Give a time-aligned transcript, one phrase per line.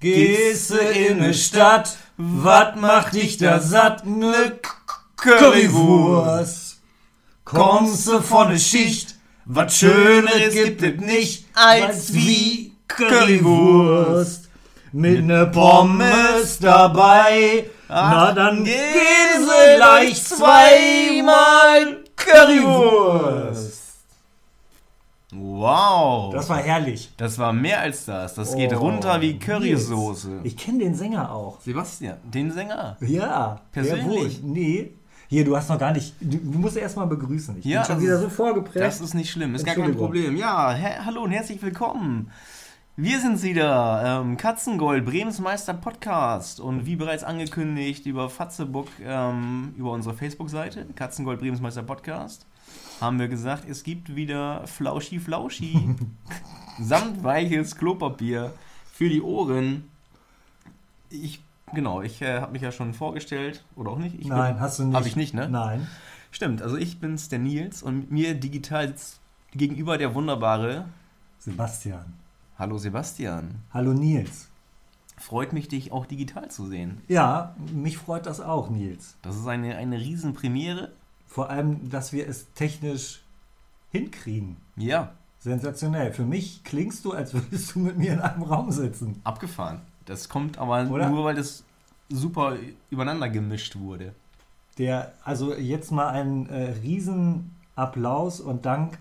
[0.00, 4.06] Gehst du in ne Stadt, wat macht dich da satt?
[4.06, 4.60] Ne
[5.16, 6.78] Currywurst.
[7.44, 14.48] Kommst du von ne Schicht, wat Schöneres gibt es nicht als wie Currywurst.
[14.92, 18.74] Mit ne Pommes dabei, na dann gehen
[19.34, 23.77] sie leicht zweimal Currywurst.
[25.40, 26.32] Wow.
[26.34, 27.12] Das war herrlich.
[27.16, 28.34] Das war mehr als das.
[28.34, 30.40] Das geht Oh, runter wie Currysoße.
[30.44, 31.60] Ich kenne den Sänger auch.
[31.60, 32.96] Sebastian, den Sänger.
[33.00, 33.60] Ja.
[33.72, 34.42] Persönlich?
[34.42, 34.50] Wohl.
[34.50, 34.92] Nee.
[35.28, 36.14] Hier, du hast noch gar nicht.
[36.20, 37.58] Du, musst erst mal begrüßen.
[37.58, 38.84] Ich Ja, bin schon wieder ist- so vorgeprägt.
[38.84, 39.94] Das ist nicht schlimm, ist gar kein.
[39.94, 40.36] Problem.
[40.36, 42.30] Ja, hä- hallo und herzlich willkommen.
[42.96, 49.72] Wir sind wieder, ähm, Katzengold, Bremens Meister Podcast und wie bereits angekündigt über Fatzebuck, ähm,
[49.76, 52.44] über unsere Facebook-Seite, Katzengold, Bremens Meister Podcast,
[53.00, 55.94] haben wir gesagt, es gibt wieder Flauschi Flauschi,
[56.80, 58.52] samtweiches Klopapier
[58.92, 59.84] für die Ohren.
[61.10, 61.42] Ich,
[61.72, 64.18] genau, ich äh, habe mich ja schon vorgestellt, oder auch nicht?
[64.18, 64.96] Ich Nein, bin, hast du nicht.
[64.96, 65.48] Habe ich nicht, ne?
[65.48, 65.86] Nein.
[66.30, 68.94] Stimmt, also ich bin's, der Nils, und mit mir digital
[69.52, 70.86] gegenüber der wunderbare
[71.38, 72.14] Sebastian.
[72.58, 73.62] Hallo Sebastian.
[73.72, 74.48] Hallo Nils.
[75.16, 77.00] Freut mich, dich auch digital zu sehen.
[77.08, 79.16] Ja, mich freut das auch, Nils.
[79.22, 80.92] Das ist eine, eine Riesenpremiere.
[81.28, 83.20] Vor allem, dass wir es technisch
[83.92, 84.56] hinkriegen.
[84.76, 86.12] Ja, Sensationell.
[86.12, 89.20] Für mich klingst du, als würdest du mit mir in einem Raum sitzen.
[89.22, 89.80] abgefahren.
[90.04, 91.08] Das kommt aber Oder?
[91.10, 91.62] nur, weil das
[92.08, 92.56] super
[92.90, 94.14] übereinander gemischt wurde.
[94.78, 98.98] Der, also jetzt mal einen äh, riesen Applaus und Dank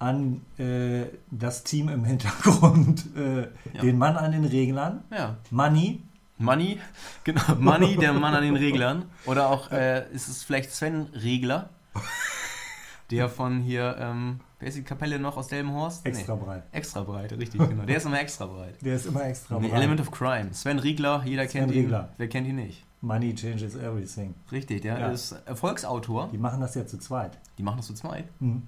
[0.00, 3.42] an äh, das Team im Hintergrund, äh,
[3.74, 3.82] Ja.
[3.82, 5.36] den Mann an den Reglern, Ja.
[5.50, 6.00] Money,
[6.38, 6.78] Money,
[7.24, 9.06] genau, Money, der Mann an den Reglern.
[9.24, 11.70] Oder auch, äh, ist es vielleicht Sven Regler,
[13.10, 16.04] der von hier, ähm, wer ist die Kapelle noch aus Delmenhorst?
[16.04, 16.64] extra breit.
[16.72, 17.84] Extra breit, richtig, genau.
[17.84, 18.74] Der ist immer extra breit.
[18.82, 19.76] Der ist immer extra The breit.
[19.78, 20.52] Element of Crime.
[20.52, 21.82] Sven Riegler, jeder Sven kennt ihn.
[21.84, 22.08] Riegler.
[22.16, 22.84] Wer kennt ihn nicht?
[23.02, 24.34] Money changes everything.
[24.50, 25.08] Richtig, der Ja.
[25.08, 26.28] ist Erfolgsautor.
[26.32, 27.38] Die machen das ja zu zweit.
[27.58, 28.24] Die machen das zu zweit.
[28.40, 28.62] Mhm.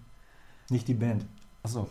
[0.70, 1.24] Nicht die Band.
[1.62, 1.88] Achso.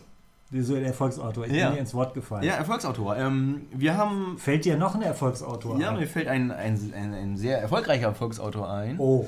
[0.50, 1.46] So der Erfolgsautor.
[1.46, 1.66] Ich Ja.
[1.68, 2.42] bin dir ins Wort gefallen.
[2.44, 3.16] Ja, Erfolgsautor.
[3.16, 4.38] Ähm, wir haben.
[4.38, 5.98] Fällt dir noch ein Erfolgsautor Ja, ein?
[5.98, 9.26] mir fällt ein, ein, ein, ein sehr erfolgreicher Erfolgsautor ein, Oh,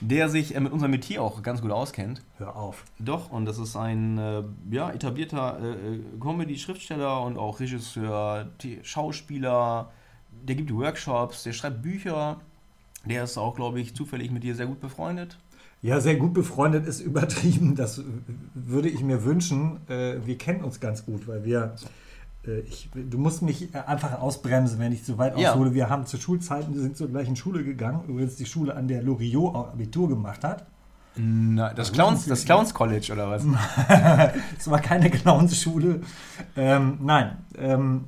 [0.00, 2.22] der sich äh, mit unserem Metier auch ganz gut auskennt.
[2.38, 2.84] hör auf.
[2.98, 8.48] Doch, und das ist ein äh, ja, etablierter äh, äh, Comedy-Schriftsteller und auch Regisseur,
[8.82, 9.90] Schauspieler.
[10.44, 12.40] Der gibt Workshops, der schreibt Bücher.
[13.04, 15.36] Der ist auch, glaube ich, zufällig mit dir sehr gut befreundet.
[15.82, 17.74] Ja, sehr gut befreundet ist übertrieben.
[17.74, 18.02] Das
[18.54, 19.78] würde ich mir wünschen.
[19.88, 21.74] Äh, Wir kennen uns ganz gut, weil wir.
[22.46, 25.52] äh, Ich, du musst mich äh, einfach ausbremsen, wenn ich zu weit Ja.
[25.52, 25.74] aushole.
[25.74, 28.02] Wir haben zu Schulzeiten, wir sind zur gleichen Schule gegangen.
[28.08, 30.66] Übrigens die Schule, an der Loriot Abitur gemacht hat.
[31.16, 33.44] Na, das Clowns, das Clowns College oder was?
[34.58, 36.00] Es war keine Clownsschule.
[36.56, 38.04] Ähm, nein, ähm,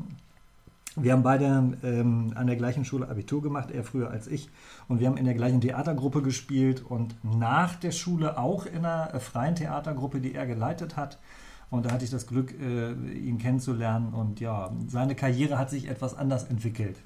[0.97, 4.49] wir haben beide ähm, an der gleichen Schule Abitur gemacht, er früher als ich.
[4.87, 9.13] Und wir haben in der gleichen Theatergruppe gespielt und nach der Schule auch in einer
[9.13, 11.19] äh, freien Theatergruppe, die er geleitet hat.
[11.71, 14.15] Und da hatte ich das Glück, äh, ihn kennenzulernen.
[14.15, 16.97] Und ja, seine Karriere hat sich etwas anders entwickelt.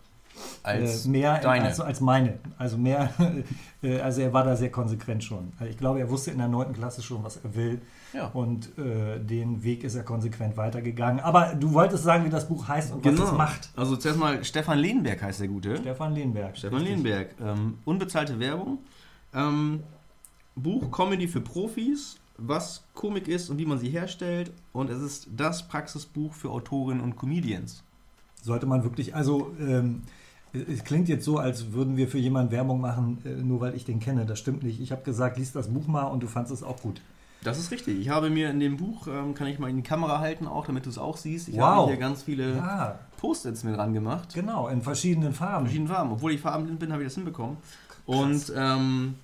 [0.63, 1.67] Als äh, mehr deine.
[1.67, 2.39] Als, als meine.
[2.57, 3.11] Also mehr,
[3.83, 5.53] äh, also er war da sehr konsequent schon.
[5.59, 6.73] Also ich glaube, er wusste in der 9.
[6.73, 7.81] Klasse schon, was er will.
[8.13, 8.29] Ja.
[8.29, 11.21] Und äh, den Weg ist er konsequent weitergegangen.
[11.21, 13.71] Aber du wolltest sagen, wie das Buch heißt und was es macht.
[13.77, 15.77] Also zuerst mal Stefan Lehnberg heißt der Gute.
[15.77, 16.57] Stefan Lehnberg.
[16.57, 16.97] Stefan Richtig.
[16.97, 17.35] Lehnberg.
[17.41, 18.79] Ähm, unbezahlte Werbung.
[19.35, 19.83] Ähm,
[20.57, 24.53] Buch Comedy für Profis, was Komik ist und wie man sie herstellt.
[24.73, 27.83] Und es ist das Praxisbuch für Autorinnen und Comedians.
[28.43, 30.03] Sollte man wirklich, also ähm,
[30.53, 33.85] es klingt jetzt so, als würden wir für jemanden Werbung machen, äh, nur weil ich
[33.85, 34.25] den kenne.
[34.27, 34.81] Das stimmt nicht.
[34.81, 37.01] Ich habe gesagt, lies das Buch mal und du fandest es auch gut.
[37.45, 38.01] Das ist richtig.
[38.01, 40.67] Ich habe mir in dem Buch, ähm, kann ich mal in die Kamera halten, auch
[40.67, 41.49] damit du es auch siehst.
[41.49, 41.63] Ich Wow.
[41.63, 44.35] habe hier ganz viele Ja, Post-its mit dran gemacht.
[44.35, 45.67] genau, in verschiedenen Farben.
[45.67, 46.11] verschiedenen Farben.
[46.13, 47.59] Obwohl ich farbenblind bin, habe ich das hinbekommen.
[48.07, 49.15] Und ähm,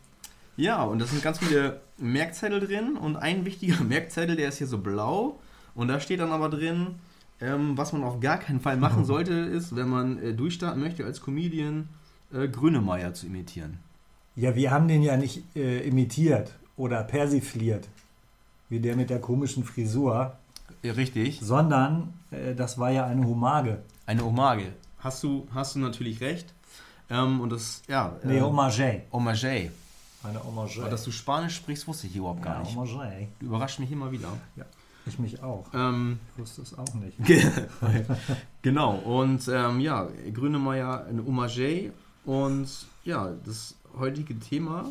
[0.56, 2.96] ja, und da sind ganz viele Merkzettel drin.
[2.96, 5.40] Und ein wichtiger Merkzettel, der ist hier so blau.
[5.74, 6.94] Und da steht dann aber drin,
[7.44, 11.04] ähm, was man auf gar keinen Fall machen sollte, ist, wenn man äh, durchstarten möchte
[11.04, 11.88] als Comedian,
[12.32, 13.78] äh, Grönemeyer zu imitieren.
[14.34, 17.88] Ja, wir haben den ja nicht äh, imitiert oder persifliert,
[18.68, 20.36] wie der mit der komischen Frisur,
[20.82, 21.40] Ja, richtig.
[21.40, 23.78] sondern äh, das war ja eine Homage.
[24.06, 24.72] Eine Hommage.
[24.98, 26.52] Hast du, hast du natürlich recht.
[27.10, 28.16] Ähm, und das, ja.
[28.24, 29.02] Nee, äh, Hommage.
[29.12, 29.70] Hommage.
[30.22, 30.80] Eine Hommage.
[30.80, 32.74] Aber dass du Spanisch sprichst, wusste ich überhaupt gar ja, nicht.
[32.74, 33.28] Hommage.
[33.38, 34.28] Du überrascht mich immer wieder.
[35.06, 35.66] Ich mich auch.
[35.74, 37.18] Ähm, Ich wusste es auch nicht.
[38.62, 41.92] genau, und ähm, ja, Grünemeier, eine Hommage.
[42.24, 42.68] Und
[43.04, 44.86] ja, das heutige Thema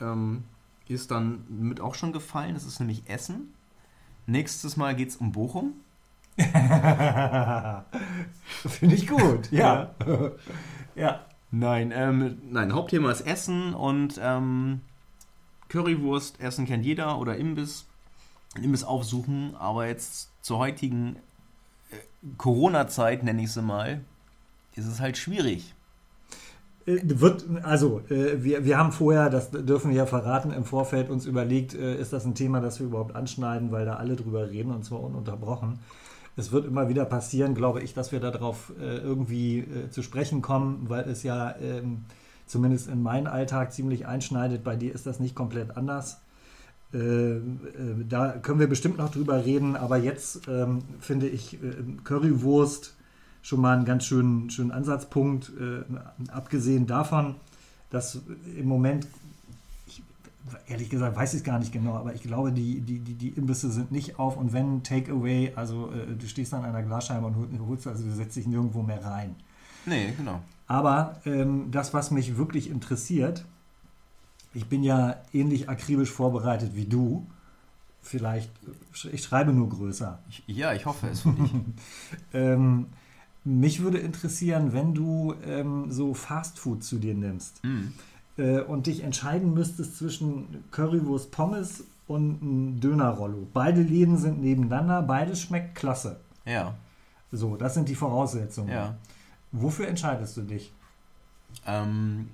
[0.00, 0.44] ähm,
[0.88, 2.54] ist dann mit auch schon gefallen.
[2.54, 3.52] Das ist nämlich Essen.
[4.26, 5.72] Nächstes Mal geht es um Bochum.
[6.36, 7.84] Finde
[8.94, 9.94] ich gut, ja.
[10.94, 11.20] ja.
[11.50, 14.80] Nein, ähm, nein, Hauptthema ist Essen und ähm,
[15.68, 17.86] Currywurst essen kennt jeder oder Imbiss.
[18.62, 21.16] Imbiss aufsuchen, aber jetzt zur heutigen
[21.90, 21.96] äh,
[22.38, 24.00] Corona-Zeit, nenne ich sie mal,
[24.74, 25.74] ist es halt schwierig.
[26.86, 31.10] Äh, wird, also, äh, wir, wir haben vorher, das dürfen wir ja verraten, im Vorfeld
[31.10, 34.70] uns überlegt, ist das ein Thema, das wir überhaupt anschneiden, weil da alle drüber reden
[34.70, 35.78] und zwar ununterbrochen.
[36.36, 41.08] Es wird immer wieder passieren, glaube ich, dass wir darauf irgendwie zu sprechen kommen, weil
[41.08, 42.06] es ja ähm,
[42.46, 44.64] zumindest in meinen Alltag ziemlich einschneidet.
[44.64, 46.20] Bei dir ist das nicht komplett anders.
[46.94, 47.40] Äh,
[48.08, 51.58] da können wir bestimmt noch drüber reden, aber jetzt ähm, finde ich
[52.04, 52.94] Currywurst
[53.44, 55.52] schon mal einen ganz schönen, schönen Ansatzpunkt.
[55.60, 57.34] Äh, abgesehen davon,
[57.90, 58.20] dass
[58.56, 59.06] im Moment,
[59.86, 60.02] ich,
[60.66, 63.28] ehrlich gesagt, weiß ich es gar nicht genau, aber ich glaube, die, die, die, die
[63.28, 67.36] Imbisse sind nicht auf und wenn Takeaway, also äh, du stehst an einer Glasscheibe und
[67.68, 69.36] holst, also du setzt dich nirgendwo mehr rein.
[69.84, 70.40] Nee, genau.
[70.66, 73.44] Aber ähm, das, was mich wirklich interessiert,
[74.54, 77.26] ich bin ja ähnlich akribisch vorbereitet wie du.
[78.02, 78.50] Vielleicht,
[79.12, 80.18] ich schreibe nur größer.
[80.28, 81.50] Ich, ja, ich hoffe es für dich.
[82.32, 82.86] ähm,
[83.44, 88.40] mich würde interessieren, wenn du ähm, so Fastfood zu dir nimmst mm.
[88.40, 93.46] äh, und dich entscheiden müsstest zwischen Currywurst Pommes und ein Dönerrollo.
[93.52, 96.20] Beide Läden sind nebeneinander, beides schmeckt klasse.
[96.44, 96.74] Ja.
[97.32, 98.70] So, das sind die Voraussetzungen.
[98.70, 98.96] Ja.
[99.50, 100.72] Wofür entscheidest du dich?
[101.66, 102.28] Ähm,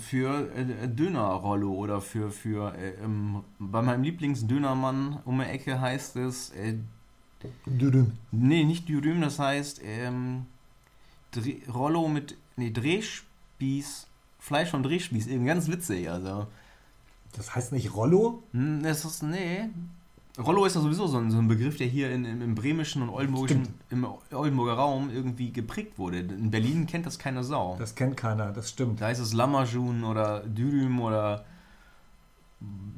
[0.00, 6.16] für äh, Dönerrollo oder für, für äh, ähm, bei meinem Lieblingsdönermann um die Ecke heißt
[6.16, 6.76] es äh,
[7.66, 8.12] Dürüm.
[8.30, 10.46] Nee, nicht Dürüm, das heißt ähm,
[11.72, 14.06] Rollo mit nee, Drehspieß,
[14.38, 16.46] Fleisch vom Drehspieß, eben ganz witzig, also.
[17.32, 18.42] Das heißt nicht Rollo?
[18.52, 19.70] Hm, das ist, nee.
[20.38, 23.02] Rollo ist ja sowieso so ein, so ein Begriff, der hier in, im, im bremischen
[23.02, 26.20] und oldenburgischen, im Oldenburger Raum irgendwie geprägt wurde.
[26.20, 27.76] In Berlin kennt das keine Sau.
[27.78, 29.02] Das kennt keiner, das stimmt.
[29.02, 31.44] Da heißt es Lamajun oder Dürüm oder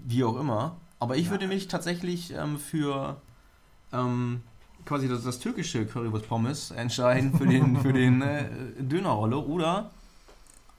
[0.07, 0.77] wie auch immer.
[1.01, 1.31] Aber ich ja.
[1.33, 3.17] würde mich tatsächlich ähm, für
[3.93, 4.43] ähm,
[4.85, 8.49] quasi das, das türkische Currywurst Pommes entscheiden für den, für den äh,
[8.79, 9.91] Dönerrolle oder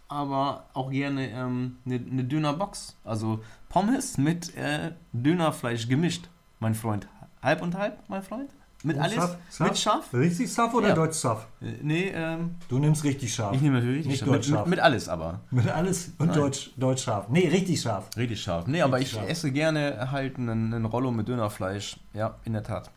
[0.07, 2.95] aber auch gerne ähm, eine, eine Dönerbox.
[3.03, 6.29] Also Pommes mit äh, Dönerfleisch gemischt,
[6.59, 7.07] mein Freund.
[7.41, 8.49] Halb und halb, mein Freund?
[8.83, 9.15] Mit und alles?
[9.15, 9.37] Scharf?
[9.59, 10.13] Mit scharf?
[10.13, 10.95] Richtig scharf oder ja.
[10.95, 11.47] deutsch scharf?
[11.61, 13.55] Äh, nee, ähm, Du nimmst richtig scharf.
[13.55, 14.31] Ich nehme natürlich richtig scharf.
[14.31, 14.67] Mit, scharf.
[14.67, 15.39] Mit, alles aber.
[15.49, 16.37] Mit alles und Nein.
[16.37, 17.27] deutsch, deutsch scharf.
[17.29, 18.09] Nee, richtig scharf.
[18.15, 18.67] Richtig scharf.
[18.67, 19.27] Nee, aber ich scharf.
[19.27, 21.97] esse gerne halt einen, einen Rollo mit Dönerfleisch.
[22.13, 22.91] Ja, in der Tat.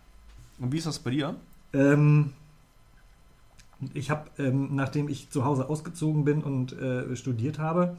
[0.59, 1.37] Und wie ist das bei dir?
[1.73, 2.35] Ähm,
[3.95, 7.97] ich habe, ähm, nachdem ich zu Hause ausgezogen bin und äh, studiert habe,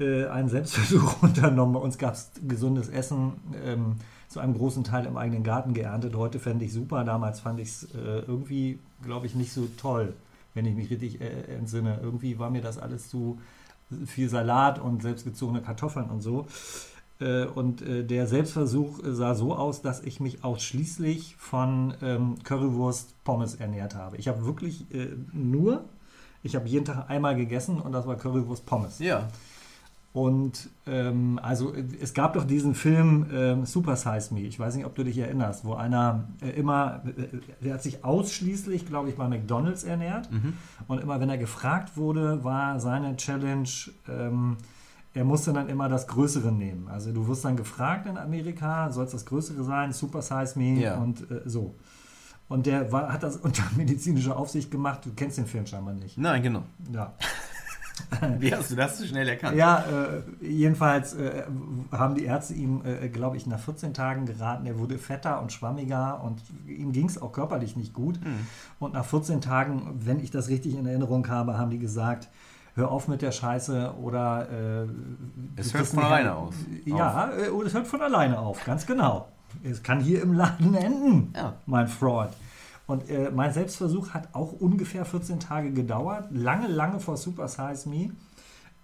[0.00, 1.74] äh, einen Selbstversuch unternommen.
[1.74, 3.34] Bei uns gab es gesundes Essen,
[3.64, 3.96] ähm,
[4.28, 6.16] zu einem großen Teil im eigenen Garten geerntet.
[6.16, 10.14] Heute fände ich super, damals fand ich es äh, irgendwie, glaube ich, nicht so toll,
[10.54, 12.00] wenn ich mich richtig äh, entsinne.
[12.02, 13.38] Irgendwie war mir das alles zu
[14.06, 16.46] viel Salat und selbstgezogene Kartoffeln und so.
[17.20, 23.22] Äh, und äh, der Selbstversuch sah so aus, dass ich mich ausschließlich von ähm, Currywurst
[23.24, 24.16] Pommes ernährt habe.
[24.16, 25.84] Ich habe wirklich äh, nur,
[26.42, 28.98] ich habe jeden Tag einmal gegessen und das war Currywurst Pommes.
[28.98, 29.28] Ja.
[30.14, 34.86] Und ähm, also es gab doch diesen Film ähm, Super Size Me, ich weiß nicht,
[34.86, 39.16] ob du dich erinnerst, wo einer äh, immer, äh, der hat sich ausschließlich, glaube ich,
[39.16, 40.30] bei McDonalds ernährt.
[40.30, 40.52] Mhm.
[40.86, 43.68] Und immer wenn er gefragt wurde, war seine Challenge,
[44.08, 44.56] ähm,
[45.14, 46.86] er musste dann immer das Größere nehmen.
[46.86, 50.80] Also du wirst dann gefragt in Amerika, soll es das Größere sein, Super Size Me
[50.80, 50.94] ja.
[50.94, 51.74] und äh, so.
[52.48, 55.04] Und der war, hat das unter medizinischer Aufsicht gemacht.
[55.04, 56.16] Du kennst den Film scheinbar nicht.
[56.16, 56.62] Nein, genau.
[56.92, 57.14] Ja.
[58.38, 59.56] Wie hast du das so schnell erkannt?
[59.56, 59.84] Ja,
[60.40, 61.44] äh, jedenfalls äh,
[61.92, 65.52] haben die Ärzte ihm, äh, glaube ich, nach 14 Tagen geraten, er wurde fetter und
[65.52, 68.20] schwammiger und ihm ging es auch körperlich nicht gut.
[68.24, 68.46] Mhm.
[68.78, 72.28] Und nach 14 Tagen, wenn ich das richtig in Erinnerung habe, haben die gesagt,
[72.74, 76.54] hör auf mit der Scheiße oder äh, es hört von alleine auf.
[76.84, 77.30] Ja.
[77.30, 79.28] Äh, es hört von alleine auf, ganz genau.
[79.62, 81.54] Es kann hier im Laden enden, ja.
[81.66, 82.32] mein Freund.
[82.86, 87.88] Und äh, mein Selbstversuch hat auch ungefähr 14 Tage gedauert, lange, lange vor Super Size
[87.88, 88.10] Me.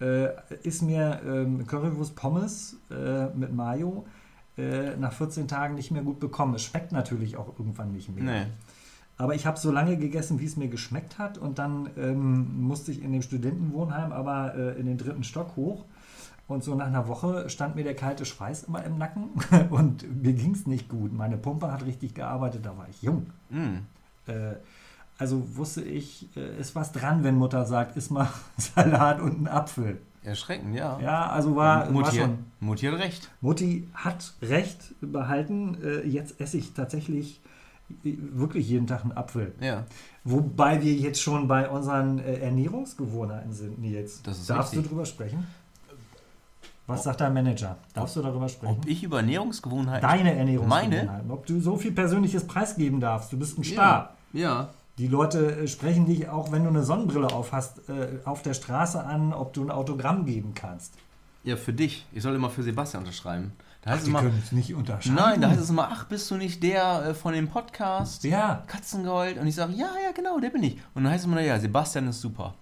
[0.01, 0.31] Äh,
[0.63, 4.07] ist mir ähm, Currywurst Pommes äh, mit Mayo
[4.57, 6.55] äh, nach 14 Tagen nicht mehr gut bekommen.
[6.55, 8.25] Es schmeckt natürlich auch irgendwann nicht mehr.
[8.25, 8.47] Nee.
[9.19, 11.37] Aber ich habe so lange gegessen, wie es mir geschmeckt hat.
[11.37, 15.85] Und dann ähm, musste ich in dem Studentenwohnheim aber äh, in den dritten Stock hoch.
[16.51, 19.31] Und so nach einer Woche stand mir der kalte Schweiß immer im Nacken
[19.71, 21.13] und mir ging es nicht gut.
[21.13, 23.27] Meine Pumpe hat richtig gearbeitet, da war ich jung.
[23.51, 23.77] Mm.
[24.27, 24.57] Äh,
[25.17, 29.47] also wusste ich, äh, ist was dran, wenn Mutter sagt, iss mal Salat und einen
[29.47, 30.01] Apfel.
[30.25, 30.99] Erschreckend, ja.
[31.01, 32.39] Ja, also war, Mutti, war schon.
[32.59, 33.31] Mutti hat recht.
[33.41, 35.79] Mutti hat recht behalten.
[35.85, 37.41] Äh, jetzt esse ich tatsächlich
[38.03, 39.55] wirklich jeden Tag einen Apfel.
[39.61, 39.85] Ja.
[40.25, 44.23] Wobei wir jetzt schon bei unseren äh, Ernährungsgewohnheiten sind, Nils.
[44.23, 44.83] Das ist Darfst richtig.
[44.83, 45.47] du drüber sprechen?
[46.91, 47.77] Was sagt dein Manager?
[47.95, 48.77] Darfst du darüber sprechen?
[48.81, 50.09] Ob ich über Ernährungsgewohnheiten.
[50.09, 51.31] Deine Ernährungsgewohnheiten.
[51.31, 53.33] Ob du so viel Persönliches preisgeben darfst.
[53.33, 54.15] Du bist ein Star.
[54.33, 54.71] Ja.
[54.99, 58.55] Die Leute äh, sprechen dich auch, wenn du eine Sonnenbrille auf hast, äh, auf der
[58.55, 60.95] Straße an, ob du ein Autogramm geben kannst.
[61.45, 62.07] Ja, für dich.
[62.13, 63.53] Ich soll immer für Sebastian unterschreiben.
[63.83, 64.21] Da heißt es die immer.
[64.21, 65.15] können es nicht unterscheiden.
[65.15, 68.25] Nein, da heißt es immer, ach, bist du nicht der äh, von dem Podcast?
[68.25, 68.63] Ja.
[68.67, 69.39] Katzengold.
[69.39, 70.75] Und ich sage, ja, ja, genau, der bin ich.
[70.95, 72.55] Und dann heißt es immer, ja, Sebastian ist super.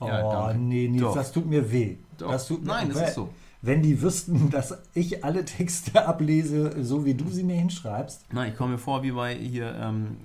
[0.00, 1.14] Oh, Ja, nee, Doch.
[1.14, 1.96] das tut mir weh.
[2.16, 2.30] Doch.
[2.30, 3.04] Das tut mir Nein, das weh.
[3.04, 3.28] ist so.
[3.60, 8.32] Wenn die wüssten, dass ich alle Texte ablese, so wie du sie mir hinschreibst.
[8.32, 10.18] Nein, ich komme mir vor wie bei hier ähm,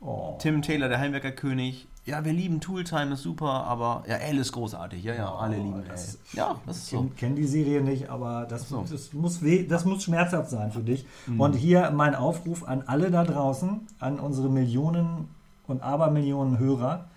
[0.00, 0.36] Oh.
[0.40, 1.86] Tim Taylor, der Heimwerkerkönig.
[2.06, 5.04] Ja, wir lieben Tooltime, ist super, aber ja, Elle ist großartig.
[5.04, 5.84] Ja, ja, alle lieben Elle.
[5.84, 6.96] Oh, das- Ja, das ist Ich so.
[7.00, 8.86] kenne kenn die Serie nicht, aber das, So.
[8.90, 11.04] das, muss weh, das muss schmerzhaft sein für dich.
[11.26, 11.38] Mhm.
[11.40, 15.28] Und hier mein Aufruf an alle da draußen, an unsere Millionen
[15.66, 17.08] und Abermillionen Hörer.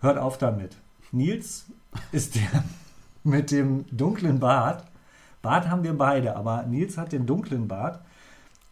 [0.00, 0.76] Hört auf damit.
[1.10, 1.64] Nils
[2.12, 2.42] ist der
[3.24, 4.84] mit dem dunklen Bart.
[5.42, 8.00] Bart haben wir beide, aber Nils hat den dunklen Bart.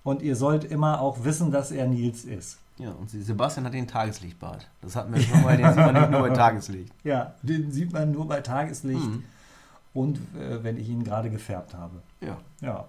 [0.03, 2.59] Und ihr sollt immer auch wissen, dass er Nils ist.
[2.79, 4.69] Ja, und Sebastian hat den Tageslichtbart.
[4.83, 6.93] Das hatten wir schon mal, den sieht man nicht nur bei Tageslicht.
[7.05, 9.25] Ja, den sieht man nur bei Tageslicht Mhm.
[9.95, 12.03] und äh, wenn ich ihn gerade gefärbt habe.
[12.21, 12.85] Ja, Ja.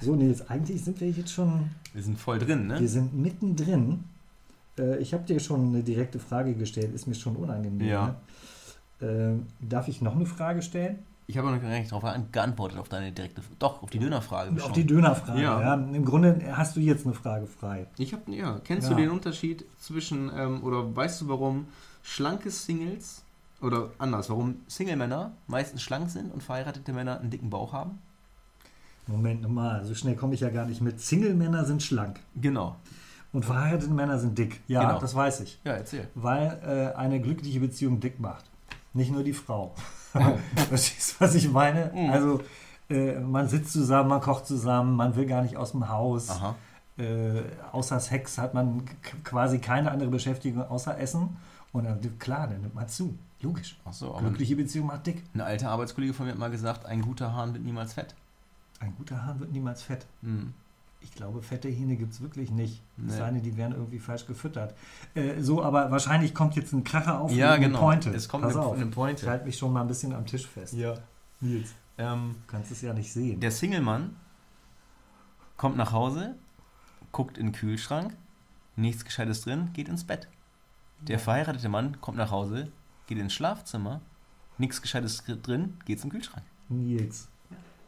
[0.00, 2.88] So, Nils, eigentlich sind wir jetzt schon, wir sind voll drin, wir ne?
[2.88, 4.04] sind mittendrin.
[4.78, 7.88] Äh, ich habe dir schon eine direkte Frage gestellt, ist mir schon unangenehm.
[7.88, 8.14] Ja.
[9.00, 9.40] Ne?
[9.40, 11.00] Äh, darf ich noch eine Frage stellen?
[11.26, 14.50] Ich habe noch gar nicht darauf geantwortet, auf deine direkte, doch, auf die Dönerfrage.
[14.56, 14.72] Auf schon.
[14.74, 15.40] die Dönerfrage.
[15.40, 15.60] Ja.
[15.60, 15.74] Ja.
[15.74, 17.86] Im Grunde hast du jetzt eine Frage frei.
[17.96, 18.94] Ich habe, ja, kennst Ja.
[18.94, 21.66] du den Unterschied zwischen, ähm, oder weißt du, warum
[22.02, 23.22] schlanke Singles,
[23.62, 27.98] oder anders, warum Single-Männer meistens schlank sind und verheiratete Männer einen dicken Bauch haben?
[29.06, 31.00] Moment mal, so schnell komme ich ja gar nicht mit.
[31.00, 32.76] Single-Männer sind schlank Genau.
[33.32, 34.60] und verheiratete Männer sind dick.
[34.66, 34.98] Ja, Genau.
[35.00, 35.58] das weiß ich.
[35.64, 36.08] Ja, erzähl.
[36.14, 38.44] Weil äh, eine glückliche Beziehung dick macht.
[38.92, 39.74] Nicht nur die Frau.
[40.68, 41.90] Verstehst du, was ich meine?
[41.94, 42.10] Mhm.
[42.10, 42.40] Also,
[42.90, 46.30] äh, man sitzt zusammen, man kocht zusammen, man will gar nicht aus dem Haus.
[46.30, 46.54] Aha.
[46.96, 47.42] Äh,
[47.72, 48.84] außer Sex hat man
[49.24, 51.36] quasi keine andere Beschäftigung außer Essen.
[51.72, 53.18] Und dann, klar, dann nimmt man zu.
[53.40, 53.76] Logisch.
[53.84, 55.22] Ach so, Glückliche Beziehung macht dick.
[55.34, 58.14] ein alter Arbeitskollege von mir hat mal gesagt, ein guter Hahn wird niemals fett.
[58.78, 60.06] Ein guter Hahn wird niemals fett.
[60.22, 60.54] Hm.
[61.04, 62.82] Ich glaube, fette Hähne gibt es wirklich nicht.
[62.96, 63.10] Nee.
[63.12, 64.74] Es sei denn, die werden irgendwie falsch gefüttert.
[65.14, 67.30] Äh, so, aber wahrscheinlich kommt jetzt ein Kracher auf.
[67.30, 67.78] Ja, eine genau.
[67.78, 68.10] Pointe.
[68.10, 68.74] Es kommt Pass eine, auf.
[68.76, 69.28] eine Ich Pointe.
[69.30, 70.72] halte mich schon mal ein bisschen am Tisch fest.
[70.72, 70.94] Ja.
[71.40, 73.38] Nils, Ähm, du kannst es ja nicht sehen.
[73.38, 74.16] der Single-Mann
[75.56, 76.34] kommt nach Hause,
[77.12, 78.16] guckt in den Kühlschrank,
[78.76, 80.26] nichts Gescheites drin, geht ins Bett.
[81.00, 82.72] Der verheiratete Mann kommt nach Hause,
[83.06, 84.00] geht ins Schlafzimmer,
[84.58, 86.44] nichts Gescheites drin, geht zum Kühlschrank.
[86.70, 87.28] Nils,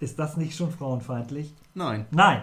[0.01, 1.55] ist das nicht schon frauenfeindlich?
[1.75, 2.05] Nein.
[2.11, 2.43] Nein.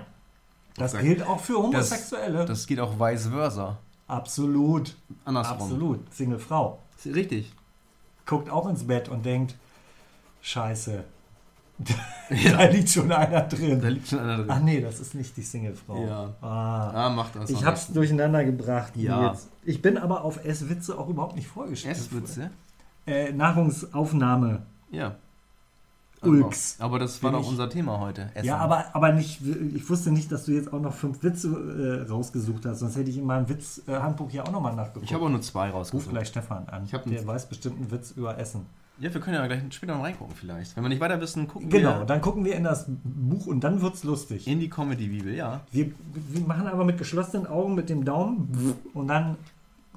[0.76, 2.46] Das gilt auch für Homosexuelle.
[2.46, 3.78] Das geht auch vice versa.
[4.08, 5.58] absolut, Andersrum.
[5.62, 6.14] absolut.
[6.14, 7.52] Single Frau Richtig.
[8.26, 9.56] guckt auch ins Bett und denkt,
[10.42, 11.04] Scheiße,
[12.58, 13.82] da liegt schon einer Da drin.
[13.82, 14.46] liegt schon einer drin.
[14.50, 16.06] Ach nee, das ist nicht die Single-Frau.
[16.06, 16.34] Ja.
[16.42, 16.92] Ah.
[17.08, 17.50] Ah, macht das.
[17.50, 17.98] Ich hab's nicht.
[17.98, 18.94] durcheinander gebracht.
[18.96, 19.36] Ja.
[19.64, 21.98] Ich bin aber auf Esswitze auch überhaupt nicht vorgestellt.
[21.98, 22.52] Esswitze?
[23.08, 24.64] Äh, Nahrungsaufnahme.
[24.92, 25.16] Ja.
[26.26, 26.78] Ulks.
[26.80, 28.30] Aber das war doch unser Thema heute.
[28.34, 28.48] Essen.
[28.48, 29.42] Ja, aber, aber nicht,
[29.76, 33.10] ich wusste nicht, dass du jetzt auch noch fünf Witze äh, rausgesucht hast, sonst hätte
[33.10, 35.06] ich in meinem Witzhandbuch hier auch nochmal nachgeguckt.
[35.06, 36.10] Ich habe auch nur zwei Ruf rausgesucht.
[36.12, 36.88] gleich Stefan an.
[37.06, 38.66] Der weiß bestimmt einen Witz über Essen.
[39.00, 40.76] Ja, wir können ja gleich später noch reingucken vielleicht.
[40.76, 43.64] Wenn wir nicht weiter wissen, gucken Genau, wir dann gucken wir in das Buch und
[43.64, 44.48] dann wird's lustig.
[44.48, 45.62] in die Comedy-Bibel, ja.
[45.72, 49.36] Wir, wir machen aber mit geschlossenen Augen mit dem Daumen und dann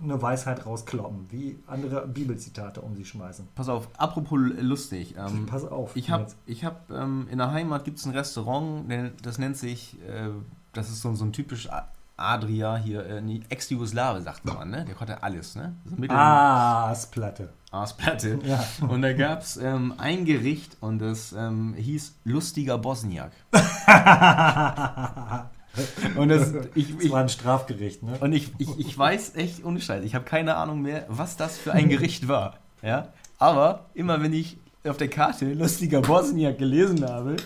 [0.03, 3.49] eine Weisheit rauskloppen, wie andere Bibelzitate um sie schmeißen.
[3.55, 5.15] Pass auf, apropos lustig.
[5.19, 5.97] Ähm, Pass auf.
[5.97, 8.85] ich habe, hab, ähm, in der Heimat gibt es ein Restaurant,
[9.23, 10.29] das nennt sich, äh,
[10.73, 11.69] das ist so, so ein typisch
[12.17, 14.85] Adria hier, äh, Ex-Jugoslawe sagt man, ne?
[14.85, 15.75] Der konnte alles, ne?
[15.85, 17.53] So Aasplatte.
[17.71, 18.39] Aasplatte.
[18.47, 18.65] Ja.
[18.87, 23.33] Und da gab es ähm, ein Gericht und das ähm, hieß lustiger Bosniak.
[26.17, 28.17] Und das, ich, Das ich, war ein Strafgericht, ne?
[28.21, 31.59] und ich, ich, ich weiß echt ohne Scheiß, ich habe keine Ahnung mehr, was das
[31.59, 32.59] für ein Gericht war.
[32.83, 33.13] Ja?
[33.39, 37.37] Aber immer wenn ich auf der Karte lustiger Bosniak gelesen habe,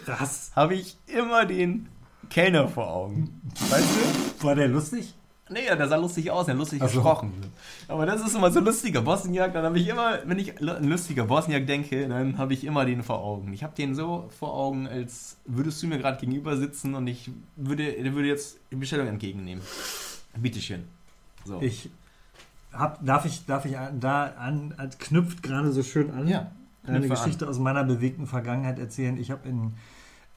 [0.54, 1.88] habe ich immer den
[2.28, 3.40] Kellner vor Augen.
[3.70, 3.88] Weißt
[4.38, 4.44] du?
[4.46, 5.14] War der lustig?
[5.52, 6.94] Nee, der sah lustig aus, der hat lustig Ach so.
[7.00, 7.32] gesprochen.
[7.88, 11.24] Aber das ist immer so lustiger Bosniak, dann habe ich immer, wenn ich an lustiger
[11.24, 13.52] Bosniak denke, dann habe ich immer den vor Augen.
[13.52, 17.30] Ich habe den so vor Augen, als würdest du mir gerade gegenüber sitzen und ich
[17.56, 19.62] würde, der würde jetzt die Bestellung entgegennehmen.
[20.36, 20.84] Bitteschön.
[21.44, 21.60] So.
[21.60, 21.90] Ich
[22.72, 26.50] hab, darf ich, darf ich an- da an, an knüpft gerade so schön an, Ja,
[26.86, 29.18] eine Geschichte aus meiner bewegten Vergangenheit erzählen.
[29.18, 29.72] Ich habe in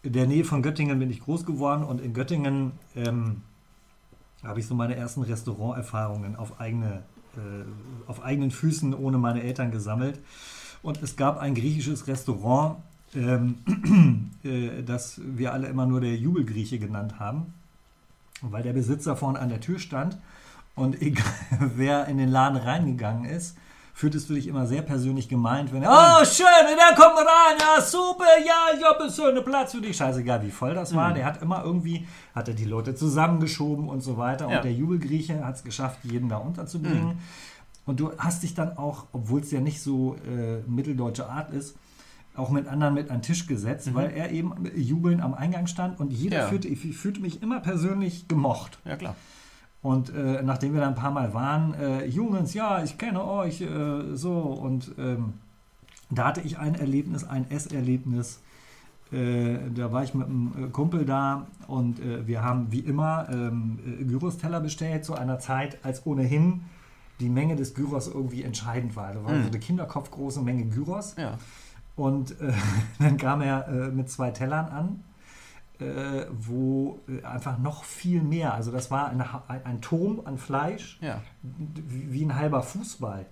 [0.03, 3.41] der Nähe von Göttingen bin ich groß geworden und in Göttingen ähm,
[4.43, 7.03] habe ich so meine ersten Restauranterfahrungen auf, eigene,
[7.35, 10.19] äh, auf eigenen Füßen ohne meine Eltern gesammelt.
[10.81, 12.77] Und es gab ein griechisches Restaurant,
[13.15, 17.53] ähm, äh, das wir alle immer nur der Jubelgrieche genannt haben,
[18.41, 20.17] weil der Besitzer vorne an der Tür stand
[20.75, 21.25] und egal
[21.75, 23.57] wer in den Laden reingegangen ist,
[23.95, 27.81] fühltest du dich immer sehr persönlich gemeint, wenn er, oh schön, der kommt rein, ja
[27.81, 29.95] super, ja, ich habe so einen Platz für dich.
[29.95, 31.12] Scheißegal, wie voll das war.
[31.12, 31.15] Mhm.
[31.15, 34.50] Der hat immer irgendwie, hat er die Leute zusammengeschoben und so weiter.
[34.50, 34.57] Ja.
[34.57, 37.05] Und der Jubelgrieche hat es geschafft, jeden da unterzubringen.
[37.09, 37.17] Mhm.
[37.85, 41.75] Und du hast dich dann auch, obwohl es ja nicht so äh, mitteldeutsche Art ist,
[42.35, 46.00] auch mit anderen mit an den Tisch gesetzt, weil er eben jubelnd am Eingang stand
[46.00, 46.41] und jeder Mhm.
[46.43, 46.47] Ja.
[46.47, 48.79] fühlte, ich fühlte mich immer persönlich gemocht.
[48.85, 49.15] Ja, klar.
[49.83, 53.61] Und äh, nachdem wir da ein paar Mal waren, äh, Jungs, ja, ich kenne euch,
[53.61, 54.31] äh, so.
[54.39, 55.33] Und ähm,
[56.09, 58.39] da hatte ich ein Erlebnis, ein Esserlebnis.
[59.11, 63.27] Äh, da war ich mit einem äh, Kumpel da und äh, wir haben wie immer
[63.29, 66.61] ähm, äh, Gyros-Teller bestellt zu einer Zeit, als ohnehin
[67.19, 69.13] die Menge des Gyros irgendwie entscheidend war.
[69.13, 69.43] Da war Mhm.
[69.43, 71.15] so eine kinderkopfgroße Menge Gyros.
[71.17, 71.37] Ja.
[71.95, 72.35] Und
[72.99, 75.03] dann kam er mit zwei Tellern an,
[75.83, 79.23] äh, wo äh, einfach noch viel mehr, also das war ein,
[79.65, 81.21] ein Turm an Fleisch, Ja.
[81.41, 83.25] wie, ein halber Fußball.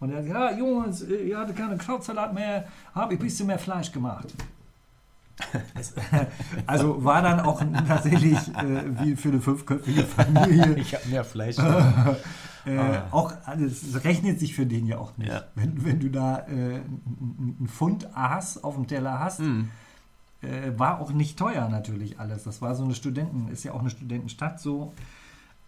[0.00, 2.64] Und er hat gesagt, ja Jungs, äh, ihr hattet keine Krautsalat mehr,
[2.94, 4.34] habe ich ein bisschen mehr Fleisch gemacht.
[6.66, 11.56] Also war dann auch tatsächlich äh, wie für eine fünfköpfige Familie Ich habe mehr Fleisch.
[11.58, 12.14] äh,
[12.68, 13.04] Ah.
[13.12, 15.30] auch es rechnet sich für den ja auch nicht.
[15.30, 15.44] Ja.
[15.54, 19.70] Wenn, wenn du da äh, einen Pfund Aas auf dem Teller hast, Mhm.
[20.42, 22.44] Äh, war auch nicht teuer natürlich alles.
[22.44, 24.94] Das war so eine Studenten, ist ja auch eine Studentenstadt so.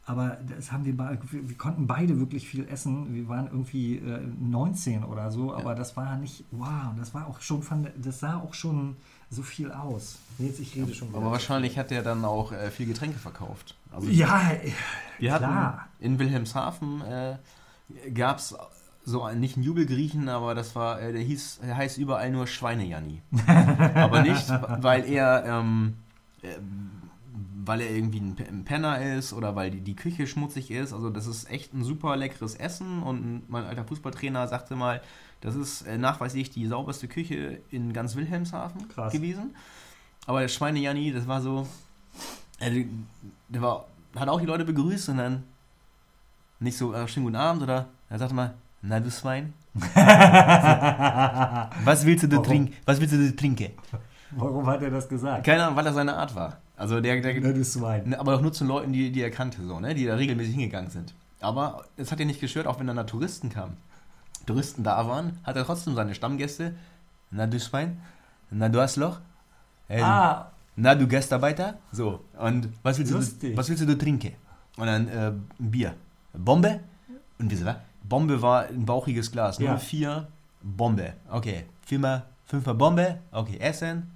[0.07, 3.15] Aber das haben wir, wir, konnten beide wirklich viel essen.
[3.15, 7.41] Wir waren irgendwie äh, 19 oder so, aber das war nicht, wow, das war auch
[7.41, 7.63] schon
[7.97, 8.97] das sah auch schon
[9.29, 10.19] so viel aus.
[10.39, 13.77] Jetzt, ich rede schon Aber wahrscheinlich hat der dann auch äh, viel Getränke verkauft.
[13.93, 14.53] Also Ja,
[15.19, 15.89] wir hatten klar.
[16.01, 17.37] in Wilhelmshaven äh,
[18.13, 18.57] gab es
[19.05, 22.47] so einen, nicht einen Jubelgriechen, aber das war, äh, der hieß, der heißt überall nur
[22.47, 23.23] Schweinejanni.
[23.95, 24.49] aber nicht,
[24.83, 25.95] weil er, ähm,
[26.43, 26.49] äh,
[27.65, 30.93] weil er irgendwie ein ein Penner ist oder weil die, die Küche schmutzig ist.
[30.93, 35.01] Also das ist echt ein super leckeres Essen und mein alter Fußballtrainer sagte mal,
[35.41, 39.13] das ist äh, nachweislich die sauberste Küche in ganz Wilhelmshaven Krass.
[39.13, 39.55] gewesen.
[40.27, 41.67] Aber der Schweinejanni, das war so,
[42.61, 45.45] der war, hat auch die Leute begrüßt und dann
[46.59, 49.53] nicht so, äh, schönen guten Abend oder er sagte mal, na du Schwein,
[51.85, 52.75] was willst du da trinken?
[52.85, 53.73] Was willst du da trinken?
[54.33, 55.45] Warum hat er das gesagt?
[55.45, 56.59] Keine Ahnung, weil er seine Art war.
[56.77, 58.09] Also der, der Na, du Schwein.
[58.09, 59.95] Ne, aber auch nur zu Leuten, die, die er kannte, so, ne?
[59.95, 61.15] die da regelmäßig hingegangen sind.
[61.41, 63.77] Aber es hat ihn nicht gestört, auch wenn dann da Touristen kamen.
[64.47, 66.75] Touristen da waren, hat er trotzdem seine Stammgäste.
[67.31, 68.01] Na du Schwein,
[68.51, 69.21] na du Arschloch,
[69.89, 72.21] äh, Ah, na du Gastarbeiter, so.
[72.39, 73.57] Und was willst, du, Lustig.
[73.57, 74.33] was willst du trinken?
[74.77, 75.95] Und dann äh, ein Bier.
[76.33, 76.81] Bombe?
[77.39, 77.77] Und wieso was?
[78.11, 79.79] Bombe war ein bauchiges Glas, Ja.
[79.79, 80.27] 04,
[80.63, 81.15] Bombe.
[81.31, 84.11] Okay, viermal, fünfmal Bombe, okay, Essen.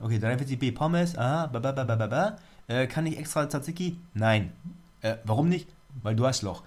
[0.00, 2.36] Okay, 43b Pommes, aha, ba, ba, ba, ba, ba.
[2.66, 3.98] Äh, kann ich extra Tzatziki?
[4.14, 4.52] Nein.
[5.02, 5.68] Äh, warum nicht?
[6.02, 6.62] Weil du hast Loch.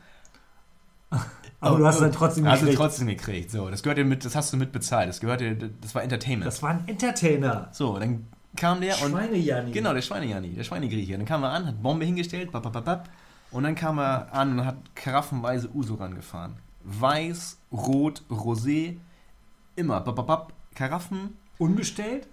[1.60, 2.82] aber du hast es dann trotzdem Hast du gekriegt.
[2.82, 3.51] trotzdem gekriegt.
[3.51, 5.10] So, das gehört dir mit, das hast du mit bezahlt.
[5.10, 6.45] Das gehörte, das war Entertainment.
[6.47, 7.69] Das war ein Entertainer.
[7.71, 9.71] so, dann kam der und Schweinejani.
[9.71, 11.17] Genau, der Schweinejani, der Schweinegrieche.
[11.17, 13.10] Dann kam er an, hat Bombe hingestellt, bap, bap, bap,
[13.51, 16.55] und dann kam er an und hat karaffenweise Uso rangefahren.
[16.83, 18.97] Weiß, Rot, Rosé,
[19.75, 21.38] immer, bap, Karaffen.
[21.57, 22.27] Unbestellt?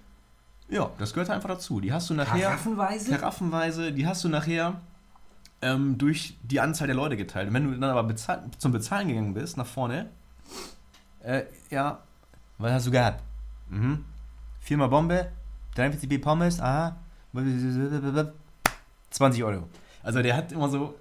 [0.68, 1.80] Ja, das gehört einfach dazu.
[1.80, 3.10] Die hast du nachher, Karaffenweise?
[3.10, 4.80] karaffenweise, die hast du nachher
[5.62, 7.48] ähm, durch die Anzahl der Leute geteilt.
[7.48, 10.10] Und wenn du dann aber bezahl zum Bezahlen gegangen bist, nach vorne,
[11.22, 11.98] äh, ja,
[12.58, 13.22] was hast du gehabt?
[13.70, 14.04] Mhm.
[14.60, 15.30] Viermal Bombe,
[15.76, 16.96] 43b Pommes, aha,
[19.10, 19.68] 20 Euro.
[20.02, 20.94] Also der hat immer so...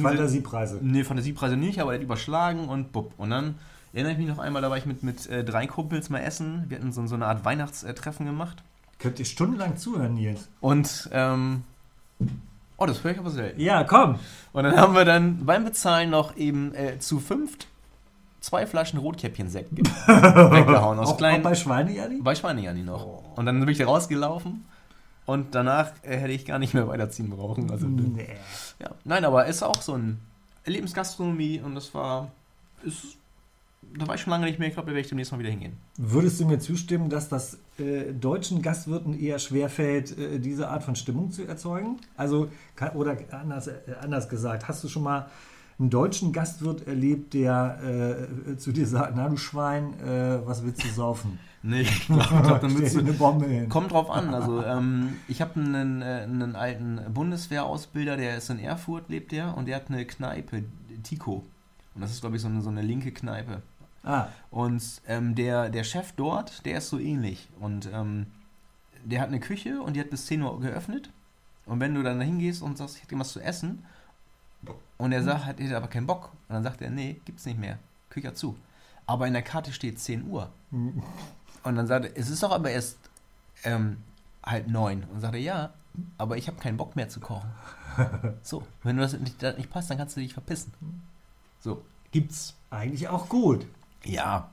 [0.00, 0.78] Fantasiepreise.
[0.82, 3.12] Nee, Fantasiepreise nicht, aber er hat überschlagen und bupp.
[3.18, 3.56] Und dann
[3.92, 6.64] erinnere ich mich noch einmal, da war ich mit, mit äh, drei Kumpels mal essen.
[6.68, 8.62] Wir hatten so, so eine Art Weihnachtstreffen gemacht.
[8.98, 10.48] Könnt ihr stundenlang zuhören, Nils?
[10.60, 11.62] Und, ähm,
[12.76, 13.60] oh, das höre ich aber selten.
[13.60, 14.16] Ja, komm.
[14.52, 17.66] Und dann haben wir dann beim Bezahlen noch eben äh, zu fünft
[18.40, 20.98] zwei Flaschen Rotkäppchen-Sekt ge- weggehauen.
[20.98, 22.20] Aus Auch, auch kleinen, bei Schweinejani?
[22.22, 23.06] bei Schweinejani noch.
[23.06, 23.22] Oh.
[23.36, 24.64] Und dann bin ich da rausgelaufen
[25.26, 27.70] und danach äh, hätte ich gar nicht mehr weiterziehen brauchen.
[27.70, 28.26] Also, Nee.
[28.80, 28.90] ja.
[29.04, 30.18] Nein, aber es ist auch so ein
[30.64, 32.30] Erlebensgastronomie und das war,
[32.84, 33.16] ist,
[33.96, 34.68] da war ich schon lange nicht mehr.
[34.68, 35.76] Ich glaube, da werde ich demnächst mal wieder hingehen.
[35.96, 40.96] Würdest du mir zustimmen, dass das äh, deutschen Gastwirten eher schwerfällt, äh, diese Art von
[40.96, 41.98] Stimmung zu erzeugen?
[42.16, 45.28] Also, kann, oder anders, äh, anders gesagt, hast du schon mal
[45.78, 50.84] einen deutschen Gastwirt erlebt, der äh, zu dir sagt, na du Schwein, äh, was willst
[50.84, 51.38] du saufen?
[51.62, 53.68] Nee, ich glaube, glaub, dann würdest du, eine Bombe hin.
[53.68, 54.34] Kommt drauf an.
[54.34, 59.56] Also ähm, ich habe einen, äh, einen alten Bundeswehrausbilder, der ist in Erfurt, lebt der,
[59.56, 60.64] und der hat eine Kneipe,
[61.04, 61.44] Tico.
[61.94, 63.62] Und das ist, glaube ich, so eine, so eine linke Kneipe.
[64.04, 67.48] Ah, Und ähm, der, der Chef dort, der ist so ähnlich.
[67.60, 68.26] Und ähm,
[69.04, 71.10] der hat eine Küche und die hat bis 10 Uhr geöffnet.
[71.66, 73.84] Und wenn du dann da hingehst und sagst, ich hätte was zu essen,
[74.98, 76.30] und er sagt, hat er aber keinen Bock.
[76.48, 77.78] Und dann sagt er, nee, gibt's nicht mehr.
[78.10, 78.56] Küche zu.
[79.06, 80.50] Aber in der Karte steht 10 Uhr.
[81.62, 82.98] Und dann sagt er, es ist doch aber erst
[83.64, 83.98] ähm,
[84.44, 85.04] halb neun.
[85.12, 85.70] Und sagt er, ja,
[86.18, 87.50] aber ich habe keinen Bock mehr zu kochen.
[88.42, 90.72] So, wenn du das nicht, das nicht passt, dann kannst du dich verpissen.
[91.60, 92.54] So, gibt's.
[92.70, 93.66] eigentlich auch gut.
[94.02, 94.48] Ja.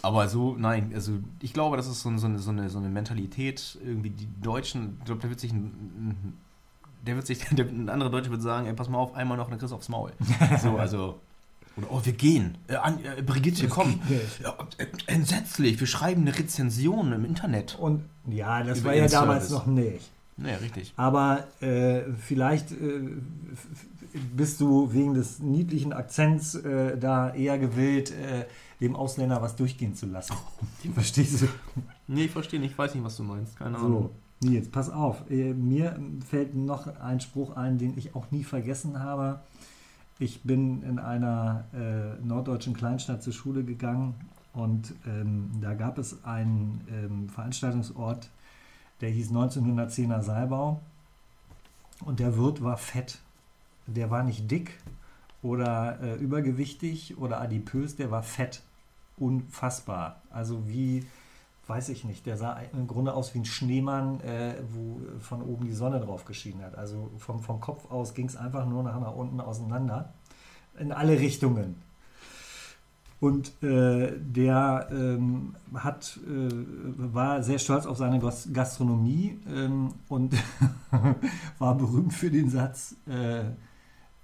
[0.00, 2.88] Aber so, nein, also ich glaube, das ist so, so, eine, so, eine, so eine
[2.88, 6.38] Mentalität, irgendwie die Deutschen, ich glaube, da wird sich ein,
[7.06, 9.48] der wird sich, der, ein anderer Deutsche wird sagen, ey, pass mal auf, einmal noch
[9.48, 10.12] eine Chris aufs Maul.
[10.62, 11.20] So, also,
[11.76, 12.56] oder, oh, wir gehen.
[12.68, 14.00] Äh, an, äh, Brigitte, komm.
[14.00, 14.40] geht nicht.
[14.40, 17.76] Ja, äh, entsetzlich, wir schreiben eine Rezension im Internet.
[17.78, 20.10] Und ja, das Über war ja damals noch nicht.
[20.36, 20.92] Naja, richtig.
[20.96, 23.00] Aber äh, vielleicht äh,
[24.36, 28.12] bist du wegen des niedlichen Akzents äh, da eher gewillt,
[28.80, 30.34] dem Ausländer was durchgehen zu lassen.
[30.94, 31.48] Verstehst du?
[32.06, 33.56] Nee, ich verstehe nicht, ich weiß nicht, was du meinst.
[33.56, 34.10] Keine Ahnung.
[34.40, 35.28] So, Nils, pass auf.
[35.28, 39.40] Mir fällt noch ein Spruch ein, den ich auch nie vergessen habe.
[40.24, 44.14] Ich bin in einer äh, norddeutschen Kleinstadt zur Schule gegangen
[44.54, 48.30] und ähm, da gab es einen ähm, Veranstaltungsort,
[49.02, 50.80] der hieß 1910er Saalbau
[52.06, 53.18] und der Wirt war fett.
[53.86, 54.78] Der war nicht dick
[55.42, 58.62] oder äh, übergewichtig oder adipös, der war fett.
[59.18, 60.22] Unfassbar.
[60.30, 61.04] Also wie,
[61.66, 65.64] weiß ich nicht, der sah im Grunde aus wie ein Schneemann, äh, wo von oben
[65.66, 66.76] die Sonne drauf geschienen hat.
[66.76, 70.12] Also vom, vom Kopf aus ging es einfach nur nach, nach unten auseinander.
[70.78, 71.76] In alle Richtungen.
[73.20, 76.48] Und äh, der ähm, hat, äh,
[77.14, 80.34] war sehr stolz auf seine Gas- Gastronomie ähm, und
[81.58, 83.52] war berühmt für den Satz, äh, äh,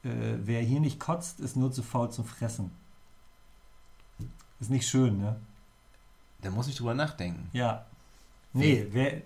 [0.02, 2.72] wer hier nicht kotzt, ist nur zu faul zum Fressen.
[4.60, 5.36] Ist nicht schön, ne?
[6.42, 7.48] Da muss ich drüber nachdenken.
[7.52, 7.84] Ja.
[8.52, 9.20] Nee, wer,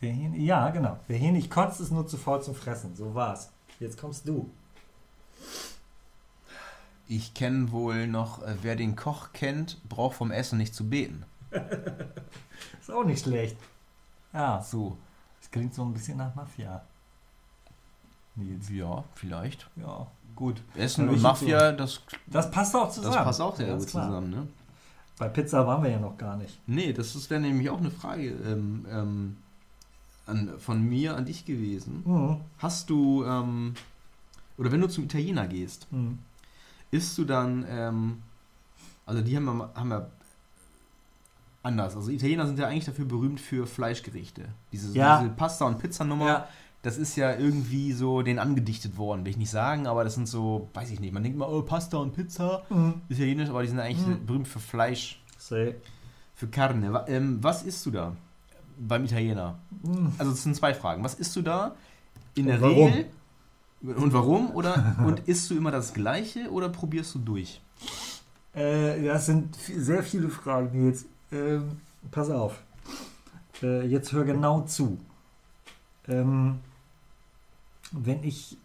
[0.00, 0.98] wer hier, ja, genau.
[1.08, 2.94] Wer hier nicht kotzt, ist nur zu faul zum Fressen.
[2.96, 3.50] So war's.
[3.80, 4.50] Jetzt kommst du.
[7.08, 11.24] Ich kenne wohl noch, äh, wer den Koch kennt, braucht vom Essen nicht zu beten.
[12.80, 13.56] Ist auch nicht schlecht.
[14.32, 14.96] Ja, So,
[15.40, 16.82] das klingt so ein bisschen nach Mafia.
[18.34, 18.70] Nils.
[18.70, 19.68] ja, vielleicht.
[19.76, 20.62] Ja, gut.
[20.74, 23.16] Essen und Mafia, das, Das passt auch das zusammen.
[23.24, 24.06] passt auch sehr gut klar.
[24.06, 24.46] zusammen, ne?
[25.22, 26.58] Bei Pizza waren wir ja noch gar nicht.
[26.66, 29.36] Nee, das ist wäre nämlich auch eine Frage ähm, ähm,
[30.26, 32.02] an, von mir an dich gewesen.
[32.04, 32.38] Mhm.
[32.58, 33.74] Hast du, ähm,
[34.58, 36.18] oder wenn du zum Italiener gehst, Mhm.
[36.90, 38.18] isst du dann, ähm,
[39.06, 40.06] also die haben ja, haben ja
[41.62, 41.94] anders.
[41.94, 44.46] Also Italiener sind ja eigentlich dafür berühmt für Fleischgerichte.
[44.72, 45.20] Diese, Ja.
[45.20, 46.48] diese Pasta- und Pizzanummer, Ja,
[46.82, 50.26] das ist ja irgendwie so denen angedichtet worden, will ich nicht sagen, aber das sind
[50.28, 52.94] so, weiß ich nicht, man denkt immer, oh, Pasta und Pizza, mhm.
[53.08, 54.26] italienisch, aber die sind eigentlich Mhm.
[54.26, 55.76] berühmt für Fleisch, Say.
[56.34, 57.04] für Carne.
[57.06, 58.16] Ähm, was isst du da
[58.78, 59.58] beim Italiener?
[59.84, 60.12] Mhm.
[60.18, 61.04] Also es sind zwei Fragen.
[61.04, 61.74] Was isst du da
[62.34, 62.92] in der Und warum?
[62.92, 63.06] Regel?
[63.82, 64.50] Und warum?
[64.50, 67.60] Oder und isst du immer das Gleiche oder probierst du durch?
[68.54, 71.06] Äh, das sind sehr viele Fragen jetzt.
[71.30, 72.60] Ähm, pass auf.
[73.62, 74.98] Äh, jetzt hör genau zu.
[76.08, 76.58] Ähm,
[77.92, 78.56] wenn ich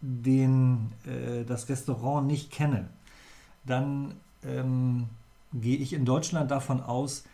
[0.00, 2.88] den, äh, das Restaurant nicht kenne,
[3.64, 5.06] dann ähm,
[5.52, 7.24] gehe ich in Deutschland davon aus,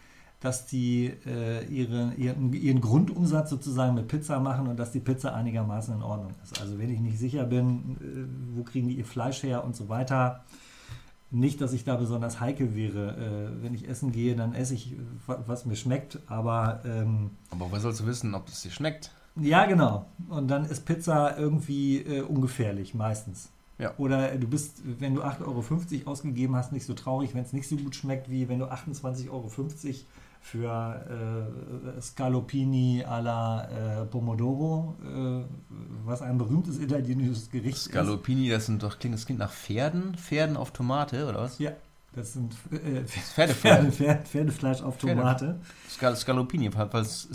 [0.41, 5.35] dass die äh, ihre, ihren, ihren Grundumsatz sozusagen mit Pizza machen und dass die Pizza
[5.35, 6.61] einigermaßen in Ordnung ist.
[6.61, 9.89] Also wenn ich nicht sicher bin, äh, wo kriegen die ihr Fleisch her und so
[9.89, 10.43] weiter,
[11.31, 13.53] nicht, dass ich da besonders heikel wäre.
[13.61, 17.71] Äh, wenn ich essen gehe, dann esse ich, wa- was mir schmeckt, aber ähm, Aber
[17.71, 19.13] woher sollst du wissen, ob das dir schmeckt?
[19.37, 20.07] Ja, genau.
[20.29, 23.51] Und dann ist Pizza irgendwie äh, ungefährlich, meistens.
[23.79, 23.95] Ja.
[23.99, 25.41] Oder du bist, wenn du 8,50
[26.05, 28.67] Euro ausgegeben hast, nicht so traurig, wenn es nicht so gut schmeckt, wie wenn du
[28.67, 29.49] 28,50 Euro
[30.45, 35.45] für äh, Scalopini alla äh, Pomodoro, äh,
[36.05, 37.85] was ein berühmtes italienisches Gericht ist.
[37.85, 41.59] Scalopini, das sind doch klingt das klingt nach Pferden, Pferden auf Tomate oder was?
[41.59, 41.73] Ja,
[42.15, 43.57] das sind äh, Pferdefleisch.
[43.57, 45.61] Pferde, Pferde, Pferdefleisch auf Pferde- Tomate.
[45.89, 47.29] Skal Scalopini, weil es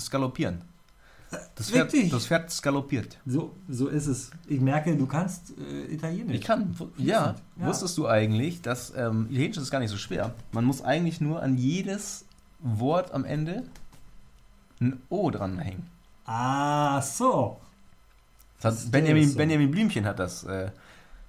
[1.56, 2.02] Das Richtig.
[2.02, 3.18] Pferd, das Pferd skalopiert.
[3.26, 4.32] So, so ist es.
[4.48, 6.36] Ich merke, du kannst äh, Italienisch.
[6.38, 7.68] Ich kann, ja, Ja.
[7.68, 10.34] wusstest du eigentlich, dass ähm, Italienisch ist gar nicht so schwer.
[10.54, 12.24] Man muss eigentlich nur an jedes
[12.60, 13.64] Wort am Ende
[14.80, 15.88] ein O dranhängen.
[16.26, 17.60] Ah, so.
[18.62, 19.38] Das Das hat Benjamin, ist so.
[19.38, 20.72] Benjamin Blümchen hat das, äh,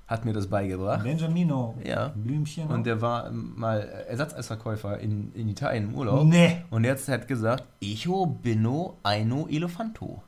[0.09, 1.05] hat mir das beigebracht.
[1.05, 1.75] Benjamino.
[1.85, 2.09] Ja.
[2.17, 2.69] Blümchen.
[2.69, 6.27] Und der war mal Ersatzeisverkäufer in, in Italien im Urlaub.
[6.27, 6.63] Nee.
[6.71, 10.23] Und jetzt hat gesagt, Icho bino eino elefanto.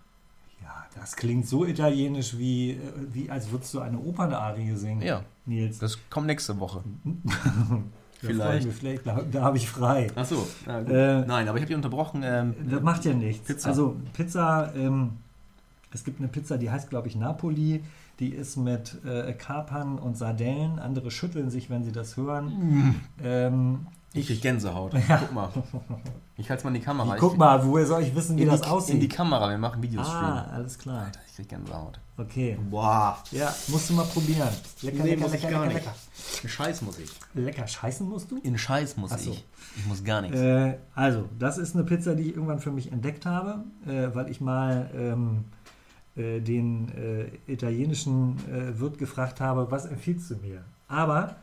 [0.62, 2.78] Ja, das klingt so italienisch, wie, äh,
[3.12, 5.00] wie als würdest du eine Opernarie singen.
[5.02, 5.22] Ja.
[5.46, 5.78] Nils.
[5.78, 6.84] Das kommt nächste Woche.
[8.20, 8.66] Vielleicht.
[8.66, 10.08] wir, vielleicht da, da habe ich frei.
[10.14, 10.46] Ach so.
[10.68, 12.20] Äh, Nein, aber ich habe dich unterbrochen.
[12.22, 13.46] Ähm, Das macht ja nichts.
[13.46, 13.70] Pizza.
[13.70, 15.12] Also Pizza, ähm,
[15.90, 17.82] es gibt eine Pizza, die heißt, glaube ich, Napoli.
[18.20, 20.78] Die ist mit äh, Kapern und Sardellen.
[20.78, 23.00] Andere schütteln sich, wenn sie das hören.
[23.22, 24.92] Ähm, ich krieg Gänsehaut.
[25.09, 25.48] Guck mal.
[26.37, 27.16] Ich halte mal in die Kamera.
[27.18, 28.94] guck mal, woher soll ich wissen, wie in das die, aussieht?
[28.94, 30.24] In die Kamera, wir machen Videostream.
[30.24, 31.06] ah, alles klar.
[31.28, 32.00] Ich krieg Gänsehaut.
[32.16, 32.59] Okay.
[32.70, 33.18] Boah.
[33.30, 34.48] Ja, musst du mal probieren.
[34.83, 35.87] Lecker, Nee, lecker, muss ich lecker, gar lecker, nicht.
[35.87, 36.48] lecker.
[36.48, 37.11] Scheiß muss ich.
[37.35, 38.38] Lecker scheißen musst du?
[38.42, 39.30] In Scheiß muss Ach so.
[39.30, 39.44] ich.
[39.76, 40.38] Ich muss gar nichts.
[40.38, 44.30] Äh, also, das ist eine Pizza, die ich irgendwann für mich entdeckt habe, äh, weil
[44.30, 45.44] ich mal ähm,
[46.20, 50.62] äh, den äh, italienischen äh, Wirt gefragt habe, was empfiehlst du mir?
[50.88, 51.37] Aber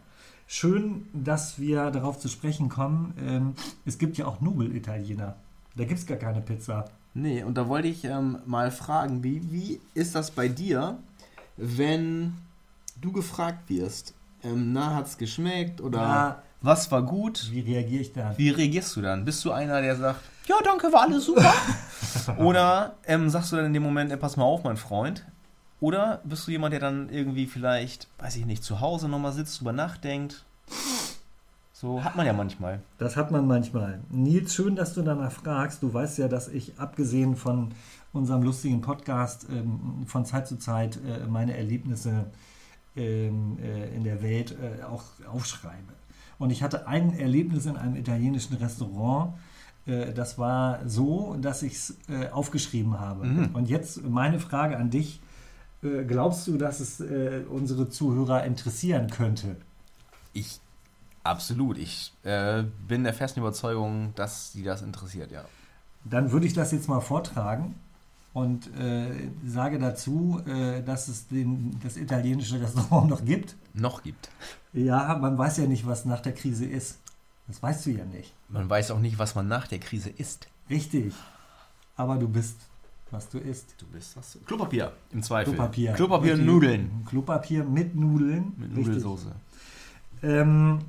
[0.48, 3.14] schön, dass wir darauf zu sprechen kommen.
[3.20, 3.54] Ähm,
[3.86, 5.36] es gibt ja auch Nobel-Italiener.
[5.76, 6.86] Da gibt es gar keine Pizza.
[7.14, 10.98] Nee, und da wollte ich ähm, mal fragen, wie, wie ist das bei dir,
[11.58, 12.34] wenn
[13.02, 14.14] du gefragt wirst,
[14.44, 16.44] ähm, na, hat's geschmeckt oder Ja.
[16.62, 17.48] was war gut?
[17.52, 18.34] Wie reagiere ich da?
[18.38, 19.26] Wie reagierst du dann?
[19.26, 21.54] Bist du einer, der sagt, ja, danke, war alles super?
[22.38, 25.26] Oder ähm, sagst du dann in dem Moment, ey, pass mal auf, mein Freund?
[25.80, 29.60] Oder bist du jemand, der dann irgendwie vielleicht, weiß ich nicht, zu Hause nochmal sitzt,
[29.60, 30.44] drüber nachdenkt?
[31.74, 32.80] So hat man ja manchmal.
[32.98, 34.00] Das hat man manchmal.
[34.10, 35.84] Nils, schön, dass du danach fragst.
[35.84, 37.70] Du weißt ja, dass ich abgesehen von
[38.14, 42.26] unserem lustigen Podcast ähm, von Zeit zu Zeit äh, meine Erlebnisse
[42.96, 45.94] ähm, äh, in der Welt äh, auch aufschreibe.
[46.40, 49.36] Und ich hatte ein Erlebnis in einem italienischen Restaurant.
[49.88, 53.26] Äh, das war so, dass ich es äh, aufgeschrieben habe.
[53.26, 53.56] Mhm.
[53.56, 55.22] Und jetzt meine Frage an dich.
[55.84, 59.56] Äh, glaubst du, dass es äh, unsere Zuhörer interessieren könnte?
[60.34, 60.60] Ich,
[61.24, 61.78] absolut.
[61.78, 65.46] Ich äh, bin der festen Überzeugung, dass sie das interessiert, ja.
[66.04, 67.76] Dann würde ich das jetzt mal vortragen
[68.34, 73.56] und äh, sage dazu, äh, dass es den, das italienische Restaurant noch gibt.
[73.74, 74.30] Noch gibt.
[74.74, 77.00] Ja, man weiß ja nicht, was nach der Krise ist.
[77.48, 78.34] Das weißt du ja nicht.
[78.50, 80.48] Man weiß auch nicht, was man nach der Krise isst.
[80.70, 81.14] Richtig.
[81.96, 82.58] Aber du bist,
[83.10, 83.76] was du isst.
[83.80, 84.34] Du bist was?
[84.34, 85.54] du- Klopapier im Zweifel.
[85.54, 85.94] Klopapier.
[85.94, 86.46] Klopapier und.
[86.46, 87.06] Nudeln.
[87.08, 88.54] Klopapier mit Nudeln.
[88.58, 88.88] Mit Richtig.
[88.88, 89.32] Nudelsoße.
[90.24, 90.80] Ähm,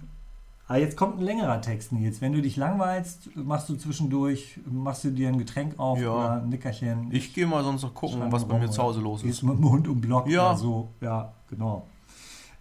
[0.67, 2.21] ah, jetzt kommt ein längerer Text, Nils.
[2.21, 6.11] Wenn du dich langweilst, machst du zwischendurch, machst du dir ein Getränk auf Ja.
[6.11, 7.13] oder ein Nickerchen.
[7.13, 9.43] Ich gehe mal sonst noch gucken, was bei mir zu Hause los Gehst ist.
[9.45, 10.57] mit dem Hund um Block Ja.
[10.57, 10.89] so.
[11.01, 11.87] Ja, genau.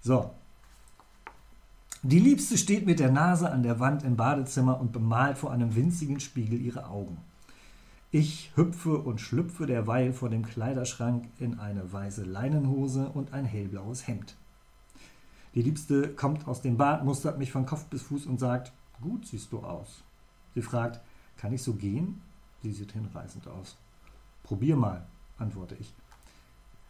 [0.01, 0.29] So.
[2.03, 5.75] Die Liebste steht mit der Nase an der Wand im Badezimmer und bemalt vor einem
[5.75, 7.17] winzigen Spiegel ihre Augen.
[8.11, 14.07] Ich hüpfe und schlüpfe derweil vor dem Kleiderschrank in eine weiße Leinenhose und ein hellblaues
[14.07, 14.35] Hemd.
[15.55, 19.25] Die Liebste kommt aus dem Bad, mustert mich von Kopf bis Fuß und sagt, gut
[19.25, 20.03] siehst du aus.
[20.53, 21.01] Sie fragt,
[21.35, 22.21] kann ich so gehen?
[22.61, 23.75] Sie sieht hinreißend aus.
[24.43, 25.03] Probier mal,
[25.39, 25.93] antworte ich.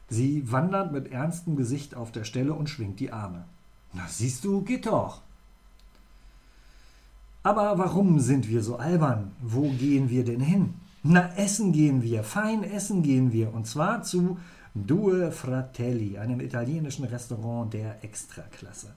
[0.09, 3.45] Sie wandert mit ernstem Gesicht auf der Stelle und schwingt die Arme.
[3.93, 5.21] Na siehst du, geht doch.
[7.43, 9.31] Aber warum sind wir so albern?
[9.41, 10.73] Wo gehen wir denn hin?
[11.03, 13.53] Na, essen gehen wir, fein essen gehen wir.
[13.53, 14.37] Und zwar zu
[14.75, 18.93] Due Fratelli, einem italienischen Restaurant der Extraklasse.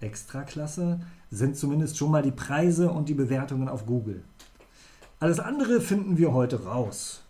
[0.00, 1.00] Extraklasse
[1.30, 4.22] sind zumindest schon mal die Preise und die Bewertungen auf Google.
[5.20, 7.22] Alles andere finden wir heute raus.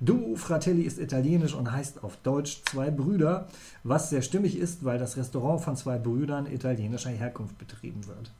[0.00, 3.48] Duo Fratelli ist italienisch und heißt auf Deutsch zwei Brüder,
[3.82, 8.32] was sehr stimmig ist, weil das Restaurant von zwei Brüdern italienischer Herkunft betrieben wird.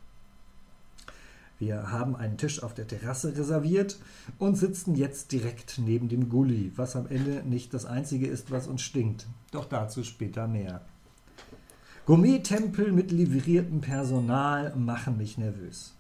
[1.59, 3.99] Wir haben einen Tisch auf der Terrasse reserviert
[4.39, 8.69] und sitzen jetzt direkt neben dem Gully, was am Ende nicht das einzige ist, was
[8.69, 9.27] uns stinkt.
[9.51, 10.83] Doch dazu später mehr.
[12.07, 15.95] Gourmet-Tempel mit livriertem Personal machen mich nervös.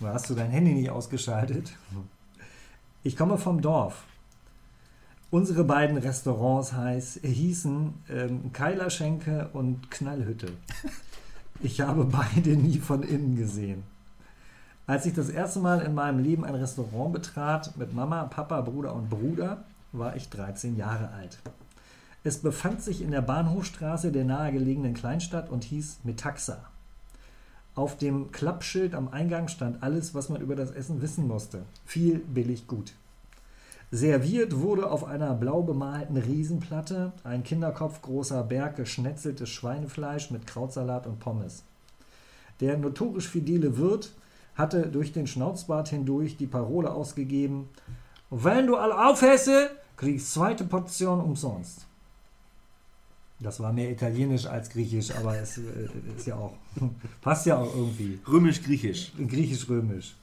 [0.00, 1.72] Hast du dein Handy nicht ausgeschaltet?
[3.04, 4.04] Ich komme vom Dorf.
[5.30, 10.48] Unsere beiden Restaurants heiß, hießen ähm, Keilerschenke und Knallhütte.
[11.62, 13.84] Ich habe beide nie von innen gesehen.
[14.88, 18.92] Als ich das erste Mal in meinem Leben ein Restaurant betrat, mit Mama, Papa, Bruder
[18.92, 19.62] und Bruder,
[19.92, 21.38] war ich 13 Jahre alt.
[22.24, 26.58] Es befand sich in der Bahnhofstraße der nahegelegenen Kleinstadt und hieß Metaxa.
[27.76, 31.62] Auf dem Klappschild am Eingang stand alles, was man über das Essen wissen musste.
[31.86, 32.94] Viel billig gut.
[33.92, 41.08] Serviert wurde auf einer blau bemalten Riesenplatte ein Kinderkopf großer Berg geschnetzeltes Schweinefleisch mit Krautsalat
[41.08, 41.64] und Pommes.
[42.60, 44.12] Der notorisch fidele Wirt
[44.54, 47.68] hatte durch den Schnauzbart hindurch die Parole ausgegeben:
[48.30, 51.86] Wenn du all aufhesse, kriegst zweite Portion umsonst.
[53.40, 56.52] Das war mehr Italienisch als Griechisch, aber es äh, ist ja auch,
[57.22, 58.20] passt ja auch irgendwie.
[58.28, 59.12] Römisch-Griechisch.
[59.16, 60.14] Griechisch-Römisch.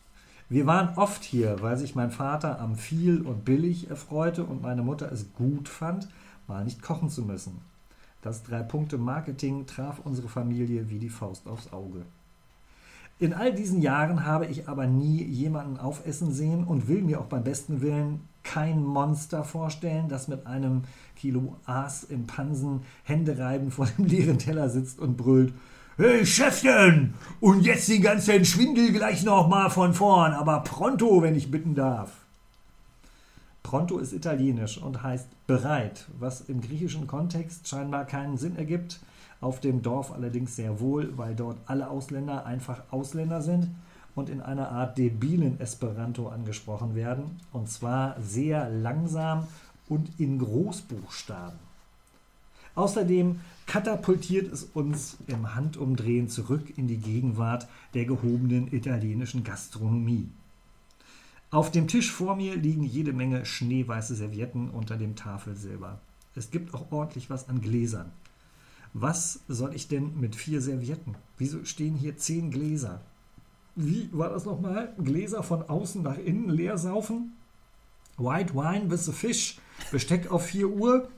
[0.50, 4.82] Wir waren oft hier, weil sich mein Vater am viel und billig erfreute und meine
[4.82, 6.08] Mutter es gut fand,
[6.48, 7.60] mal nicht kochen zu müssen.
[8.22, 12.06] Das Drei-Punkte-Marketing traf unsere Familie wie die Faust aufs Auge.
[13.20, 17.26] In all diesen Jahren habe ich aber nie jemanden aufessen sehen und will mir auch
[17.26, 20.84] beim besten Willen kein Monster vorstellen, das mit einem
[21.18, 25.54] Kilo Aas im Pansen händereibend vor dem leeren Teller sitzt und brüllt:
[26.00, 27.16] Hey Chefchen!
[27.40, 32.12] Und jetzt den ganzen Schwindel gleich nochmal von vorn, aber pronto, wenn ich bitten darf.
[33.64, 39.00] Pronto ist italienisch und heißt bereit, was im griechischen Kontext scheinbar keinen Sinn ergibt,
[39.42, 43.68] auf dem Dorf allerdings sehr wohl, weil dort alle Ausländer einfach Ausländer sind
[44.14, 49.48] und in einer Art debilen Esperanto angesprochen werden, und zwar sehr langsam
[49.90, 51.67] und in Großbuchstaben.
[52.78, 60.30] Außerdem katapultiert es uns im Handumdrehen zurück in die Gegenwart der gehobenen italienischen Gastronomie.
[61.50, 66.00] Auf dem Tisch vor mir liegen jede Menge schneeweiße Servietten unter dem Tafelsilber.
[66.36, 68.12] Es gibt auch ordentlich was an Gläsern.
[68.94, 71.16] Was soll ich denn mit vier Servietten?
[71.40, 73.02] Wieso stehen hier zehn Gläser?
[73.76, 74.94] Wie war das nochmal?
[75.04, 77.34] Gläser von außen nach innen leer saufen?
[78.18, 79.58] White Wine with the Fish,
[79.92, 81.10] Besteck auf 4 Uhr.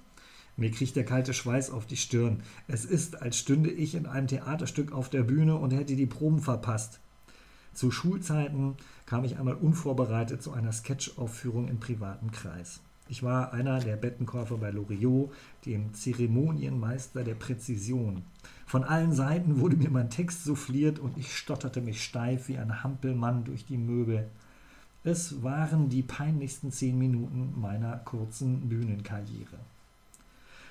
[0.59, 2.43] Mir kriecht der kalte Schweiß auf die Stirn.
[2.67, 6.39] Es ist, als stünde ich in einem Theaterstück auf der Bühne und hätte die Proben
[6.39, 6.99] verpasst.
[7.73, 12.81] Zu Schulzeiten kam ich einmal unvorbereitet zu einer Sketchaufführung im privaten Kreis.
[13.07, 15.31] Ich war einer der Bettenkäufer bei Loriot,
[15.65, 18.23] dem Zeremonienmeister der Präzision.
[18.65, 22.83] Von allen Seiten wurde mir mein Text souffliert und ich stotterte mich steif wie ein
[22.83, 24.29] Hampelmann durch die Möbel.
[25.05, 29.57] Es waren die peinlichsten zehn Minuten meiner kurzen Bühnenkarriere.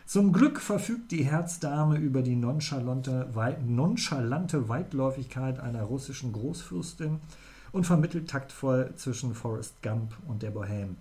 [0.09, 3.29] Zum Glück verfügt die Herzdame über die nonchalante,
[3.67, 7.21] nonchalante Weitläufigkeit einer russischen Großfürstin
[7.73, 10.95] und vermittelt taktvoll zwischen Forrest Gump und der Bohème.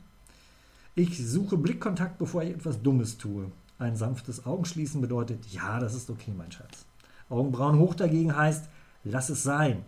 [0.93, 3.49] Ich suche Blickkontakt, bevor ich etwas Dummes tue.
[3.79, 6.83] Ein sanftes Augenschließen bedeutet, ja, das ist okay, mein Schatz.
[7.29, 8.65] Augenbrauen hoch dagegen heißt,
[9.05, 9.85] lass es sein.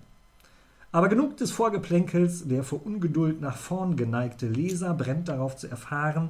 [0.92, 6.30] Aber genug des Vorgeplänkels, der vor Ungeduld nach vorn geneigte Leser brennt darauf zu erfahren,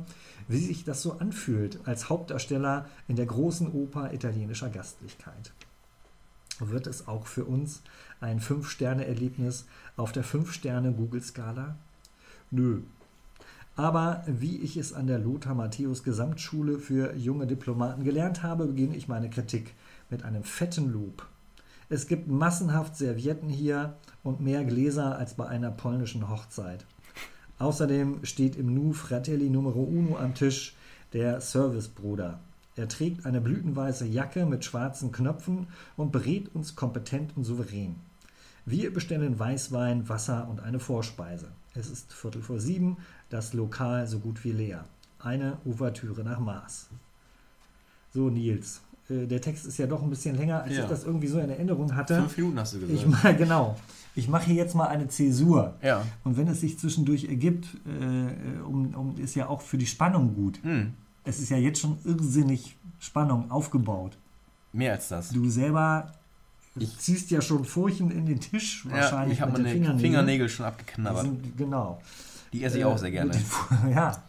[0.49, 5.53] wie sich das so anfühlt als Hauptdarsteller in der großen Oper italienischer Gastlichkeit.
[6.59, 7.81] Wird es auch für uns
[8.19, 11.77] ein Fünf-Sterne-Erlebnis auf der Fünf-Sterne-Google-Skala?
[12.51, 12.81] Nö.
[13.77, 18.97] Aber wie ich es an der Lothar Matthäus Gesamtschule für junge Diplomaten gelernt habe, beginne
[18.97, 19.73] ich meine Kritik
[20.09, 21.25] mit einem fetten Lob
[21.89, 26.85] es gibt massenhaft Servietten hier und mehr Gläser als bei einer polnischen Hochzeit.
[27.57, 30.75] Außerdem steht im Nu Fratelli Numero Uno am Tisch
[31.13, 32.39] der Servicebruder.
[32.75, 37.95] Er trägt eine blütenweiße Jacke mit schwarzen Knöpfen und berät uns kompetent und souverän.
[38.65, 41.47] Wir bestellen Weißwein, Wasser und eine Vorspeise.
[41.73, 42.97] Es ist Viertel vor sieben,
[43.29, 44.85] das Lokal so gut wie leer.
[45.17, 46.89] Eine Ouvertüre nach Maß.
[48.13, 50.83] So, Nils, der Text ist ja doch ein bisschen länger, als ja.
[50.83, 52.15] ich das irgendwie so in Erinnerung hatte.
[52.15, 52.99] Fünf Minuten hast du gesagt.
[52.99, 53.75] Ich mal, genau.
[54.15, 55.75] Ich mache hier jetzt mal eine Zäsur.
[55.81, 56.03] Ja.
[56.23, 60.35] Und wenn es sich zwischendurch ergibt, äh, um, um, ist ja auch für die Spannung
[60.35, 60.59] gut.
[60.63, 60.93] Mhm.
[61.23, 64.17] Es ist ja jetzt schon irrsinnig Spannung aufgebaut.
[64.73, 65.29] Mehr als das.
[65.29, 66.11] Du selber
[66.75, 69.39] ich ziehst ja schon Furchen in den Tisch wahrscheinlich.
[69.39, 69.99] Ja, ich habe meine Fingernägel.
[69.99, 71.23] Fingernägel schon abgeknabbert.
[71.23, 72.01] Sind, genau.
[72.53, 73.31] Die esse ich auch sehr gerne.
[73.31, 73.45] Mit
[73.95, 74.23] ja,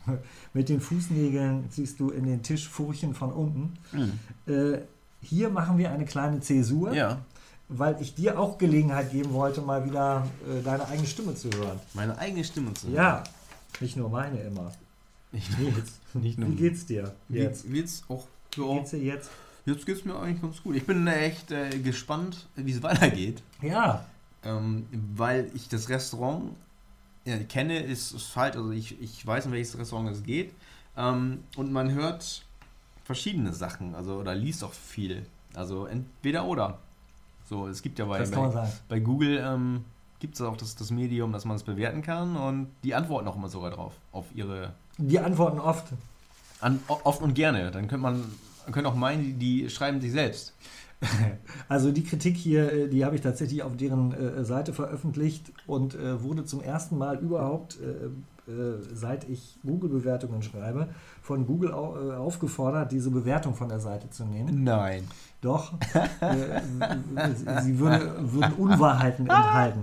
[0.52, 3.78] mit den Fußnägeln ziehst du in den Tisch Furchen von unten.
[3.92, 4.52] Mhm.
[4.52, 4.78] Äh,
[5.22, 7.18] hier machen wir eine kleine Zäsur, ja.
[7.68, 11.78] weil ich dir auch Gelegenheit geben wollte, mal wieder äh, deine eigene Stimme zu hören.
[11.94, 12.96] Meine eigene Stimme zu hören?
[12.96, 13.24] Ja,
[13.80, 14.72] nicht nur meine immer.
[15.32, 15.72] Nicht nur,
[16.22, 17.70] nicht nur Wie geht's dir jetzt?
[17.70, 19.30] Wie geht's auch Wie geht's dir jetzt?
[19.66, 20.74] Jetzt geht's mir eigentlich ganz gut.
[20.74, 23.42] Ich bin echt äh, gespannt, wie es weitergeht.
[23.62, 24.06] Ja.
[24.42, 26.52] Ähm, weil ich das Restaurant
[27.24, 28.56] ja, kenne, ist, ist falsch.
[28.56, 30.52] Also ich, ich weiß, in welches Restaurant es geht.
[30.96, 32.44] Ähm, und man hört
[33.04, 35.26] verschiedene Sachen, also oder liest auch viel.
[35.54, 36.78] Also entweder oder.
[37.48, 39.84] So, es gibt ja bei, bei, bei, Google ähm,
[40.20, 43.34] gibt es auch das, das Medium, dass man es bewerten kann und die antworten auch
[43.34, 44.72] immer sogar drauf, auf ihre.
[44.98, 45.88] Die antworten oft.
[46.60, 47.72] An, oft und gerne.
[47.72, 48.24] Dann könnte man,
[48.64, 50.54] man könnte auch meinen, die, die schreiben sich selbst.
[51.68, 55.94] Also die Kritik hier, äh, die habe ich tatsächlich auf deren äh, Seite veröffentlicht und
[55.94, 58.08] äh, wurde zum ersten Mal überhaupt, äh,
[58.92, 60.88] seit ich Google-Bewertungen schreibe,
[61.22, 64.64] von Google au aufgefordert, diese Bewertung von der Seite zu nehmen.
[64.64, 65.06] Nein.
[65.40, 65.74] Doch.
[67.62, 69.82] sie würde, würden Unwahrheiten enthalten.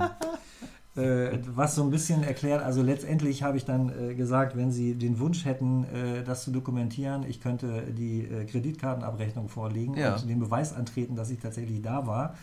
[0.98, 4.96] Äh, was so ein bisschen erklärt, also letztendlich habe ich dann äh, gesagt, wenn Sie
[4.96, 10.16] den Wunsch hätten, äh, das zu dokumentieren, ich könnte die äh, Kreditkartenabrechnung vorlegen Ja.
[10.16, 12.36] und den Beweis antreten, dass ich tatsächlich da war.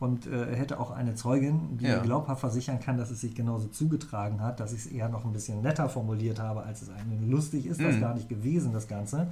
[0.00, 1.96] Und äh, hätte auch eine Zeugin, die Ja.
[1.98, 5.24] mir glaubhaft versichern kann, dass es sich genauso zugetragen hat, dass ich es eher noch
[5.24, 7.80] ein bisschen netter formuliert habe, als es eigentlich lustig ist.
[7.80, 8.00] Das Mhm.
[8.00, 9.28] gar nicht gewesen, das Ganze.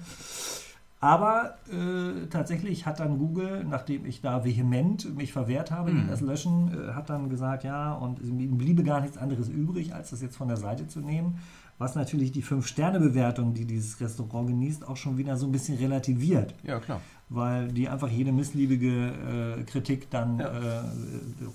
[1.03, 6.11] Aber äh, tatsächlich hat dann Google, nachdem ich da vehement mich verwehrt habe gegen Mhm.
[6.11, 10.11] das Löschen, äh, hat dann gesagt, ja, und ihm bliebe gar nichts anderes übrig, als
[10.11, 11.39] das jetzt von der Seite zu nehmen.
[11.79, 16.55] Was natürlich die 5-Sterne-Bewertung, die dieses Restaurant genießt, auch schon wieder so ein bisschen relativiert,
[16.63, 17.01] Ja, klar.
[17.31, 20.49] weil die einfach jede missliebige äh, Kritik dann Ja.
[20.49, 20.83] äh,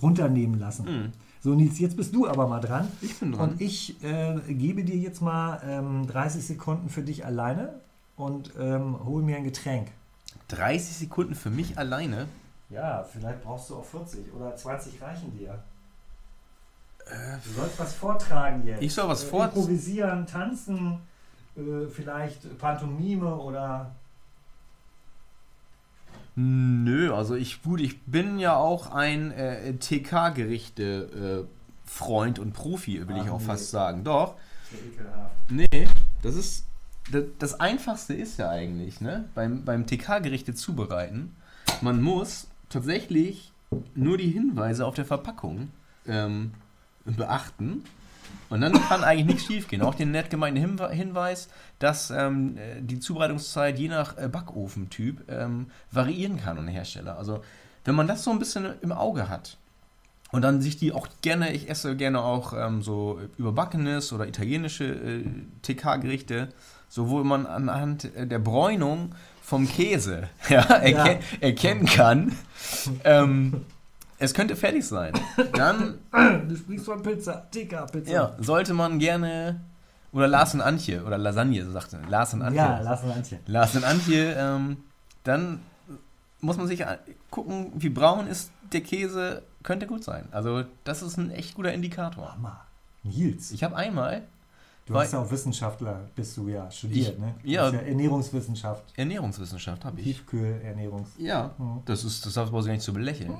[0.01, 0.85] runternehmen lassen.
[0.85, 1.11] Mhm.
[1.41, 2.87] So, Nils, jetzt bist du aber mal dran.
[3.03, 3.51] Ich bin dran.
[3.51, 7.75] Und ich äh, gebe dir jetzt mal ähm, 30 Sekunden für dich alleine
[8.17, 9.89] und ähm, hol mir ein Getränk.
[10.49, 12.27] 30 Sekunden für mich alleine.
[12.69, 15.63] Ja, vielleicht brauchst du auch 40 oder 20 reichen dir.
[17.43, 18.81] Du sollst was vortragen jetzt.
[18.81, 20.99] Ich soll was Äh, vor- Improvisieren, tanzen,
[21.55, 23.91] äh, vielleicht Pantomime oder.
[26.35, 33.23] Nö, also ich, gut, ich bin ja auch ein äh, TK-Gerichte-Freund und Profi, will ich
[33.29, 33.45] Ach, auch nee.
[33.45, 34.03] fast sagen.
[34.03, 34.35] Doch.
[34.69, 35.31] Sehr ekelhaft.
[35.49, 35.87] Nee,
[36.23, 36.65] das ist.
[37.39, 39.25] Das, Einfachste ist ja eigentlich, ne?
[39.35, 41.35] Beim, beim TK-Gerichte zubereiten,
[41.81, 43.51] man muss tatsächlich
[43.93, 45.69] nur die Hinweise auf der Verpackung
[46.07, 46.53] ähm,
[47.05, 47.83] beachten.
[48.49, 49.81] Und dann kann eigentlich nichts schiefgehen.
[49.81, 51.49] Auch den nett gemeinten Hinwe- Hinweis,
[51.79, 57.17] dass ähm, äh, die Zubereitungszeit je nach äh, Backofentyp ähm, variieren kann und Hersteller.
[57.17, 57.41] Also
[57.85, 59.57] wenn man das so ein bisschen im Auge hat
[60.31, 64.85] und dann sich die auch gerne, ich esse gerne auch ähm, so überbackenes oder italienische
[64.85, 65.23] äh,
[65.61, 66.49] TK-Gerichte,
[66.95, 72.31] so wo man anhand äh, der Bräunung vom Käse ja, erken erkennen kann,
[73.03, 73.65] ähm,
[74.17, 75.11] es könnte fertig sein.
[75.53, 75.99] Dann
[76.47, 78.11] Du sprichst von Pizza, Tikka-Pizza.
[78.11, 79.59] ja, sollte man gerne,
[80.13, 82.09] oder Lars und Antje, oder Lasagne, so sagte er.
[82.09, 82.61] Lars und Antje.
[82.61, 83.39] Ja, lass ein Antje.
[83.45, 84.77] Lars und Antje, ähm,
[85.25, 85.59] dann
[86.39, 86.81] muss man sich
[87.29, 90.29] gucken, wie braun ist der Käse, könnte gut sein.
[90.31, 92.31] Also das ist ein echt guter Indikator.
[92.31, 92.61] Hammer.
[93.03, 94.21] Nils, Ich habe einmal
[94.85, 97.35] du weil- bist ja auch Wissenschaftler, bist du ja studiert, Ich- ne?
[97.43, 97.69] ja.
[97.71, 100.05] Ja Ernährungswissenschaft, Ernährungswissenschaft, habe ich.
[100.05, 101.09] Tiefkühl-Ernährungs.
[101.17, 101.81] Ja, Mhm.
[101.85, 103.33] das ist, das darf man gar nicht zu belächeln.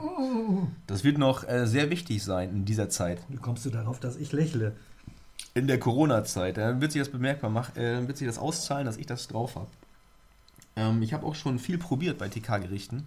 [0.88, 3.20] Das wird noch äh, sehr wichtig sein in dieser Zeit.
[3.30, 4.76] Wie kommst du darauf, dass ich lächle?
[5.54, 6.58] In der Corona-Zeit.
[6.58, 9.56] Dann wird sich das bemerkbar machen, äh, wird sich das auszahlen, dass ich das drauf
[9.56, 9.68] habe.
[10.76, 13.06] Ähm, ich habe auch schon viel probiert bei TK-Gerichten.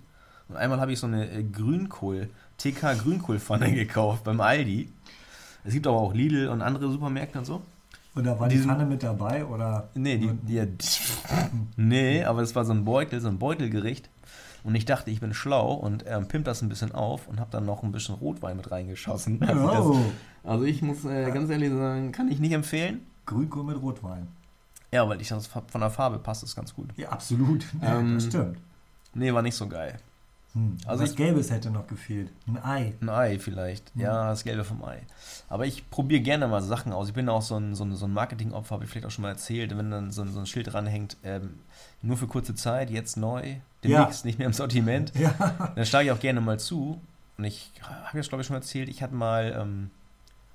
[0.48, 4.90] Und einmal habe ich so eine äh, Grünkohl, TK-Grünkohlpfanne gekauft beim Aldi.
[5.64, 7.60] Es gibt aber auch Lidl und andere Supermärkte und so.
[8.14, 9.88] Und da war die Pfanne mit dabei oder?
[9.94, 10.66] Nee, die, die,
[11.76, 14.10] nee, aber es war so ein Beutel, so ein Beutelgericht.
[14.64, 17.50] Und ich dachte, ich bin schlau und ähm, pimp das ein bisschen auf und habe
[17.52, 19.40] dann noch ein bisschen Rotwein mit reingeschossen.
[19.42, 20.00] Also, das, Oh,
[20.44, 23.06] also ich muss äh, ganz ehrlich sagen, kann ich nicht empfehlen.
[23.24, 24.26] Grünkohl mit Rotwein.
[24.92, 26.88] Ja, weil ich das von der Farbe passt es ganz gut.
[26.96, 27.64] Ja, absolut.
[27.82, 28.58] Ja, Ähm, das stimmt.
[29.14, 29.96] Nee, war nicht so geil.
[30.58, 30.76] Hm.
[30.86, 32.30] also Was ich- Gelbes hätte noch gefehlt.
[32.46, 32.94] Ein Ei.
[33.00, 33.94] Ein Ei vielleicht.
[33.94, 34.02] Mhm.
[34.02, 35.00] Ja, das Gelbe vom Ei.
[35.48, 37.08] Aber ich probiere gerne mal Sachen aus.
[37.08, 39.22] Ich bin auch so ein, so ein, so ein Marketingopfer, habe ich vielleicht auch schon
[39.22, 39.76] mal erzählt.
[39.76, 41.60] Wenn dann so, ein- so ein Schild dranhängt, ähm,
[42.02, 45.72] nur für kurze Zeit, jetzt neu, demnächst nicht mehr im Sortiment, Ja.
[45.74, 47.00] dann schlage ich auch gerne mal zu.
[47.36, 49.90] Und ich habe das, glaube ich, schon erzählt, ich hatte mal ähm,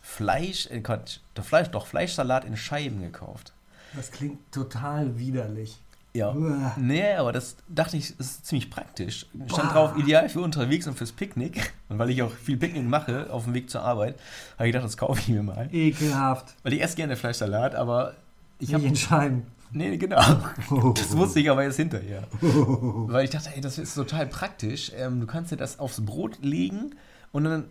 [0.01, 3.53] Fleisch, äh, Quatsch, doch, Fleisch, doch Fleischsalat in Scheiben gekauft.
[3.95, 5.77] Das klingt total widerlich.
[6.15, 6.31] Ja.
[6.33, 6.73] Uah.
[6.77, 9.25] Nee, aber das dachte ich, ist ziemlich praktisch.
[9.31, 9.61] Stand Boah.
[9.73, 11.73] drauf, ideal für unterwegs und fürs Picknick.
[11.89, 14.15] Und weil ich auch viel Picknick mache auf dem Weg zur Arbeit,
[14.57, 15.69] habe ich gedacht, das kaufe ich mir mal.
[15.73, 16.53] Ekelhaft.
[16.63, 18.13] Weil ich esse gerne Fleischsalat, aber
[18.59, 18.85] ich Nicht habe.
[18.85, 19.47] in Scheiben.
[19.71, 20.21] Nee, genau.
[20.93, 22.27] Das wusste ich aber jetzt hinterher.
[22.41, 24.91] Weil ich dachte, ey, das ist total praktisch.
[24.95, 26.95] Ähm, du kannst dir das aufs Brot legen
[27.31, 27.65] und dann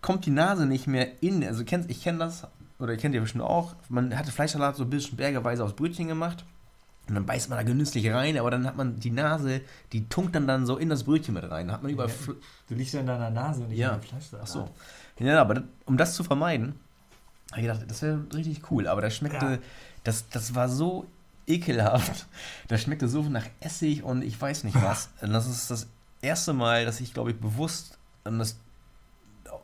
[0.00, 1.44] kommt die Nase nicht mehr in.
[1.44, 2.46] Also kennst, ich kenne das,
[2.78, 3.74] oder ihr kennt ihr bestimmt auch.
[3.88, 6.44] Man hatte Fleischsalat so ein bisschen bergeweise aus Brötchen gemacht.
[7.08, 9.60] Und dann beißt man da genüsslich rein, aber dann hat man die Nase,
[9.92, 11.70] die tunkt dann, dann so in das Brötchen mit rein.
[11.72, 12.08] Hat man überall.
[12.08, 12.34] Ja.
[12.68, 13.94] Du liegst ja in deiner Nase und nicht Ja.
[13.94, 14.46] in dem Fleischsalat.
[14.46, 14.68] Ach so.
[15.18, 16.76] Ja, aber das, um das zu vermeiden,
[17.50, 18.86] habe ich gedacht, das wäre richtig cool.
[18.86, 19.58] Aber das schmeckte, Ja.
[20.04, 21.06] das, das war so
[21.46, 22.26] ekelhaft.
[22.68, 25.10] Das schmeckte so nach Essig und ich weiß nicht was.
[25.22, 25.88] Und das ist das
[26.22, 28.58] erste Mal, dass ich, glaube ich, bewusst, und das,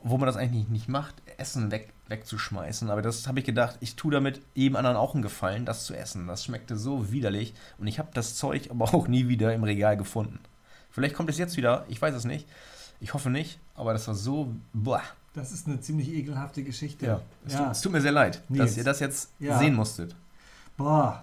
[0.02, 2.90] wo man das eigentlich nicht, nicht macht, Essen weg, wegzuschmeißen.
[2.90, 5.94] Aber das habe ich gedacht, ich tue damit jedem anderen auch einen Gefallen, das zu
[5.94, 6.26] essen.
[6.26, 9.96] Das schmeckte so widerlich und ich habe das Zeug aber auch nie wieder im Regal
[9.96, 10.38] gefunden.
[10.90, 12.46] Vielleicht kommt es jetzt wieder, ich weiß es nicht.
[13.00, 14.52] Ich hoffe nicht, aber das war so.
[14.72, 15.02] Boah.
[15.34, 17.06] Das ist eine ziemlich ekelhafte Geschichte.
[17.06, 17.20] Ja.
[17.46, 17.58] Es, Ja.
[17.64, 18.70] Tut, es tut mir sehr leid, Nils.
[18.70, 19.58] dass ihr das jetzt Ja.
[19.58, 20.16] sehen musstet.
[20.76, 21.22] Boah.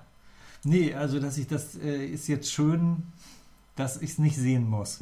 [0.63, 3.03] Nee, also dass ich das äh, ist jetzt schön,
[3.75, 4.99] dass ich es nicht sehen muss.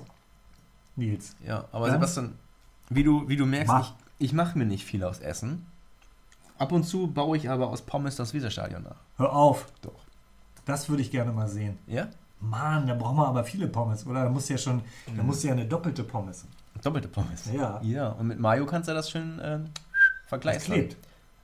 [0.96, 1.36] Nils.
[1.46, 2.36] Ja, aber Dann- Sebastian,
[2.96, 3.94] wie du, wie du merkst, Mach.
[4.20, 5.66] ich, Ich mache mir nicht viel aus Essen.
[6.58, 8.96] Ab und zu baue ich aber aus Pommes das Weserstadion nach.
[9.18, 9.66] Hör auf.
[9.82, 10.00] Doch.
[10.66, 11.78] Das würde ich gerne mal sehen.
[11.88, 12.08] Ja?
[12.40, 14.24] Mann, da brauchen wir aber viele Pommes, oder?
[14.24, 15.28] Da muss ja schon, da Mhm.
[15.28, 16.46] muss ja eine doppelte Pommes.
[16.84, 17.50] Doppelte Pommes.
[17.54, 17.80] Ja.
[17.84, 19.70] Ja, und mit Mayo kannst du das schön äh, Das
[20.28, 20.74] vergleichen.
[20.74, 20.98] klebt.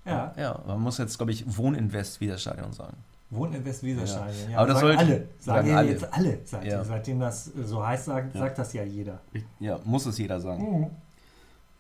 [0.06, 0.34] Ja.
[0.38, 2.98] Ja, man muss jetzt, glaube ich, Wohninvest Weserstadion sagen.
[3.32, 4.52] Wohnen in Westweserstadion.
[4.52, 4.58] Ja.
[4.58, 5.16] Aber das sagen sollte- alle.
[5.18, 5.90] Sagen, sagen ja alle.
[5.92, 6.40] jetzt alle.
[6.46, 6.84] Seit, Ja.
[6.84, 8.42] Seitdem das äh, so heißt, sagt, Ja.
[8.42, 9.20] sagt das ja jeder.
[9.60, 10.80] Ja, muss es jeder sagen.
[10.82, 10.88] Mhm.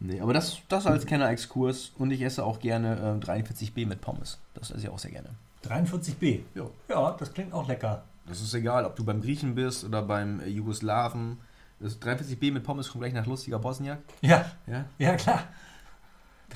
[0.02, 4.38] Nee, aber das, das als Kenner-Exkurs und ich esse auch gerne äh, 43b mit Pommes.
[4.54, 5.30] Das esse ich auch sehr gerne.
[5.68, 6.39] 43b.
[6.56, 6.64] Ja.
[6.88, 8.04] Ja, das klingt auch lecker.
[8.26, 11.38] Das ist egal, ob du beim Griechen bist oder beim äh, Jugoslawen.
[11.82, 14.00] Das 43b mit Pommes kommt gleich nach lustiger Bosniak.
[14.22, 14.86] Ja, Ja.
[14.97, 15.43] ja klar.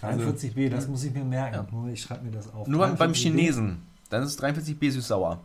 [0.02, 1.56] Also, 43b, das muss ich mir merken.
[1.56, 1.68] Ja.
[1.72, 2.68] Nur Ich schreibe mir das auf.
[2.68, 3.16] Nur beim, beim 43B.
[3.16, 5.39] Chinesen, dann ist 43b süß-sauer.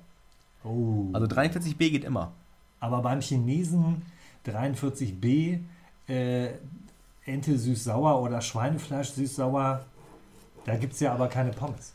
[0.65, 1.07] Oh.
[1.13, 2.33] Also 43b geht immer.
[2.81, 4.03] Aber beim Chinesen
[4.47, 5.61] 43b,
[6.09, 6.49] äh,
[7.29, 9.85] Ente süß-sauer oder Schweinefleisch süß-sauer,
[10.65, 11.95] da gibt es ja aber keine Pommes.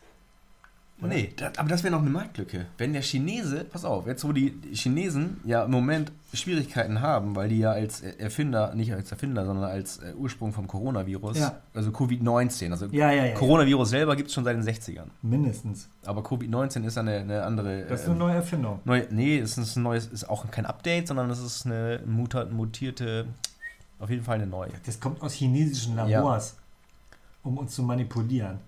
[0.99, 1.09] Oder?
[1.09, 2.67] Nee, das, aber das wäre noch eine Marktlücke.
[2.77, 7.49] Wenn der Chinese, pass auf, jetzt wo die Chinesen ja im Moment Schwierigkeiten haben, weil
[7.49, 11.57] die ja als Erfinder, nicht als Erfinder, sondern als äh, Ursprung vom Coronavirus, Ja.
[11.73, 13.34] also Covid-19, also Ja, ja, ja.
[13.34, 15.07] Coronavirus selber gibt es schon seit den 60ern.
[15.23, 15.89] Mindestens.
[16.05, 17.86] Aber Covid-19 ist eine, eine andere.
[17.86, 18.79] Das ist ähm, eine neue Erfindung.
[18.86, 23.25] neue, nee, es ist ein neues, ist auch kein Update, sondern es ist eine mutierte,
[24.04, 24.72] auf jeden Fall eine neue.
[24.86, 26.06] Das kommt aus chinesischen Ja.
[26.06, 26.56] Labors,
[27.43, 28.60] um uns zu manipulieren.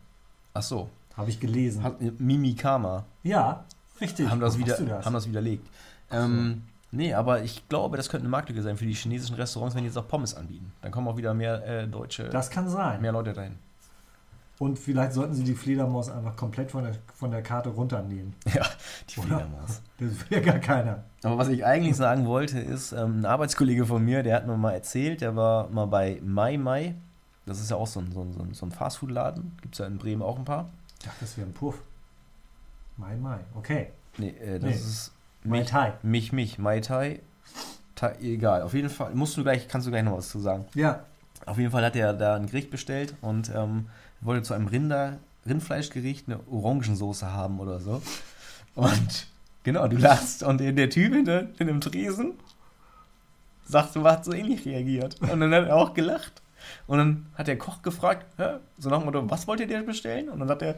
[0.54, 1.84] Ach so, Habe ich gelesen.
[1.84, 3.64] hat, Mimikama ja,
[4.02, 4.30] richtig.
[4.30, 5.06] haben das, wieder, das?
[5.06, 5.68] haben das widerlegt.
[6.12, 9.84] Ähm, nee, aber ich glaube, das könnte eine Marktlücke sein für die chinesischen Restaurants, wenn
[9.84, 10.72] die jetzt auch Pommes anbieten.
[10.82, 13.02] Dann kommen auch wieder mehr äh, deutsche, Das kann sein.
[13.02, 13.58] mehr Leute rein.
[14.58, 18.34] Und vielleicht sollten sie die Fledermaus einfach komplett von der, von der Karte runternehmen.
[18.54, 18.66] Ja,
[19.10, 19.28] die Oder?
[19.40, 19.82] Fledermaus.
[20.00, 21.04] Das will ja gar keiner.
[21.24, 24.58] Aber was ich eigentlich sagen wollte, ist, ähm, ein Arbeitskollege von mir, der hat mir
[24.58, 26.96] mal erzählt, der war mal bei Mai Mai.
[27.46, 29.58] Das ist ja auch so ein, so ein, so ein- Fastfood-Laden.
[29.62, 30.70] Gibt es ja in Bremen auch ein paar.
[31.00, 31.76] Ich dachte, das wäre ein Puff.
[32.98, 33.40] Mai, Mai.
[33.56, 33.88] Okay.
[34.18, 34.76] Nee, äh, das Nee.
[34.76, 35.12] ist
[35.44, 35.94] Mai mich, Tai.
[36.02, 37.20] mich, mich, Mai Tai.
[37.96, 38.16] Tai.
[38.22, 40.66] Egal, auf jeden Fall, musst du gleich, kannst du gleich noch was zu sagen.
[40.74, 41.02] Ja.
[41.46, 43.88] Auf jeden Fall hat er da ein Gericht bestellt und ähm,
[44.22, 48.02] wollte zu einem Rinder, Rindfleischgericht eine Orangensoße haben oder so.
[48.76, 49.28] Und
[49.64, 51.26] genau, du lachst und der, Typ in
[51.68, 52.34] dem Tresen
[53.68, 55.20] sagt, du hat so ähnlich reagiert.
[55.22, 56.42] Und dann hat er auch gelacht.
[56.88, 58.26] Und dann hat der Koch gefragt,
[58.78, 60.30] so nach dem Motto, was wollt ihr denn bestellen?
[60.30, 60.78] Und dann hat er,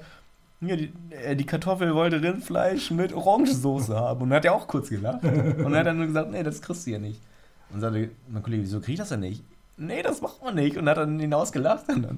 [0.62, 4.22] ja, die, äh, die Kartoffel wollte Rindfleisch mit Orangensoße haben.
[4.22, 5.24] Und dann hat er auch kurz gelacht.
[5.24, 7.22] Und dann hat er nur gesagt, nee, das kriegst du ja nicht.
[7.70, 9.44] Und sagte mein Kollege, wieso krieg ich das denn nicht?
[9.78, 10.78] Nee, das macht man nicht.
[10.78, 12.18] Und hat dann hinausgelacht und dann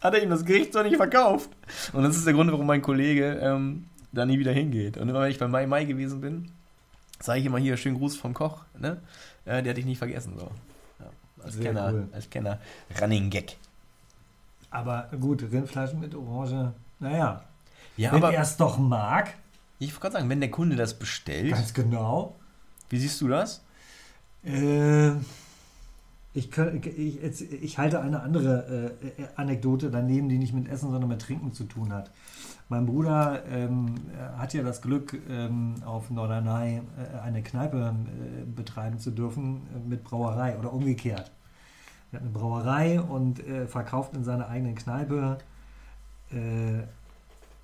[0.00, 1.50] hat er ihm das Gericht so nicht verkauft.
[1.92, 4.96] Und das ist der Grund, warum mein Kollege ähm, da nie wieder hingeht.
[4.96, 6.50] Und immer wenn ich bei Mai Mai gewesen bin,
[7.20, 9.00] sage ich immer hier, schönen Gruß vom Koch, ne?
[9.44, 10.34] Äh, der hat dich nicht vergessen.
[10.38, 10.50] So.
[11.00, 12.08] Ja, als, Sehr Kenner, cool.
[12.12, 12.58] als Kenner.
[13.00, 13.56] Running Gag.
[14.70, 16.72] Aber gut, Rindfleisch mit Orange.
[16.98, 17.42] Naja.
[17.96, 19.34] Ja, Wenn er es doch mag,
[19.78, 22.36] ich wollte gerade sagen, wenn der Kunde das bestellt, ganz genau.
[22.90, 23.62] wie siehst du das?
[24.44, 25.12] Äh,
[26.36, 30.68] ich, könnt- ich, jetzt- ich halte eine andere äh, äh, Anekdote daneben, die nicht mit
[30.68, 32.10] Essen, sondern mit Trinken zu tun hat.
[32.68, 38.44] Mein Bruder ähm, er hat ja das Glück, ähm, auf Norderney äh, eine Kneipe äh,
[38.44, 41.30] betreiben zu dürfen äh, mit Brauerei oder umgekehrt.
[42.12, 45.38] Er hat eine Brauerei und äh, verkauft in seiner eigenen Kneipe
[46.32, 46.82] äh,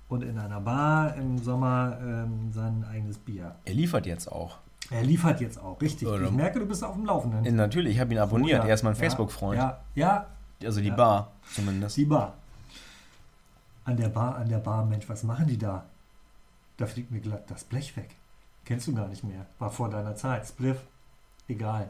[0.09, 3.55] und in einer Bar im Sommer ähm, sein eigenes Bier.
[3.65, 4.57] Er liefert jetzt auch.
[4.93, 6.07] Er liefert jetzt auch, richtig.
[6.07, 7.55] Oder- Ich merke, du bist auf dem Laufenden.
[7.55, 8.59] Natürlich, ich habe ihn abonniert.
[8.61, 8.69] Oh ja.
[8.69, 9.57] Er ist mein Ja, Facebook-Freund.
[9.59, 10.27] Ja, ja,
[10.63, 10.95] Also die Ja.
[10.95, 11.97] Bar zumindest.
[11.97, 12.33] die Bar.
[13.85, 15.83] An der Bar, an der Bar, Mensch, was machen die da?
[16.77, 18.15] Da fliegt mir glatt das Blech weg.
[18.65, 19.45] Kennst du gar nicht mehr.
[19.59, 20.47] War vor deiner Zeit.
[20.47, 20.77] Spliff.
[21.49, 21.89] Egal.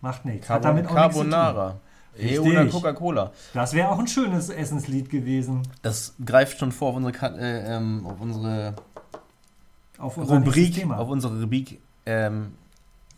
[0.00, 0.48] Macht nichts.
[0.48, 1.30] Hat Carbon damit auch nichts zu tun.
[1.32, 1.76] Carbonara.
[2.16, 2.38] Richtig.
[2.40, 3.32] Oder Coca-Cola.
[3.54, 5.62] Das wäre auch ein schönes Essenslied gewesen.
[5.82, 8.74] Das greift schon vor auf unsere, äh, ähm, auf unsere
[9.98, 12.52] Auf Rubrik, auf unsere Rubrik ähm,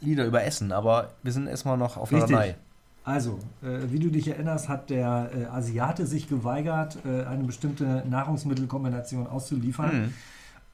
[0.01, 0.72] Lieder über Essen.
[0.72, 2.57] Aber wir sind erstmal noch auf Richtig.
[3.05, 8.03] Also, äh, wie du dich erinnerst, hat der äh, Asiate sich geweigert, äh, eine bestimmte
[8.09, 9.91] Nahrungsmittelkombination auszuliefern.
[9.93, 10.14] Hm.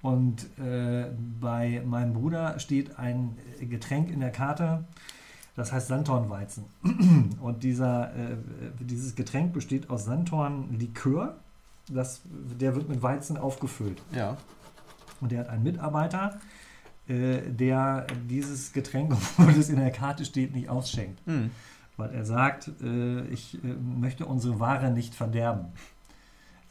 [0.00, 1.10] Und äh,
[1.40, 4.84] bei meinem Bruder steht ein Getränk in der Karte,
[5.56, 6.64] das heißt Sanddornweizen.
[7.40, 8.36] Und dieser, äh,
[8.80, 11.36] dieses Getränk besteht aus Sanddornlikör.
[11.88, 12.22] Das,
[12.58, 14.00] der wird mit Weizen aufgefüllt.
[14.14, 14.38] Ja.
[15.20, 16.40] Und der hat einen Mitarbeiter,
[17.08, 21.20] der dieses Getränk, obwohl es in der Karte steht, nicht ausschenkt.
[21.26, 21.50] Hm.
[21.96, 25.66] Weil er sagt, äh, ich äh, möchte unsere Ware nicht verderben.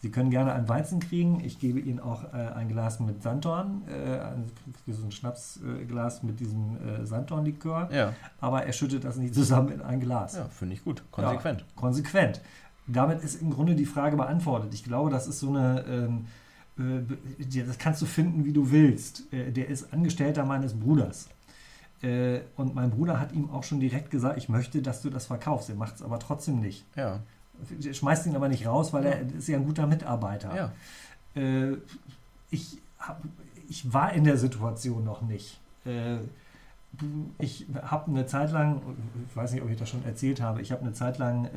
[0.01, 1.41] Sie können gerne einen Weizen kriegen.
[1.43, 4.51] Ich gebe Ihnen auch äh, ein Glas mit Sanddorn, äh, ein,
[4.87, 7.87] so ein Schnapsglas mit diesem äh, Sanddornlikör.
[7.91, 10.35] Ja, Aber er schüttet das nicht zusammen in ein Glas.
[10.35, 11.03] ja finde ich gut.
[11.11, 11.65] Konsequent.
[11.75, 12.41] Konsequent.
[12.87, 14.73] damit ist im Grunde die Frage beantwortet.
[14.73, 16.40] Ich glaube, das ist so eine, ähm, äh,
[16.77, 19.31] das kannst du finden, wie du willst.
[19.33, 21.29] Äh, der ist Angestellter meines Bruders.
[22.01, 25.25] Äh, und mein Bruder hat ihm auch schon direkt gesagt, ich möchte, dass du das
[25.25, 25.69] verkaufst.
[25.69, 26.85] Er macht es aber trotzdem nicht.
[26.95, 27.19] Ja.
[27.91, 30.55] Schmeißt ihn aber nicht raus, weil er ist ja ein guter Mitarbeiter.
[30.55, 31.41] Ja.
[31.41, 31.77] Äh,
[32.49, 33.21] ich, hab,
[33.69, 35.59] ich war in der Situation noch nicht.
[35.85, 36.17] Äh,
[37.37, 38.81] ich habe eine Zeit lang,
[39.29, 41.47] ich weiß nicht, ob ich das schon erzählt habe, ich habe eine Zeit lang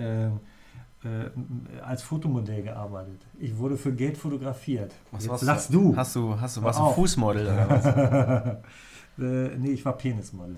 [1.05, 3.21] äh, als Fotomodell gearbeitet.
[3.39, 4.93] Ich wurde für Geld fotografiert.
[5.11, 5.97] Was Jetzt lachst du?
[5.97, 7.85] Hast du, hast du was ein Fußmodel oder was?
[9.19, 10.57] äh, nee, ich war Penismodel.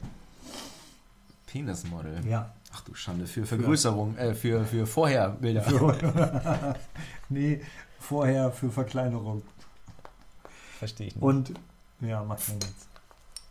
[1.46, 2.20] Penismodel?
[2.28, 2.52] Ja.
[2.72, 5.62] Ach du Schande, für Vergrößerung, äh, für, für Vorherbilder.
[5.62, 6.76] Für,
[7.28, 7.60] nee,
[7.98, 9.42] vorher für Verkleinerung.
[10.78, 11.22] Verstehe ich nicht.
[11.22, 11.54] Und,
[12.00, 12.88] ja, macht man jetzt.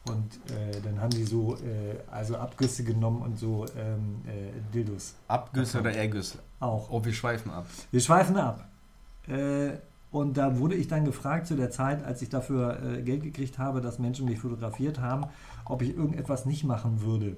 [0.07, 5.15] Und äh, dann haben die so äh, also Abgüsse genommen und so ähm, äh, Dildos.
[5.27, 6.39] Abgüsse oder Ergüsse?
[6.59, 6.89] Auch.
[6.91, 7.65] Oh, wir schweifen ab.
[7.91, 8.67] Wir schweifen ab.
[9.27, 9.71] Äh,
[10.11, 13.57] und da wurde ich dann gefragt zu der Zeit, als ich dafür äh, Geld gekriegt
[13.57, 15.25] habe, dass Menschen mich fotografiert haben,
[15.65, 17.35] ob ich irgendetwas nicht machen würde.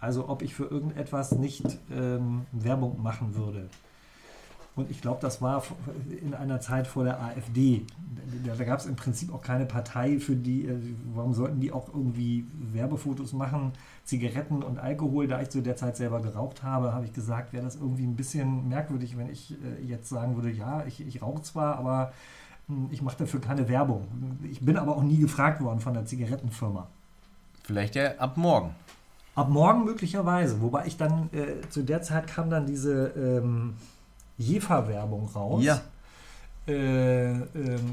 [0.00, 3.68] Also ob ich für irgendetwas nicht ähm, Werbung machen würde.
[4.76, 5.62] Und ich glaube, das war
[6.20, 7.86] in einer Zeit vor der AfD.
[8.44, 10.76] Da, da gab es im Prinzip auch keine Partei, für die, äh,
[11.14, 13.72] warum sollten die auch irgendwie Werbefotos machen,
[14.04, 15.28] Zigaretten und Alkohol.
[15.28, 18.16] Da ich zu der Zeit selber geraucht habe, habe ich gesagt, wäre das irgendwie ein
[18.16, 22.12] bisschen merkwürdig, wenn ich äh, jetzt sagen würde, ja, ich, ich rauche zwar, aber
[22.68, 24.06] hm, ich mache dafür keine Werbung.
[24.42, 26.86] Ich bin aber auch nie gefragt worden von der Zigarettenfirma.
[27.64, 28.74] Vielleicht ja ab morgen.
[29.34, 30.60] Ab morgen möglicherweise.
[30.60, 33.06] Wobei ich dann, äh, zu der Zeit kam dann diese...
[33.16, 33.72] Ähm,
[34.38, 35.64] Jefer-Werbung raus.
[35.64, 35.80] Ja.
[36.68, 37.44] Äh, äh,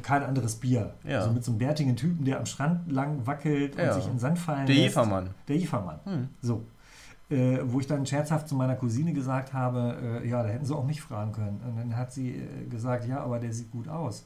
[0.01, 0.93] kein anderes Bier.
[1.03, 1.19] Ja.
[1.19, 3.93] Also mit so einem bärtigen Typen, der am Strand lang wackelt ja.
[3.93, 4.87] und sich in Sand fallen Der lässt.
[4.87, 5.29] Jefermann.
[5.47, 5.99] Der Jefermann.
[6.05, 6.29] Hm.
[6.41, 6.63] So.
[7.29, 10.75] Äh, wo ich dann scherzhaft zu meiner Cousine gesagt habe, äh, ja, da hätten sie
[10.75, 11.61] auch mich fragen können.
[11.65, 14.25] Und dann hat sie äh, gesagt, ja, aber der sieht gut aus.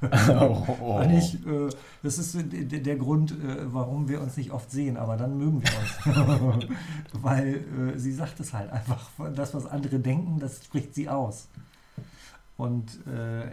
[0.28, 1.02] oh, oh.
[1.10, 1.70] Ich, äh,
[2.02, 3.34] das ist der, Grund,
[3.72, 6.66] warum wir uns nicht oft sehen, aber dann mögen wir uns.
[7.12, 7.64] Weil
[7.96, 9.08] sie sagt es halt einfach.
[9.34, 11.48] Das, was andere denken, das spricht sie aus.
[12.56, 13.50] Und äh,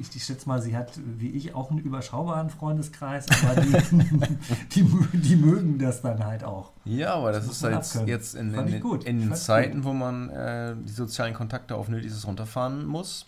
[0.00, 3.72] ich, ich schätze mal, sie hat wie ich auch einen überschaubaren Freundeskreis, aber die,
[4.74, 4.82] die,
[5.12, 6.72] die, mögen das dann halt auch.
[6.84, 9.84] Ja, aber das, das ist halt jetzt in, in, in, in den Zeiten, gut.
[9.84, 13.26] wo man äh, die sozialen Kontakte auf nötiges runterfahren muss,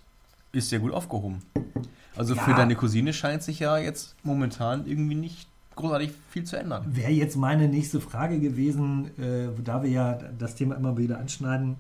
[0.51, 1.43] ist ja gut aufgehoben.
[2.17, 2.43] Also ja.
[2.43, 6.85] für deine Cousine scheint sich ja jetzt momentan irgendwie nicht großartig viel zu ändern.
[6.89, 11.77] Wäre jetzt meine nächste Frage gewesen, äh, da wir ja das Thema immer wieder anschneiden.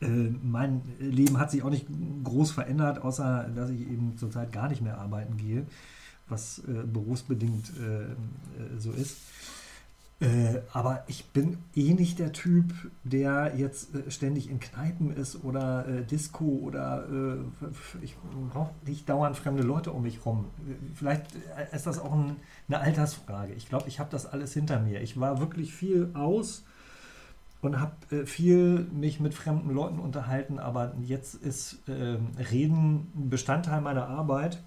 [0.00, 0.06] Äh,
[0.42, 1.86] mein Leben hat sich auch nicht
[2.24, 5.66] groß verändert, außer dass ich eben zurzeit gar nicht mehr arbeiten gehe,
[6.28, 8.06] was äh, berufsbedingt äh, äh,
[8.78, 9.18] so ist.
[10.24, 12.72] Äh, aber ich bin eh nicht der Typ,
[13.02, 17.66] der jetzt äh, ständig in Kneipen ist oder äh, Disco oder äh,
[18.02, 18.16] ich
[18.50, 20.46] brauche nicht dauernd fremde Leute um mich rum.
[20.94, 22.36] Vielleicht äh, ist das auch ein,
[22.68, 23.52] eine Altersfrage.
[23.52, 25.02] Ich glaube, ich habe das alles hinter mir.
[25.02, 26.64] Ich war wirklich viel aus
[27.60, 33.82] und habe äh, viel mich mit fremden Leuten unterhalten, aber jetzt ist ähm, Reden Bestandteil
[33.82, 34.62] meiner Arbeit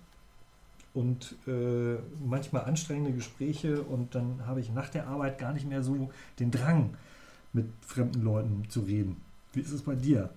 [0.97, 5.83] und äh, manchmal anstrengende Gespräche und dann habe ich nach der Arbeit gar nicht mehr
[5.83, 6.95] so den Drang,
[7.53, 9.17] mit fremden Leuten zu reden.
[9.53, 10.31] Wie ist es bei dir?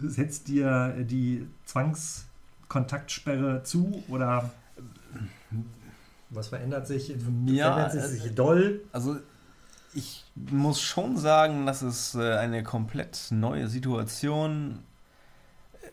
[0.00, 4.52] Setzt dir die Zwangskontaktsperre zu oder
[6.30, 7.12] was verändert sich?
[7.46, 8.82] Ja, verändert sich äh, doll?
[8.92, 9.16] Also
[9.94, 14.78] ich muss schon sagen, dass es äh, eine komplett neue Situation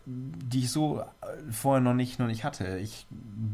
[0.05, 2.77] die ich so äh, vorher noch nicht, noch nicht hatte.
[2.77, 3.07] Ich,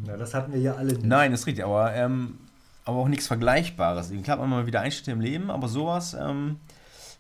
[0.06, 1.04] ja, das hatten wir ja alle nicht.
[1.04, 2.38] Nein, das ist richtig, aber, ähm,
[2.86, 4.12] aber auch nichts Vergleichbares.
[4.24, 6.58] Klar, man mal wieder Einschnitte im Leben, aber sowas, ähm,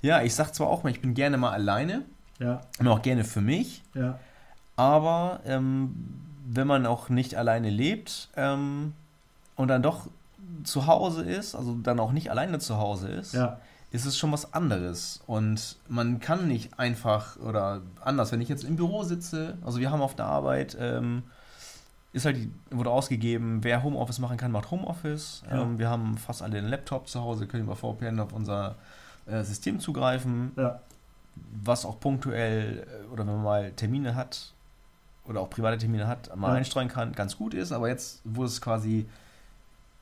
[0.01, 2.03] ja, ich sag zwar auch mal, ich bin gerne mal alleine,
[2.39, 2.61] ja.
[2.79, 4.19] und auch gerne für mich, ja.
[4.75, 5.95] aber ähm,
[6.45, 8.93] wenn man auch nicht alleine lebt ähm,
[9.55, 10.07] und dann doch
[10.63, 13.59] zu Hause ist, also dann auch nicht alleine zu Hause ist, ja
[13.91, 15.21] ist es schon was anderes.
[15.27, 19.91] Und man kann nicht einfach oder anders, wenn ich jetzt im Büro sitze, also wir
[19.91, 21.23] haben auf der Arbeit, ähm,
[22.13, 22.37] ist halt,
[22.69, 25.43] wurde ausgegeben, wer Homeoffice machen kann, macht Homeoffice.
[25.49, 25.61] Ja.
[25.61, 28.75] Ähm, wir haben fast alle einen Laptop zu Hause, können über VPN auf unser
[29.25, 30.51] äh, System zugreifen.
[30.57, 30.79] Ja.
[31.63, 34.53] Was auch punktuell äh, oder wenn man mal Termine hat
[35.25, 36.53] oder auch private Termine hat, mal ja.
[36.55, 37.71] einstreuen kann, ganz gut ist.
[37.71, 39.07] Aber jetzt, wo es quasi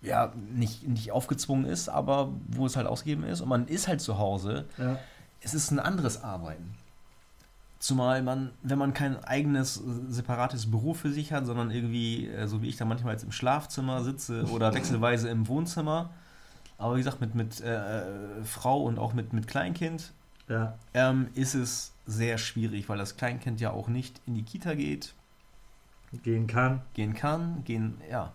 [0.01, 4.01] ja, nicht, nicht aufgezwungen ist, aber wo es halt ausgegeben ist und man ist halt
[4.01, 4.97] zu Hause, ja.
[5.41, 6.75] es ist ein anderes Arbeiten.
[7.79, 12.61] Zumal man, wenn man kein eigenes separates Büro für sich hat, sondern irgendwie, äh, so
[12.61, 16.09] wie ich da manchmal jetzt im Schlafzimmer sitze oder wechselweise im Wohnzimmer,
[16.77, 18.03] aber wie gesagt, mit, mit äh,
[18.43, 20.13] Frau und auch mit, mit Kleinkind,
[20.47, 20.77] ja.
[20.93, 25.13] ähm, ist es sehr schwierig, weil das Kleinkind ja auch nicht in die Kita geht,
[26.23, 26.81] Gehen kann.
[26.95, 28.33] gehen kann, gehen, ja.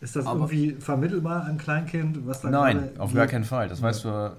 [0.00, 2.26] Ist das Aber- irgendwie vermittelbar an Kleinkind?
[2.26, 3.16] Was da Nein, auf geht?
[3.16, 3.68] gar keinen Fall.
[3.68, 4.36] Das weißt du,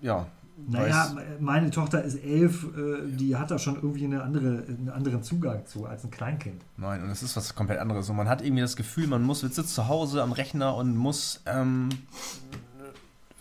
[0.00, 0.26] ja.
[0.68, 5.22] Naja, meine Tochter ist elf, äh, die hat da schon irgendwie eine andere, einen anderen
[5.22, 6.62] Zugang zu als ein Kleinkind.
[6.76, 8.08] Nein, und es ist was komplett anderes.
[8.10, 11.40] Und man hat irgendwie das Gefühl, man muss, sitzt zu Hause am Rechner und muss,
[11.46, 11.88] ähm,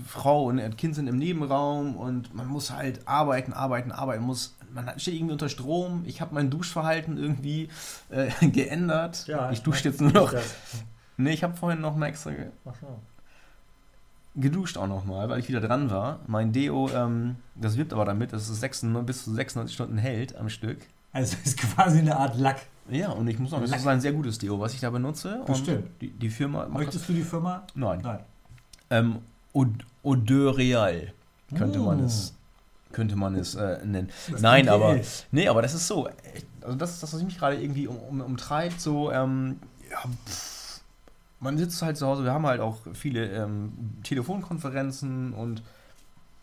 [0.08, 4.56] Frau und ein Kind sind im Nebenraum und man muss halt arbeiten, arbeiten, arbeiten, muss,
[4.74, 6.04] man steht irgendwie unter Strom.
[6.06, 7.70] Ich habe mein Duschverhalten irgendwie
[8.10, 9.28] äh, geändert.
[9.52, 10.32] ich dusche jetzt nur noch.
[10.32, 10.56] Das.
[11.18, 13.00] Nee, ich habe vorhin noch mal extra ge so.
[14.36, 16.20] geduscht auch noch mal, weil ich wieder dran war.
[16.28, 20.36] Mein Deo, ähm, das wirbt aber damit, dass es 96, bis zu 96 Stunden hält
[20.36, 20.78] am Stück.
[21.12, 22.62] Also es ist quasi eine Art Lack.
[22.90, 23.80] Ja, und ich muss sagen, das Lack.
[23.82, 25.42] ist ein sehr gutes Deo, was ich da benutze.
[25.46, 25.84] Bestimmt.
[25.86, 26.74] Und die, die Firma das.
[26.74, 27.64] Möchtest du die Firma?
[27.76, 28.00] Nein.
[28.02, 28.20] Nein.
[28.92, 29.16] Ähm,
[29.54, 29.70] Od
[30.04, 31.12] Odeur Real
[31.58, 32.06] könnte man Mm.
[32.06, 32.34] es
[33.00, 34.10] könnte man es äh, nennen.
[34.30, 35.00] Das Nein, klingt aber
[35.32, 36.08] nee, aber das ist so.
[36.62, 38.80] Also das ist das, was mich gerade irgendwie um, um, umtreibt.
[38.82, 39.58] So, ähm,
[39.89, 39.97] ja,
[40.28, 40.82] pff,
[41.39, 42.24] man sitzt halt zu Hause.
[42.26, 43.72] Wir haben halt auch viele ähm,
[44.04, 45.64] Telefonkonferenzen und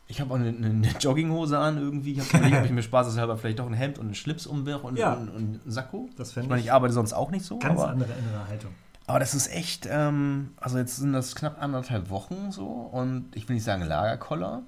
[0.08, 2.12] ich habe auch eine, eine Jogginghose an irgendwie.
[2.12, 4.84] Ich habe überlegt, ob ich mir spaßeshalber vielleicht doch ein Hemd und einen Schlips umwirf
[4.84, 5.14] und, Ja.
[5.14, 6.08] und, und einen Sakko.
[6.16, 7.58] Das Ich meine, ich ich arbeite sonst auch nicht so.
[7.58, 8.70] ganz aber, andere innere Haltung.
[9.06, 13.48] aber das ist echt, ähm, also jetzt sind das knapp anderthalb Wochen so und ich
[13.48, 14.62] will nicht sagen Lagerkoller,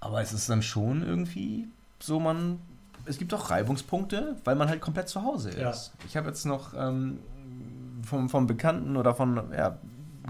[0.00, 2.60] aber es ist dann schon irgendwie so, man,
[3.04, 5.58] es gibt auch Reibungspunkte, weil man halt komplett zu Hause ist.
[5.58, 5.74] Ja.
[6.06, 7.18] Ich habe jetzt noch ähm,
[8.02, 9.78] vom, vom Bekannten oder von, ja,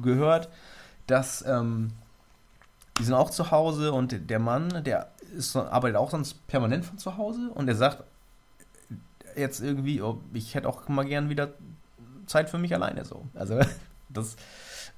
[0.02, 0.48] gehört,
[1.06, 1.90] dass ähm,
[2.98, 6.98] die sind auch zu Hause und der Mann, der ist, arbeitet auch sonst permanent von
[6.98, 8.02] zu Hause und der sagt
[9.36, 11.50] jetzt irgendwie, oh, ich hätte auch mal gern wieder
[12.26, 13.24] Zeit für mich alleine so.
[13.34, 13.60] Also
[14.08, 14.36] das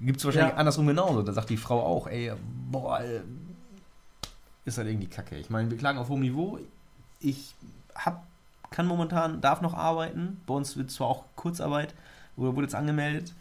[0.01, 0.59] gibt es wahrscheinlich Ja.
[0.59, 1.23] andersrum genauso.
[1.23, 2.33] Da sagt die Frau auch, ey,
[2.71, 3.01] boah,
[4.65, 5.37] ist halt irgendwie kacke.
[5.37, 6.59] Ich meine, wir klagen auf hohem Niveau.
[7.21, 7.55] Ich
[7.95, 8.27] hab,
[8.71, 10.41] kann momentan, darf noch arbeiten.
[10.47, 11.95] Bei uns wird zwar auch Kurzarbeit,
[12.37, 13.35] wurde, jetzt angemeldet.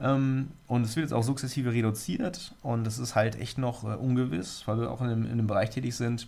[0.00, 2.54] Ähm, und es wird jetzt auch sukzessive reduziert.
[2.62, 5.46] Und es ist halt echt noch äh, ungewiss, weil wir auch in einem, in einem
[5.46, 6.26] Bereich tätig sind,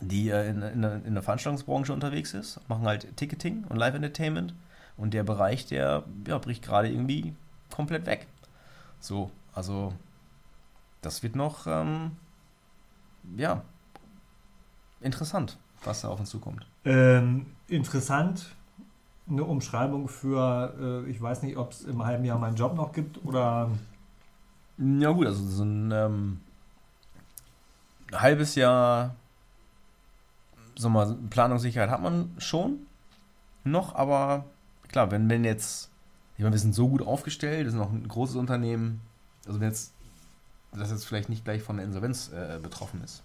[0.00, 4.54] die äh, in, in, der- in der Veranstaltungsbranche unterwegs ist, machen halt Ticketing und Live-Entertainment.
[4.96, 7.34] Und der Bereich, der ja, bricht gerade irgendwie
[7.70, 8.26] komplett weg.
[9.00, 9.92] So, also
[11.00, 12.12] das wird noch, ähm,
[13.36, 13.62] ja,
[15.00, 16.66] interessant, was da auf uns zukommt.
[16.84, 18.54] Ähm, interessant,
[19.28, 22.92] eine Umschreibung für, äh, ich weiß nicht, ob es im halben Jahr meinen Job noch
[22.92, 23.70] gibt oder
[24.78, 26.40] Ja gut, also so ein ähm,
[28.12, 29.14] halbes Jahr
[30.74, 32.86] so mal Planungssicherheit hat man schon
[33.64, 34.44] noch, aber
[34.88, 35.90] klar, wenn, wenn jetzt,
[36.36, 39.00] ich meine, wir sind so gut aufgestellt, wir sind auch ein großes Unternehmen,
[39.46, 39.92] also wenn jetzt
[40.72, 43.22] das jetzt vielleicht nicht gleich von der Insolvenz äh, betroffen ist.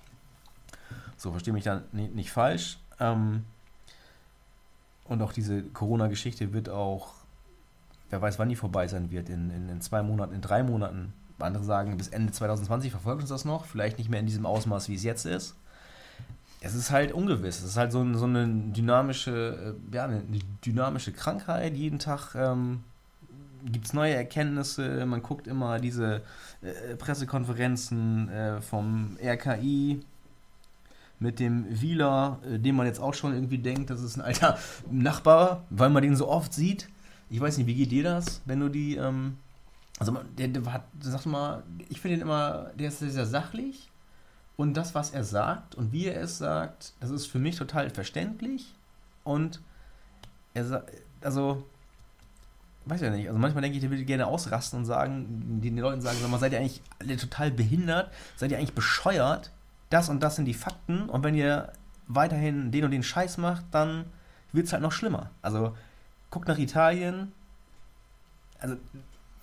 [1.18, 2.78] So, verstehe mich da nicht, falsch.
[3.00, 3.46] Ähm,
[5.06, 7.14] und auch diese Corona-Geschichte wird auch,
[8.10, 11.14] wer weiß, wann die vorbei sein wird, in, in, in zwei Monaten, in drei Monaten.
[11.40, 14.90] Andere sagen, bis Ende 2020 verfolgt uns das noch, vielleicht nicht mehr in diesem Ausmaß,
[14.90, 15.56] wie es jetzt ist.
[16.62, 17.60] Es ist halt ungewiss.
[17.60, 20.24] Es ist halt so, so eine dynamische, äh, ja, eine
[20.66, 21.76] dynamische Krankheit.
[21.76, 22.84] Jeden Tag ähm,
[23.66, 25.06] gibt es neue Erkenntnisse.
[25.06, 26.22] Man guckt immer diese
[26.62, 30.02] äh, Pressekonferenzen äh, vom RKI
[31.20, 34.58] mit dem Wieler, äh, den man jetzt auch schon irgendwie denkt, das ist ein alter
[34.92, 36.90] Nachbar, weil man den so oft sieht.
[37.30, 39.38] Ich weiß nicht, wie geht dir das, wenn du die, ähm,
[40.00, 43.26] also man- der, der hat, sag mal, ich finde ihn immer, der ist sehr, sehr
[43.26, 43.90] sachlich
[44.56, 47.90] und das, was er sagt und wie er es sagt, das ist für mich total
[47.90, 48.74] verständlich
[49.24, 49.60] und
[50.54, 50.92] er sagt,
[51.22, 51.66] also,
[52.90, 56.02] weiß ja nicht, also manchmal denke ich, der würde gerne ausrasten und sagen, den Leuten
[56.02, 59.52] sagen, sag mal, seid ihr eigentlich alle total behindert, seid ihr eigentlich bescheuert,
[59.90, 61.72] das und das sind die Fakten und wenn ihr
[62.08, 64.06] weiterhin den und den Scheiß macht, dann
[64.54, 65.30] wird es halt noch schlimmer.
[65.42, 65.76] Also
[66.30, 67.32] guckt nach Italien,
[68.60, 68.78] also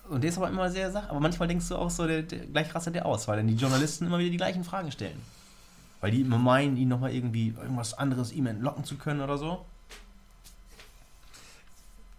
[0.08, 2.40] und der ist aber immer sehr sach, aber manchmal denkst du auch so, der, der,
[2.40, 5.20] gleich rastet der aus, weil dann die Journalisten immer wieder die gleichen Fragen stellen.
[6.00, 9.64] Weil die immer meinen, ihn nochmal irgendwie irgendwas anderes ihm entlocken zu können oder so.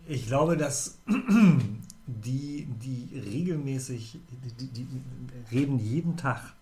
[0.08, 1.00] Ich glaube, dass
[2.08, 4.20] die, die regelmäßig,
[4.60, 4.88] die, die,
[5.52, 6.54] reden jeden Tag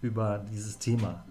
[0.00, 1.24] über dieses Thema.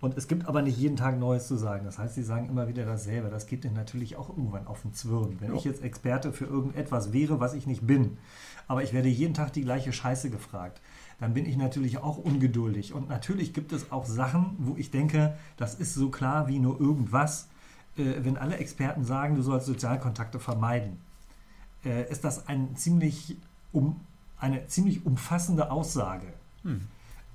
[0.00, 1.84] Und es gibt aber nicht jeden Tag Neues zu sagen.
[1.84, 3.30] Das heißt, sie sagen immer wieder dasselbe.
[3.30, 5.36] Das geht ihnen natürlich auch irgendwann auf den Zwirn.
[5.40, 5.56] Wenn Ja.
[5.56, 8.18] ich jetzt Experte für irgendetwas wäre, was ich nicht bin,
[8.68, 10.80] aber ich werde jeden Tag die gleiche Scheiße gefragt,
[11.18, 12.92] dann bin ich natürlich auch ungeduldig.
[12.92, 16.78] Und natürlich gibt es auch Sachen, wo ich denke, das ist so klar wie nur
[16.80, 17.48] irgendwas.
[17.98, 20.98] Äh, wenn alle Experten sagen, du sollst Sozialkontakte vermeiden,
[21.84, 23.36] äh, ist das ein ziemlich
[23.72, 24.00] um,
[24.38, 26.32] eine ziemlich umfassende Aussage.
[26.62, 26.86] Hm.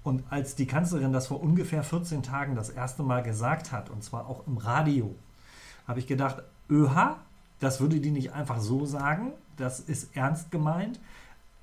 [0.03, 4.03] Und als die Kanzlerin das vor ungefähr 14 Tagen das erste Mal gesagt hat, und
[4.03, 5.15] zwar auch im Radio,
[5.87, 7.17] habe ich gedacht, öha,
[7.59, 10.99] das würde die nicht einfach so sagen, das ist ernst gemeint.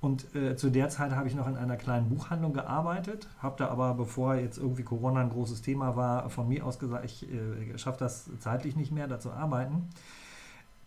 [0.00, 3.68] Und äh, zu der Zeit habe ich noch in einer kleinen Buchhandlung gearbeitet, habe da
[3.68, 7.76] aber, bevor jetzt irgendwie Corona ein großes Thema war, von mir aus gesagt, ich äh,
[7.76, 9.90] schaffe das zeitlich nicht mehr, da zu arbeiten.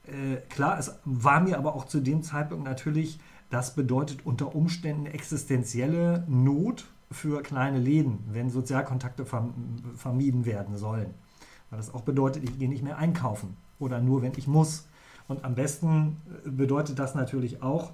[0.07, 3.19] Äh, klar, es war mir aber auch zu dem Zeitpunkt natürlich,
[3.51, 9.25] das bedeutet unter Umständen existenzielle Not für kleine Läden, wenn Sozialkontakte
[9.95, 11.13] vermieden werden sollen.
[11.69, 14.87] Weil das auch bedeutet, ich gehe nicht mehr einkaufen oder nur, wenn ich muss.
[15.27, 17.93] Und am besten äh, bedeutet das natürlich auch,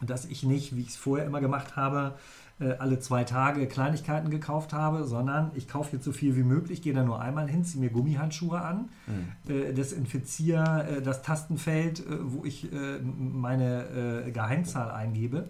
[0.00, 2.14] dass ich nicht, wie ich es vorher immer gemacht habe,
[2.58, 6.80] äh, alle zwei Tage Kleinigkeiten gekauft habe, sondern ich kaufe jetzt so viel wie möglich,
[6.80, 9.74] gehe da nur einmal hin, ziehe mir Gummihandschuhe an, mhm.
[9.74, 12.68] desinfiziere das Tastenfeld, wo ich
[13.02, 15.48] meine Geheimzahl eingebe.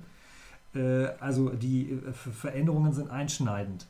[1.21, 3.87] Also die Veränderungen sind einschneidend.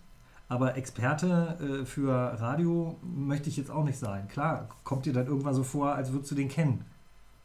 [0.49, 4.29] Aber Experte für Radio möchte ich jetzt auch nicht sein.
[4.29, 6.85] Klar, kommt dir dann irgendwann so vor, als würdest du den kennen.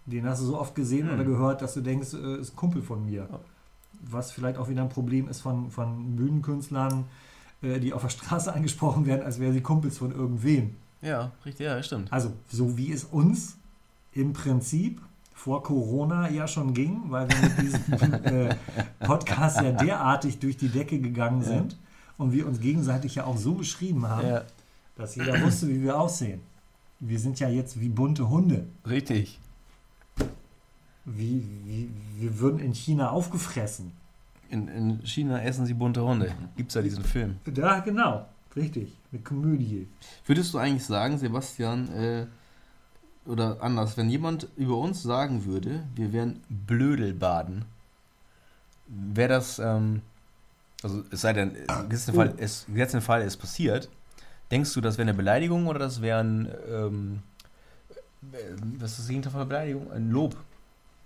[0.06, 1.14] Den hast du so oft gesehen mhm.
[1.14, 3.28] oder gehört, dass du denkst, äh, ist ein Kumpel von mir.
[3.32, 3.39] Ja.
[4.02, 7.06] Was vielleicht auch wieder ein Problem ist von, von Bühnenkünstlern,
[7.62, 10.76] äh, die auf der Straße angesprochen werden, als wären sie Kumpels von irgendwem.
[11.02, 12.12] Ja, richtig, ja, stimmt.
[12.12, 13.58] Also, so wie es uns
[14.14, 15.02] im Prinzip
[15.34, 18.56] vor Corona ja schon ging, weil wir mit diesem äh,
[18.99, 21.78] Podcast ja derartig durch die Decke gegangen sind ja.
[22.18, 24.43] und wir uns gegenseitig ja auch so beschrieben haben, ja.
[24.95, 26.41] dass jeder wusste, wie wir aussehen.
[26.99, 28.68] Wir sind ja jetzt wie bunte Hunde.
[28.88, 29.40] Richtig
[31.06, 33.91] wie, wie, wir würden in China aufgefressen.
[34.49, 36.34] In, in China essen sie bunte Hunde.
[36.58, 37.38] Gibt es ja diesen Film.
[37.56, 38.28] Ja, genau.
[38.56, 38.91] Richtig.
[39.12, 39.88] Eine Komödie.
[40.26, 42.26] Würdest du eigentlich sagen, Sebastian, äh,
[43.26, 47.66] oder anders, wenn jemand über uns sagen würde, wir wären Blödelbaden,
[48.88, 50.02] wäre das, ähm,
[50.84, 51.54] also es sei denn,
[51.88, 53.89] gesetzt den, Fall, es, gesetzt Fall, es passiert,
[54.49, 57.24] denkst du, das wäre eine Beleidigung oder das wäre ein, ähm,
[58.34, 58.38] äh,
[58.80, 59.91] was ist das Gegenteil von einer Beleidigung?
[59.91, 60.36] Ein Lob?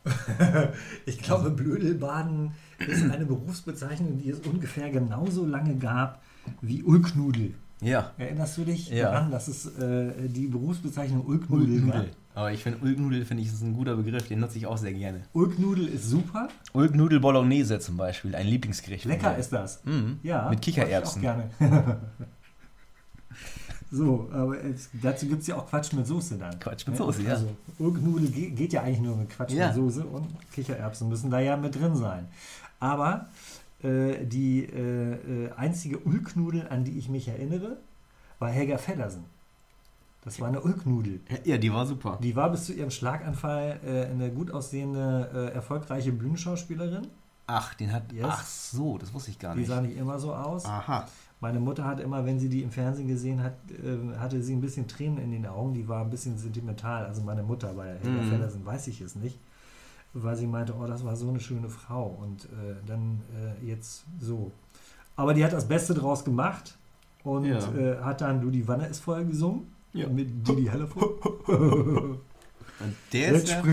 [1.06, 6.22] ich glaube, Blödelbaden ist eine Berufsbezeichnung, die es ungefähr genauso lange gab
[6.62, 7.56] wie Ulknudel.
[7.82, 8.12] Ja.
[8.18, 9.12] Erinnerst du dich ja.
[9.12, 12.02] daran, dass es äh, die Berufsbezeichnung Ulknudel, Ulknudel.
[12.02, 12.10] gab?
[12.36, 14.94] Aber ich finde Ulknudel finde ich ist ein guter Begriff, den nutze ich auch sehr
[14.94, 15.22] gerne.
[15.34, 16.50] Ulknudel ist super.
[16.74, 19.06] Ulknudel Bolognese zum Beispiel, ein Lieblingsgericht.
[19.06, 19.84] Lecker ist das.
[19.86, 20.20] Mhm.
[20.22, 20.50] Ja.
[20.50, 21.22] Mit Kichererbsen.
[21.22, 21.98] Ich auch gerne.
[23.96, 26.60] So, aber es, dazu gibt es ja auch Quatsch mit Soße dann.
[26.60, 27.32] Quatsch mit Soße, ja.
[27.32, 29.68] Also Urknudel geht, geht ja eigentlich nur mit Quatsch ja.
[29.68, 32.28] mit Soße und Kichererbsen müssen da ja mit drin sein.
[32.82, 33.30] Aber
[33.84, 37.78] äh, die äh, äh einzige Ulknudel, an die ich mich erinnere,
[38.40, 39.24] war Helga Feddersen.
[40.26, 41.22] Das war eine Ulknudel.
[41.46, 42.20] Ja, die war super.
[42.22, 47.08] Die war bis zu ihrem Schlaganfall äh, eine gut aussehende, äh, erfolgreiche Bühnenschauspielerin.
[47.48, 48.12] Ach, den hat.
[48.12, 48.26] Yes.
[48.28, 49.68] Ach so, das wusste ich gar nicht.
[49.68, 50.66] Die sah nicht immer so aus.
[50.66, 51.08] Aha.
[51.46, 54.62] Meine Mutter hat immer, wenn sie die im Fernsehen gesehen hat, äh, hatte sie ein
[54.62, 55.76] bisschen Tränen in den Augen.
[55.76, 57.06] Die war ein bisschen sentimental.
[57.06, 58.32] Also meine Mutter, bei Helga mhm.
[58.32, 59.38] Feddersen weiß ich es nicht.
[60.14, 62.18] Weil sie meinte, oh, das war so eine schöne Frau.
[62.20, 63.22] Und äh, dann
[63.62, 64.52] äh, jetzt so.
[65.16, 66.80] Aber die hat das Beste draus gemacht
[67.24, 67.60] und ja.
[67.76, 69.68] Äh, hat dann Du die Wanne ist voll gesungen.
[69.94, 70.10] Ja.
[70.10, 71.10] Mit Didi Hallervor.
[72.80, 73.64] Und der ist, ja,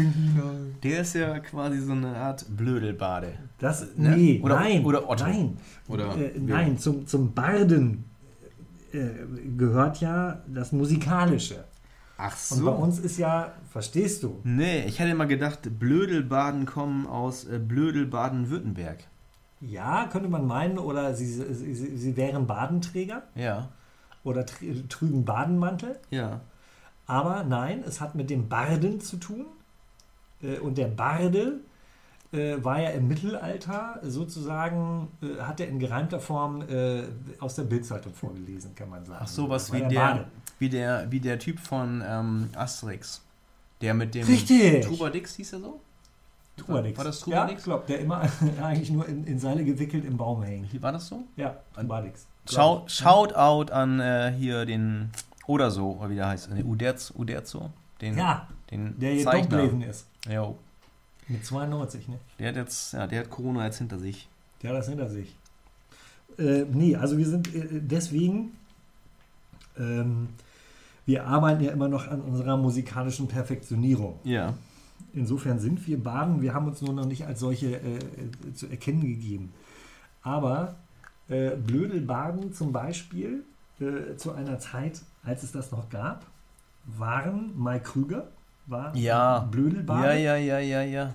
[0.83, 3.35] der ist ja quasi so eine Art Blödelbade.
[3.59, 4.17] Das, ne?
[4.17, 4.85] nee, oder, nein.
[4.85, 5.25] Oder Otto.
[5.25, 5.57] Nein,
[5.89, 8.05] oder äh, nein zum, zum Barden
[8.93, 9.09] äh,
[9.57, 11.65] gehört ja das Musikalische.
[12.17, 12.55] Ach so.
[12.57, 14.39] Und bei uns ist ja, verstehst du?
[14.45, 19.05] Nee, ich hätte immer gedacht, Blödelbaden kommen aus äh, Blödelbaden-Württemberg.
[19.61, 23.25] Ja, könnte man meinen, oder sie, sie, sie wären Badenträger.
[23.35, 23.69] Ja.
[24.23, 25.99] Oder trügen Badenmantel.
[26.11, 26.41] Ja.
[27.13, 29.45] Aber nein, es hat mit dem Barden zu tun.
[30.43, 31.61] Äh, und der Barde
[32.33, 36.65] äh, war ja im Mittelalter sozusagen, äh, hat er in gereimter Form
[37.39, 39.21] aus der Bildzeitung vorgelesen, kann man sagen.
[39.23, 40.27] Ach so, was wie der, der
[40.59, 43.21] wie, der, wie der Typ von ähm, Asterix.
[43.83, 44.87] Der mit dem Richtig.
[44.87, 45.81] Trubadix hieß er so?
[46.57, 46.97] Trubadix.
[46.97, 47.53] War das Trubadix?
[47.53, 48.23] Ja, ich glaube, der immer
[48.63, 50.81] eigentlich nur in, in, Seile gewickelt im Baum hängt.
[50.81, 51.25] War das so?
[51.37, 52.27] Ja, Trubadix.
[52.49, 55.11] Shout, shout out an äh, hier den
[55.47, 56.51] oder so, wie der heißt.
[56.51, 57.71] Nee, Uderzo, Uderzo
[58.03, 60.07] den, ja, den der jetzt auch gelesen ist.
[60.29, 60.59] Jo.
[61.29, 62.19] Mit 92, ne?
[62.39, 64.29] Der hat jetzt, ja, der hat Corona jetzt hinter sich.
[64.63, 65.35] Der hat das hinter sich.
[66.39, 68.57] Äh, nee, also wir sind äh, deswegen,
[69.79, 70.31] ähm,
[71.07, 74.19] wir arbeiten ja immer noch an unserer musikalischen Perfektionierung.
[74.25, 74.55] Ja.
[75.15, 77.99] Insofern sind wir Baden, wir haben uns nur noch nicht als solche äh,
[78.55, 79.53] zu erkennen gegeben.
[80.23, 80.77] Aber
[81.29, 83.45] äh, Blödelbaden zum Beispiel
[83.83, 86.25] äh, zu einer Zeit, als es das noch gab,
[86.87, 88.29] waren Mai Krüger,
[88.67, 89.41] war ja.
[89.51, 90.05] Blödelbade.
[90.07, 91.15] Ja, ja, ja, ja, ja.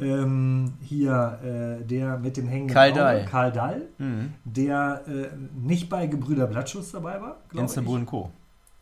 [0.00, 1.38] ähm, hier
[1.80, 3.24] äh, der mit dem hängenden Karl Dahl.
[3.24, 4.32] Karl Dahl, Mhm.
[4.44, 5.28] der äh,
[5.60, 8.30] nicht bei Gebrüder Blattschuss dabei war, glaube Instanbul und Co.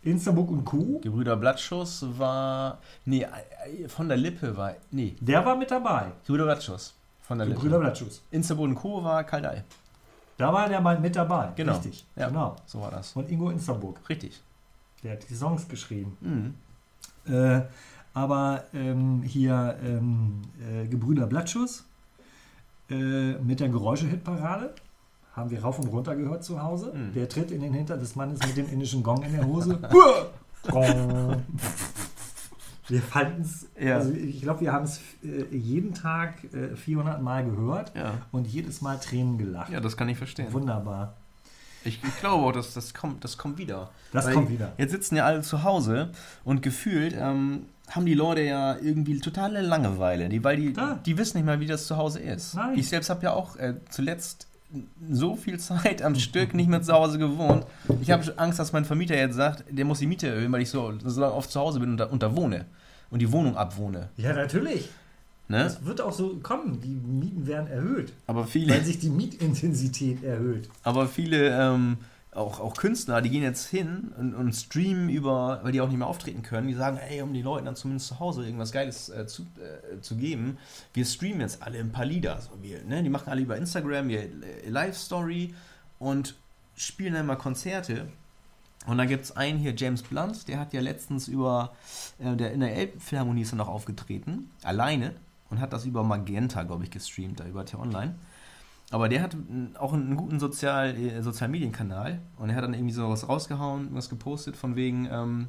[0.02, 0.10] ich.
[0.10, 1.00] Insterburg und Co.
[1.02, 2.78] Gebrüder Blattschuss war.
[3.04, 3.26] Nee,
[3.88, 4.74] von der Lippe war.
[4.92, 6.12] Nee, Der war mit dabei.
[6.24, 6.94] Gebrüder Blattschuss.
[7.22, 7.80] Von der Gebrüder Lippe.
[7.80, 8.22] Blattschuss.
[8.30, 9.02] Instanbul und Co.
[9.02, 9.64] war Kaldei.
[10.38, 11.52] Da war der mal mit dabei.
[11.56, 11.74] Genau.
[11.74, 12.06] Richtig.
[12.16, 12.28] Ja.
[12.28, 12.56] Genau.
[12.64, 13.14] So war das.
[13.14, 13.98] Und Ingo Insterburg.
[14.08, 14.40] Richtig.
[15.02, 16.16] Der hat die Songs geschrieben.
[16.20, 17.32] Mhm.
[17.32, 17.62] Äh,
[18.14, 21.84] aber ähm, hier ähm, äh, Gebrüder Blattschuss
[22.88, 24.74] äh, mit der Geräusche-Hitparade
[25.34, 26.92] haben wir rauf und runter gehört zu Hause.
[26.94, 27.12] Mhm.
[27.14, 29.78] Der tritt in den Hintern des Mannes mit dem indischen Gong in der Hose.
[30.70, 31.42] Gong.
[32.88, 33.96] Wir fanden es, Ja.
[33.96, 38.14] also ich glaube, wir haben es äh, jeden Tag äh, 400 Mal gehört Ja.
[38.32, 39.70] und jedes Mal Tränen gelacht.
[39.70, 40.52] ja, das kann ich verstehen.
[40.52, 41.14] Wunderbar.
[41.84, 43.90] Ich, ich glaube auch, dass das kommt, das kommt wieder.
[44.12, 44.72] Das Weil kommt wieder.
[44.78, 46.10] Jetzt sitzen ja alle zu Hause
[46.44, 50.98] und gefühlt ähm, haben die Leute ja irgendwie totale Langeweile, die, weil die, Ja.
[51.06, 52.54] die wissen nicht mal, wie das zu Hause ist.
[52.54, 52.76] Nein.
[52.76, 54.47] Ich selbst habe ja auch äh, zuletzt
[55.10, 57.64] so viel Zeit am Stück nicht mehr zu Hause gewohnt.
[58.00, 60.70] Ich habe Angst, dass mein Vermieter jetzt sagt, der muss die Miete erhöhen, weil ich
[60.70, 62.66] so, so lange oft zu Hause bin und da, und da wohne
[63.10, 64.10] und die Wohnung abwohne.
[64.16, 64.88] Ja, natürlich.
[65.48, 65.64] Ne?
[65.64, 66.80] Das wird auch so kommen.
[66.82, 70.68] Die Mieten werden erhöht, Aber weil viele, sich die Mietintensität erhöht.
[70.82, 71.96] aber viele ähm,
[72.38, 75.98] auch, auch Künstler, die gehen jetzt hin und, und streamen über, weil die auch nicht
[75.98, 79.08] mehr auftreten können, die sagen, ey, um die Leuten dann zumindest zu Hause irgendwas Geiles
[79.08, 80.58] äh, zu, äh, zu geben,
[80.94, 82.40] wir streamen jetzt alle ein paar Lieder.
[82.40, 83.02] So, wir, ne?
[83.02, 85.54] Die machen alle über Instagram ihr äh, Live-Story
[85.98, 86.36] und
[86.76, 88.08] spielen dann mal Konzerte.
[88.86, 91.74] Und dann gibt es einen hier, James Blunt, der hat ja letztens über,
[92.18, 95.14] äh, der in der Elbphilharmonie ist er noch aufgetreten, alleine,
[95.50, 98.14] und hat das über Magenta, glaube ich, gestreamt, da über T-Online.
[98.90, 99.36] Aber der hat
[99.78, 104.08] auch einen guten Sozial, äh, Sozialmedienkanal und er hat dann irgendwie so was rausgehauen, was
[104.08, 105.48] gepostet von wegen, ähm,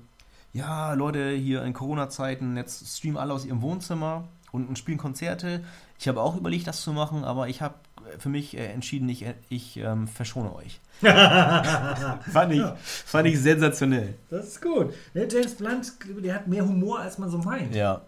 [0.51, 5.63] ja, Leute, hier in Corona-Zeiten, jetzt streamen alle aus ihrem Wohnzimmer und, und spielen Konzerte.
[5.99, 7.75] Ich habe auch überlegt, das zu machen, aber ich habe
[8.17, 10.79] für mich äh, entschieden, ich, ich ähm, verschone euch.
[10.99, 14.15] fand, ich, fand ich sensationell.
[14.29, 14.93] Das ist gut.
[15.13, 17.75] Der James Blunt, der hat mehr Humor, als man so meint.
[17.75, 18.01] Ja.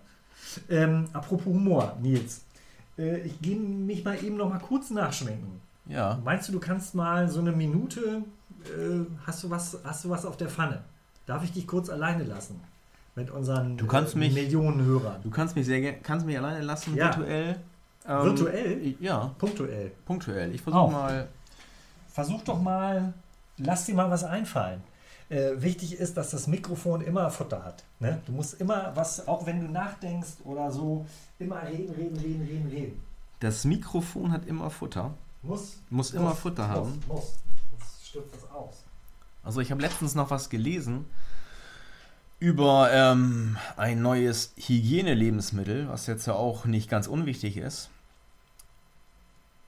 [0.70, 2.42] Ähm, apropos Humor, Nils.
[2.98, 5.62] Äh, ich gehe mich mal eben noch mal kurz nachschminken.
[5.88, 6.20] Ja.
[6.24, 8.24] Meinst du, du kannst mal so eine Minute,
[8.66, 10.82] äh, hast, du was, hast du was auf der Pfanne?
[11.26, 12.60] Darf ich dich kurz alleine lassen?
[13.16, 15.22] Mit unseren Du kannst äh, mich- Millionen Hörern.
[15.24, 17.06] Du kannst mich sehr gerne, kannst mich alleine lassen, Ja.
[17.16, 17.58] virtuell.
[18.08, 18.96] Ähm, Virtuell?
[19.00, 19.92] Ja, Punktuell.
[20.06, 20.54] punktuell.
[20.56, 21.28] Ich versuche mal.
[22.10, 23.14] Versuch doch mal,
[23.58, 24.82] lass dir mal was einfallen.
[25.32, 27.86] Äh, wichtig ist, dass das Mikrofon immer Futter hat.
[28.02, 28.22] Ne?
[28.26, 31.06] Du musst immer was, auch wenn du nachdenkst oder so,
[31.40, 33.02] immer reden, reden, reden, reden, reden.
[33.40, 35.14] Das Mikrofon hat immer Futter.
[35.42, 35.80] Muss.
[35.90, 37.04] Muss immer Futter muss, haben.
[37.08, 37.36] Muss.
[37.80, 38.84] Das stirbt das aus.
[39.42, 41.06] Also ich habe letztens noch was gelesen
[42.40, 47.90] über ähm, ein neues Hygienelebensmittel, was jetzt ja auch nicht ganz unwichtig ist.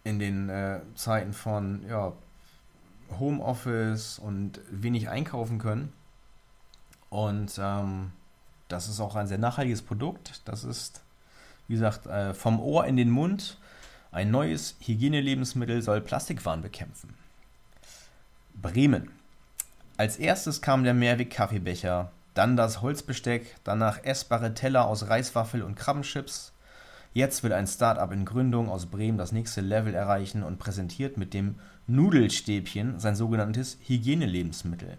[0.03, 2.11] In den äh, Zeiten von ja,
[3.19, 5.93] Homeoffice und wenig einkaufen können.
[7.09, 8.11] Und ähm,
[8.67, 10.41] das ist auch ein sehr nachhaltiges Produkt.
[10.45, 11.01] Das ist,
[11.67, 13.57] wie gesagt, äh, vom Ohr in den Mund.
[14.11, 17.15] Ein neues Hygienelebensmittel soll Plastikwaren bekämpfen.
[18.53, 19.11] Bremen.
[19.97, 26.51] Als erstes kam der Mehrweg-Kaffeebecher, dann das Holzbesteck, danach essbare Teller aus Reiswaffel und Krabbenchips.
[27.13, 31.35] Jetzt will ein Start-up in Gründung aus Bremen das nächste Level erreichen und präsentiert mit
[31.35, 34.97] dem Nudelstäbchen sein sogenanntes Hygienelebensmittel.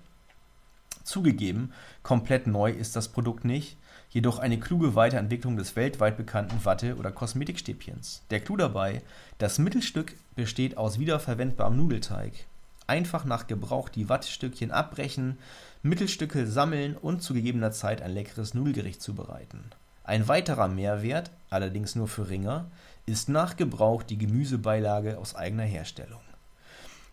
[1.03, 1.73] Zugegeben,
[2.03, 3.79] komplett neu ist das Produkt nicht,
[4.11, 8.23] jedoch eine kluge Weiterentwicklung des weltweit bekannten Watte- oder Kosmetikstäbchens.
[8.31, 9.01] Der Clou dabei,
[9.39, 12.33] das Mittelstück besteht aus wiederverwendbarem Nudelteig.
[12.87, 15.39] Einfach nach Gebrauch die Wattestückchen abbrechen,
[15.83, 19.65] Mittelstücke sammeln und zu gegebener Zeit ein leckeres Nudelgericht zubereiten.
[20.05, 22.67] Ein weiterer Mehrwert, allerdings nur für Ringer,
[23.07, 26.21] ist nach Gebrauch die Gemüsebeilage aus eigener Herstellung.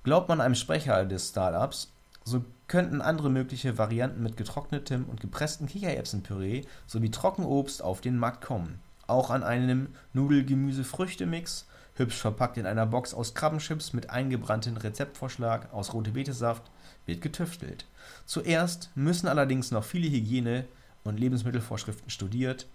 [0.03, 1.93] Glaubt man einem Sprecher des Startups,
[2.23, 8.43] so könnten andere mögliche Varianten mit getrocknetem und gepresstem Kichererbsenpüree sowie Trockenobst auf den Markt
[8.43, 8.79] kommen.
[9.05, 15.93] Auch an einem Nudelgemüse-Früchte-Mix, hübsch verpackt in einer Box aus Krabbenchips mit eingebranntem Rezeptvorschlag aus
[15.93, 16.63] rote Betesaft,
[17.05, 17.85] wird getüftelt.
[18.25, 20.65] Zuerst müssen allerdings noch viele Hygiene-
[21.03, 22.67] und Lebensmittelvorschriften studiert,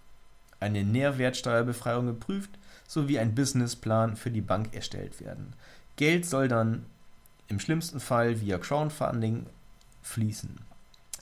[0.60, 2.50] eine Nährwertsteuerbefreiung geprüft
[2.86, 5.54] sowie ein Businessplan für die Bank erstellt werden.
[5.96, 6.86] Geld soll dann
[7.48, 9.46] im schlimmsten Fall via Crowdfunding
[10.02, 10.58] fließen.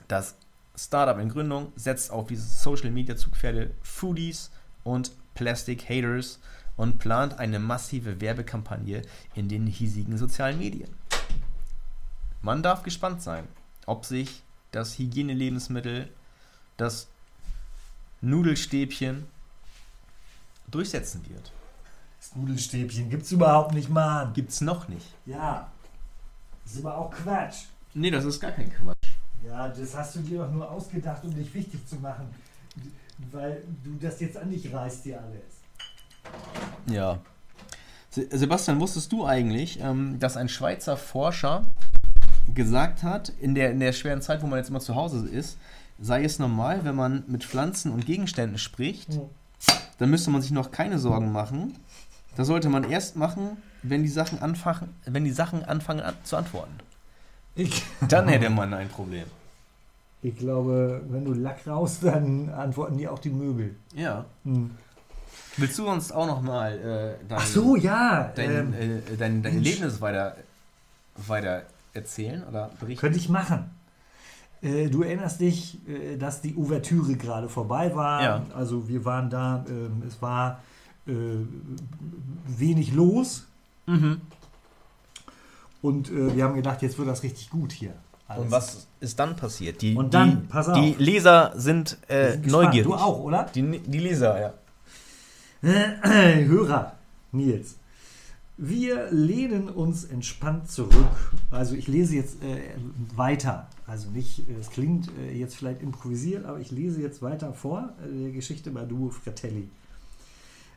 [0.09, 0.37] Das
[0.77, 4.51] Startup in Gründung setzt auf diese Social Media Zugpferde Foodies
[4.83, 6.39] und Plastic Haters
[6.77, 9.03] und plant eine massive Werbekampagne
[9.35, 10.91] in den hiesigen sozialen Medien.
[12.43, 13.47] Man darf gespannt sein,
[13.87, 16.09] ob sich das Hygienelebensmittel,
[16.77, 17.07] das
[18.21, 19.27] Nudelstäbchen
[20.67, 21.53] durchsetzen wird.
[22.35, 24.33] Nudelstäbchen gibt's überhaupt nicht, Mann.
[24.33, 25.07] Gibt's noch nicht.
[25.27, 25.71] Ja.
[26.65, 27.65] Das ist aber auch Quatsch.
[27.95, 28.97] Nee, das ist gar kein Quatsch.
[29.45, 32.27] Ja, das hast du dir doch nur ausgedacht, um dich wichtig zu machen.
[33.31, 36.93] Weil du das jetzt an dich reißt, dir alles.
[36.93, 37.19] Ja.
[38.11, 41.65] Se- Sebastian, wusstest du eigentlich, ähm, dass ein Schweizer Forscher
[42.53, 45.59] gesagt hat, in der, in der schweren Zeit, wo man jetzt immer zu Hause ist,
[46.01, 49.23] sei es normal, wenn man mit Pflanzen und Gegenständen spricht, Hm.
[49.99, 51.77] dann müsste man sich noch keine Sorgen machen.
[52.37, 56.37] Das sollte man erst machen, wenn die Sachen anfangen, wenn die Sachen anfangen an, zu
[56.37, 56.73] antworten.
[57.55, 59.27] Ich, Dann hätte man ein Problem.
[60.23, 63.77] ich glaube, wenn du Lack raus, dann antworten die auch die Möbel.
[63.95, 64.25] Ja.
[64.45, 64.71] Hm.
[65.57, 66.73] Willst du uns auch noch mal
[67.21, 68.33] äh, dein, Ach so, ja.
[68.35, 69.55] dein, ähm, äh, dein, dein.
[69.55, 70.37] Erlebnis weiter,
[71.29, 71.63] weiter
[71.93, 73.01] erzählen oder berichten?
[73.01, 73.71] Könnte ich machen.
[74.63, 78.23] Äh, Du erinnerst dich, äh, dass die Ouvertüre gerade vorbei war.
[78.23, 78.43] Ja.
[78.57, 80.61] Also wir waren da, ähm, es war
[81.07, 81.13] äh,
[82.59, 83.47] wenig los
[83.87, 84.21] Mhm.
[85.83, 87.93] und äh, wir haben gedacht, jetzt wird das richtig gut hier.
[88.27, 88.45] Alles.
[88.45, 89.83] Und was ist dann passiert?
[89.83, 90.79] Die, Und dann, die, pass auf.
[90.81, 92.87] die Leser sind, äh, sind neugierig.
[92.87, 93.45] Du auch, oder?
[93.55, 94.55] Die, die Leser, ja.
[95.63, 96.93] Hörer,
[97.33, 97.77] Nils.
[98.57, 100.95] Wir lehnen uns entspannt zurück.
[101.51, 102.61] Also ich lese jetzt äh,
[103.17, 103.67] weiter.
[103.87, 107.91] Also nicht, äh, es klingt äh, jetzt vielleicht improvisiert, aber ich lese jetzt weiter vor
[108.03, 109.69] äh, der Geschichte bei Duo Fratelli.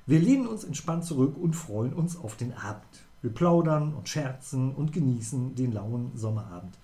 [0.07, 3.05] Wir lehnen uns entspannt zurück und freuen uns auf den Abend.
[3.21, 6.77] Wir plaudern und scherzen und genießen den lauen Sommerabend.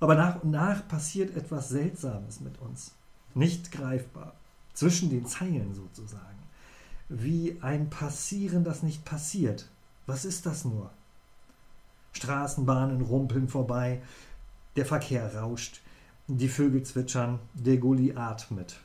[0.00, 2.92] Aber nach und nach passiert etwas Seltsames mit uns.
[3.34, 4.34] Nicht greifbar.
[4.72, 6.36] Zwischen den Zeilen sozusagen
[7.08, 9.68] wie ein Passieren, das nicht passiert.
[10.06, 10.90] Was ist das nur?
[12.12, 14.02] Straßenbahnen rumpeln vorbei,
[14.76, 15.82] der Verkehr rauscht,
[16.26, 18.80] die Vögel zwitschern, der Gulli atmet.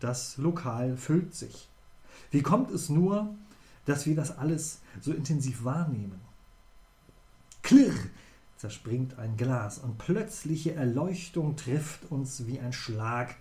[0.00, 1.68] Das Lokal füllt sich.
[2.32, 3.32] Wie kommt es nur,
[3.86, 6.20] dass wir das alles so intensiv wahrnehmen?
[7.62, 7.94] Klirr
[8.56, 13.36] zerspringt ein Glas und plötzliche Erleuchtung trifft uns wie ein Schlag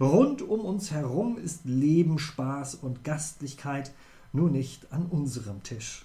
[0.00, 3.92] Rund um uns herum ist Leben, Spaß und Gastlichkeit,
[4.32, 6.04] nur nicht an unserem Tisch.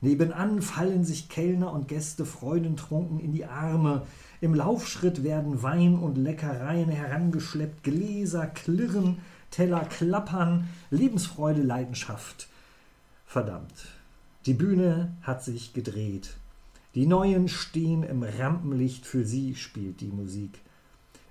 [0.00, 4.06] Nebenan fallen sich Kellner und Gäste freudentrunken in die Arme.
[4.40, 9.18] Im Laufschritt werden Wein und Leckereien herangeschleppt, Gläser klirren,
[9.50, 12.48] Teller klappern, Lebensfreude, Leidenschaft.
[13.26, 13.88] Verdammt,
[14.46, 16.36] die Bühne hat sich gedreht.
[16.94, 20.60] Die Neuen stehen im Rampenlicht, für sie spielt die Musik.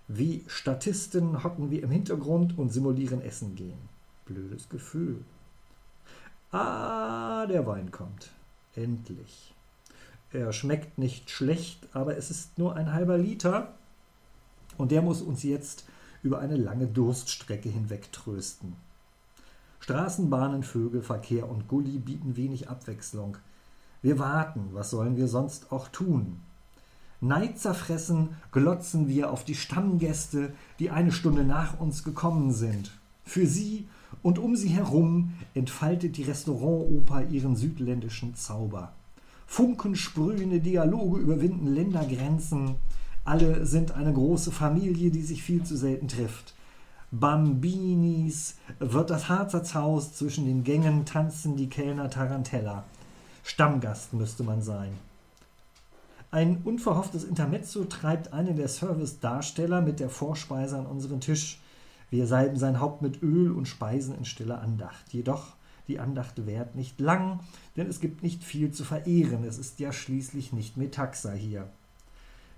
[0.07, 3.89] Wie Statisten hocken wir im Hintergrund und simulieren Essen gehen.
[4.26, 5.24] Blödes Gefühl.
[6.51, 8.32] Ah, der Wein kommt.
[8.76, 9.53] Endlich.
[10.32, 13.74] Er schmeckt nicht schlecht, aber es ist nur ein halber Liter
[14.78, 15.86] und der muss uns jetzt
[16.24, 18.76] über eine lange Durststrecke hinweg trösten.
[19.80, 23.38] Straßenbahnen, Vögel, Verkehr und Gulli bieten wenig Abwechslung.
[24.01, 26.41] Wir warten, was sollen wir sonst auch tun?
[27.20, 32.91] Neidzerfressen glotzen wir auf die Stammgäste, die eine Stunde nach uns gekommen sind.
[33.24, 33.88] Für sie
[34.22, 38.93] und um sie herum entfaltet die Restaurantoper ihren südländischen Zauber.
[39.47, 42.76] Funkensprühende Dialoge überwinden Ländergrenzen.
[43.28, 46.53] Alle sind eine große Familie, die sich viel zu selten trifft.
[47.11, 52.86] Bambinis wird das Harzershaus zwischen den Gängen tanzen die Kellner Tarantella.
[53.43, 54.93] Stammgast müsste man sein.
[56.32, 61.59] Ein unverhofftes Intermezzo treibt einen der Service-Darsteller mit der Vorspeise an unseren Tisch.
[62.09, 65.11] Wir salben sein Haupt mit Öl und speisen in stiller Andacht.
[65.11, 65.57] Jedoch,
[65.89, 67.41] die Andacht währt nicht lang,
[67.75, 69.43] denn es gibt nicht viel zu verehren.
[69.43, 71.67] Es ist ja schließlich nicht Metaxa hier.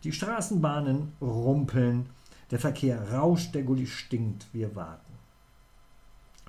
[0.04, 2.06] Die Straßenbahnen rumpeln,
[2.52, 5.14] der Verkehr rauscht, der Gulli stinkt, wir warten.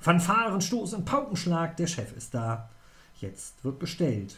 [0.01, 2.70] Fanfaren, Stoß und Paukenschlag, der Chef ist da.
[3.20, 4.36] Jetzt wird bestellt.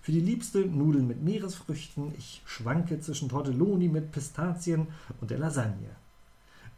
[0.00, 2.14] Für die Liebste Nudeln mit Meeresfrüchten.
[2.16, 4.86] Ich schwanke zwischen Tortelloni mit Pistazien
[5.20, 5.90] und der Lasagne.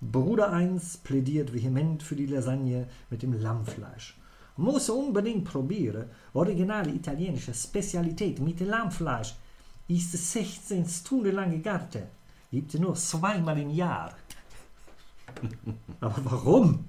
[0.01, 4.17] Bruder 1 plädiert vehement für die Lasagne mit dem Lammfleisch.
[4.57, 6.07] Muss unbedingt probieren.
[6.33, 9.35] Originale italienische Spezialität mit Lammfleisch.
[9.89, 12.07] Ist 16 Stunden lang gegarte.
[12.51, 14.15] Gibt es nur zweimal im Jahr.
[16.01, 16.85] Aber warum?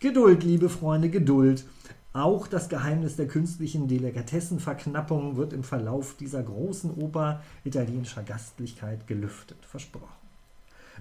[0.00, 1.64] Geduld, liebe Freunde, Geduld.
[2.12, 9.58] Auch das Geheimnis der künstlichen Delikatessenverknappung wird im Verlauf dieser großen Oper italienischer Gastlichkeit gelüftet,
[9.66, 10.06] versprochen.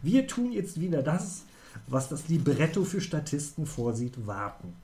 [0.02, 1.46] Wir tun jetzt wieder das,
[1.88, 4.76] was das Libretto für Statisten vorsieht, warten.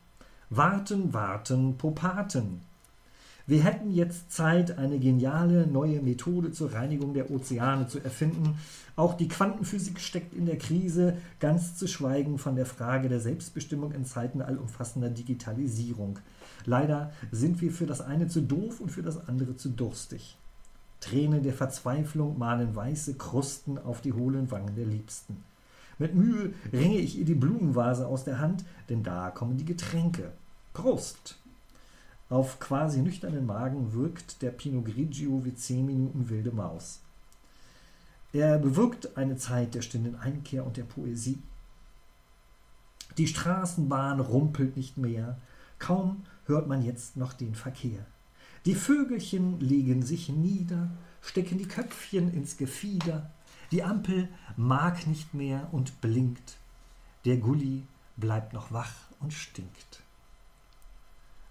[0.49, 2.61] Warten, warten, Popaten.
[3.45, 8.57] Wir hätten jetzt Zeit, eine geniale neue Methode zur Reinigung der Ozeane zu erfinden.
[8.95, 13.91] Auch die Quantenphysik steckt in der Krise, ganz zu schweigen von der Frage der Selbstbestimmung
[13.91, 16.19] in Zeiten allumfassender Digitalisierung.
[16.65, 20.37] Leider sind wir für das eine zu doof und für das andere zu durstig.
[21.01, 25.43] Tränen der Verzweiflung malen weiße Krusten auf die hohlen Wangen der Liebsten.
[25.99, 30.31] Mit Mühe ringe ich ihr die Blumenvase aus der Hand, denn da kommen die Getränke.
[30.73, 31.42] Prost!
[32.33, 36.99] Auf quasi nüchternen Magen wirkt der Pinot Grigio wie zehn Minuten wilde Maus.
[38.33, 41.37] Er bewirkt eine Zeit der stillen Einkehr und der Poesie.
[43.19, 45.37] Die Straßenbahn rumpelt nicht mehr,
[45.77, 48.03] kaum hört man jetzt noch den Verkehr.
[48.65, 50.89] Die Vögelchen legen sich nieder,
[51.21, 53.29] stecken die Köpfchen ins Gefieder.
[53.71, 54.27] Die Ampel
[54.57, 56.57] mag nicht mehr und blinkt.
[57.25, 57.83] Der Gulli
[58.17, 60.02] bleibt noch wach und stinkt.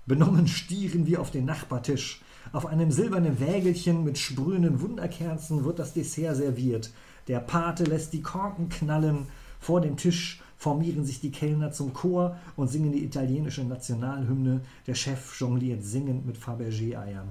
[0.04, 2.22] Benommen stieren wir auf den Nachbartisch.
[2.52, 6.90] Auf einem silbernen Wägelchen mit sprühenden Wunderkerzen wird das Dessert serviert.
[7.28, 9.28] Der Pate lässt die Korken knallen.
[9.60, 14.62] Vor dem Tisch formieren sich die Kellner zum Chor und singen die italienische Nationalhymne.
[14.88, 17.28] Der Chef jongliert singend mit Fabergé-Eiern.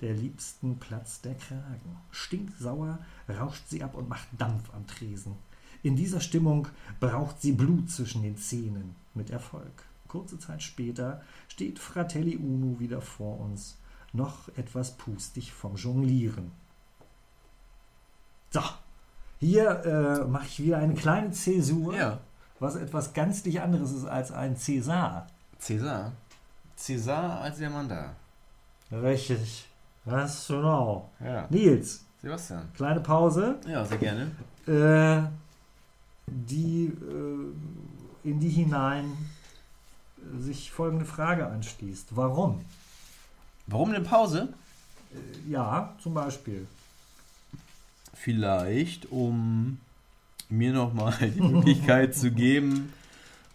[0.00, 1.96] Der liebsten platzt der Kragen.
[2.10, 2.98] Stinksauer
[3.28, 5.36] rauscht sie ab und macht Dampf am Tresen.
[5.84, 6.66] In dieser Stimmung
[6.98, 8.96] braucht sie Blut zwischen den Zähnen.
[9.14, 9.84] Mit Erfolg.
[10.12, 13.78] Kurze Zeit später steht Fratelli Uno wieder vor uns,
[14.12, 16.52] noch etwas pustig vom Jonglieren.
[18.50, 18.60] So,
[19.40, 22.18] hier äh, mache ich wieder eine kleine Zäsur, Ja.
[22.60, 25.28] was etwas ganzlich anderes ist als ein Cäsar.
[25.58, 26.12] Cäsar.
[26.76, 28.14] Cäsar als der Mann da.
[28.92, 29.66] Richtig.
[30.04, 31.10] Das genau.
[31.24, 31.46] Ja.
[31.48, 32.68] Nils, Sebastian.
[32.74, 34.30] kleine Pause, Ja, sehr gerne.
[34.66, 35.22] äh,
[36.26, 39.16] die äh, in die hinein
[40.38, 42.08] sich folgende Frage anschließt.
[42.16, 42.64] Warum?
[43.66, 44.52] Warum eine Pause?
[45.12, 46.66] Äh, ja, zum Beispiel.
[48.14, 49.78] Vielleicht, um
[50.48, 52.92] mir nochmal die Möglichkeit zu geben,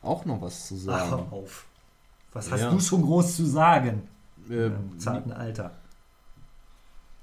[0.02, 1.10] auch noch was zu Ach, sagen.
[1.12, 1.66] hör auf.
[2.34, 2.72] Was hast Ja.
[2.72, 4.04] du schon groß zu sagen
[4.50, 5.72] Äh, im zarten Alter?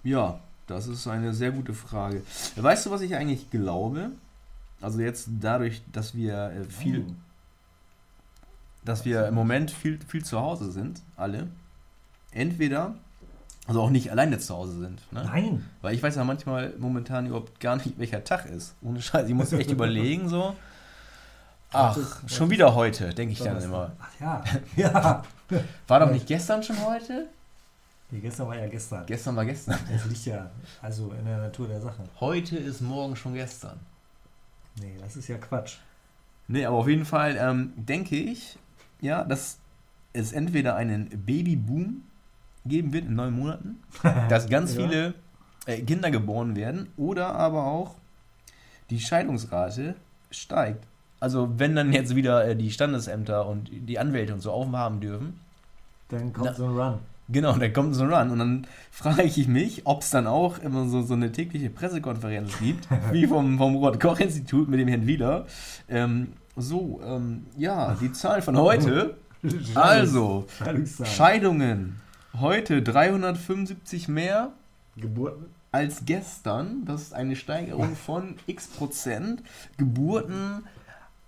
[0.03, 2.23] ja, das ist eine sehr gute Frage.
[2.57, 4.11] Weißt du, was ich eigentlich glaube?
[4.81, 7.23] Also jetzt dadurch, dass wir äh, viel, Nein.
[8.85, 11.49] Dass wir im Moment viel, viel zu Hause sind, alle.
[12.33, 12.95] Entweder,
[13.67, 15.13] also auch nicht alleine zu Hause sind.
[15.13, 15.25] Ne?
[15.25, 15.65] Nein.
[15.81, 18.75] Weil ich weiß ja manchmal momentan überhaupt gar nicht, welcher Tag ist.
[18.83, 20.55] Ohne Scheiß, ich muss echt überlegen so.
[21.73, 21.99] Ach,
[22.29, 23.93] schon wieder heute, denke ich dann immer.
[24.01, 24.45] Ach ja.
[24.77, 25.23] ja.
[25.89, 27.27] War doch nicht gestern schon heute?
[28.11, 29.05] Nee, gestern war ja gestern.
[29.07, 29.79] Gestern war gestern.
[29.93, 30.51] Das liegt ja
[30.81, 32.05] also in der Natur der Sache.
[32.21, 33.81] Heute ist morgen schon gestern.
[34.81, 35.79] Nee, das ist ja Quatsch.
[36.47, 38.57] Nee, aber auf jeden Fall ähm, denke ich,
[39.01, 39.59] ja, dass
[40.13, 42.03] es entweder einen Babyboom
[42.67, 43.81] geben wird in neun Monaten,
[44.29, 44.83] dass ganz Ja.
[44.87, 45.15] viele
[45.67, 47.95] äh, Kinder geboren werden oder aber auch
[48.91, 49.95] die Scheidungsrate
[50.31, 50.85] steigt.
[51.21, 55.41] Also wenn dann jetzt wieder äh, die Standesämter und die Anwälte und so aufhaben dürfen,
[56.09, 56.55] Dann kommt Na.
[56.55, 56.99] so ein Run.
[57.31, 58.31] Genau, dann kommt so ein Run.
[58.31, 62.59] Und dann frage ich mich, ob es dann auch immer so, so eine tägliche Pressekonferenz
[62.59, 65.47] gibt, wie vom, vom Robert-Koch-Institut mit dem Herrn Wieler.
[65.89, 69.17] Ähm, so, ähm, ja, die Zahl von heute.
[69.75, 70.47] Also.
[71.05, 72.01] Scheidungen.
[72.41, 74.53] Heute 375 mehr
[74.97, 75.45] Geburten.
[75.71, 76.87] als gestern.
[76.87, 79.43] Das ist eine Steigerung von x Prozent.
[79.77, 80.65] Geburten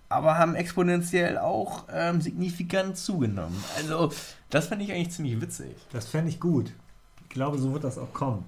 [0.09, 3.61] aber haben exponentiell auch ähm, signifikant zugenommen.
[3.77, 4.11] Also,
[4.49, 5.75] das fand ich eigentlich ziemlich witzig.
[5.91, 6.71] Das fände ich gut.
[7.23, 8.45] Ich glaube, so wird das auch kommen.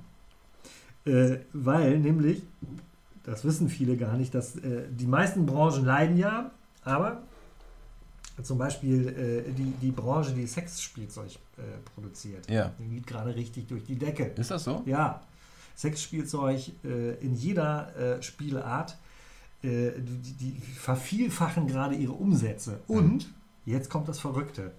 [1.06, 2.44] Äh, weil nämlich,
[3.24, 6.52] das wissen viele gar nicht, dass äh, die meisten Branchen leiden ja,
[6.84, 7.22] aber
[8.44, 11.62] zum Beispiel äh, die, die Branche, die Sexspielzeug äh,
[11.94, 12.72] produziert, Ja.
[12.80, 14.26] die geht gerade richtig durch die Decke.
[14.38, 14.82] Ist das so?
[14.86, 15.22] Ja,
[15.76, 18.98] Sexspielzeug äh, in jeder äh, Spielart,
[19.62, 22.80] äh, die, die vervielfachen gerade ihre Umsätze.
[22.88, 23.28] Und
[23.66, 24.72] jetzt kommt das Verrückte.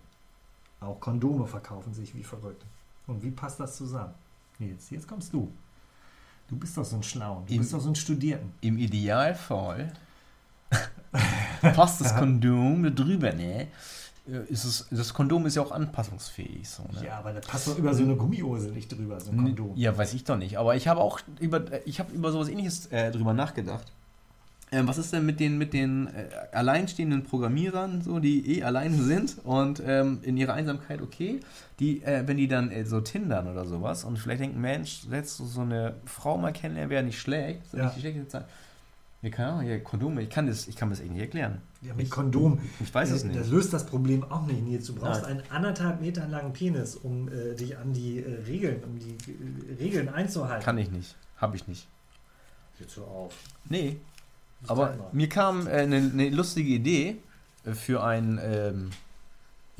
[0.80, 2.64] Auch Kondome verkaufen sich wie verrückt.
[3.06, 4.14] Und wie passt das zusammen?
[4.58, 5.50] Jetzt, jetzt kommst du.
[6.48, 7.44] Du bist doch so ein Schlauen.
[7.46, 8.52] Du Im- bist doch so ein Studierten.
[8.62, 9.92] Im Idealfall
[11.74, 13.68] passt das Kondom da drüber, ne?
[14.28, 16.68] Äh, Ist es, das Kondom ist ja auch anpassungsfähig.
[16.68, 17.06] So, ne?
[17.06, 19.72] Ja, aber da passt doch über so eine Gummihose nicht drüber, so ein Kondom.
[19.76, 20.58] Ja, weiß ich doch nicht.
[20.58, 23.86] Aber ich habe auch über, ich habe über sowas ähnliches äh, drüber nachgedacht.
[24.72, 28.96] Ähm, was ist denn mit den, mit den äh, alleinstehenden Programmierern, so, die eh alleine
[29.02, 31.40] sind und ähm, in ihrer Einsamkeit okay,
[31.80, 35.38] die, äh, wenn die dann äh, so tindern oder sowas und vielleicht denken, Mensch, jetzt
[35.38, 37.84] so, so eine Frau mal kennenlernen wäre nicht schlecht, Ja.
[37.86, 38.44] nicht die schlechte Zeit.
[39.22, 41.60] Ja, keine Ahnung, ja, Kondome, ich kann das, ich kann das echt nicht erklären.
[41.82, 42.58] Ja, mit Kondom.
[42.80, 43.38] Ich weiß es Äh, nicht.
[43.40, 44.86] Das löst das Problem auch nicht, Nils.
[44.86, 45.40] Du brauchst Nein.
[45.40, 49.74] einen anderthalb Meter langen Penis, um äh, dich an die äh, Regeln, um die äh,
[49.78, 50.64] Regeln einzuhalten.
[50.64, 51.16] Kann ich nicht.
[51.36, 51.86] Habe ich nicht.
[52.78, 53.34] Jetzt hör auf.
[53.68, 53.98] Nee.
[54.66, 57.16] Aber mir kam äh, eine eine lustige Idee
[57.64, 58.38] äh, für ein.
[58.42, 58.90] Ähm,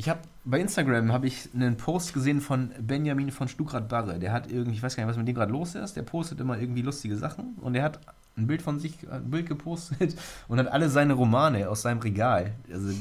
[0.00, 4.18] ich habe bei Instagram habe ich einen Post gesehen von Benjamin von Stuckrad-Barre.
[4.18, 5.94] Der hat irgendwie, ich weiß gar nicht, was mit dem gerade los ist.
[5.94, 8.00] Der postet immer irgendwie lustige Sachen und der hat
[8.38, 10.16] ein Bild von sich, ein Bild gepostet
[10.48, 12.52] und hat alle seine Romane aus seinem Regal.
[12.72, 12.94] Also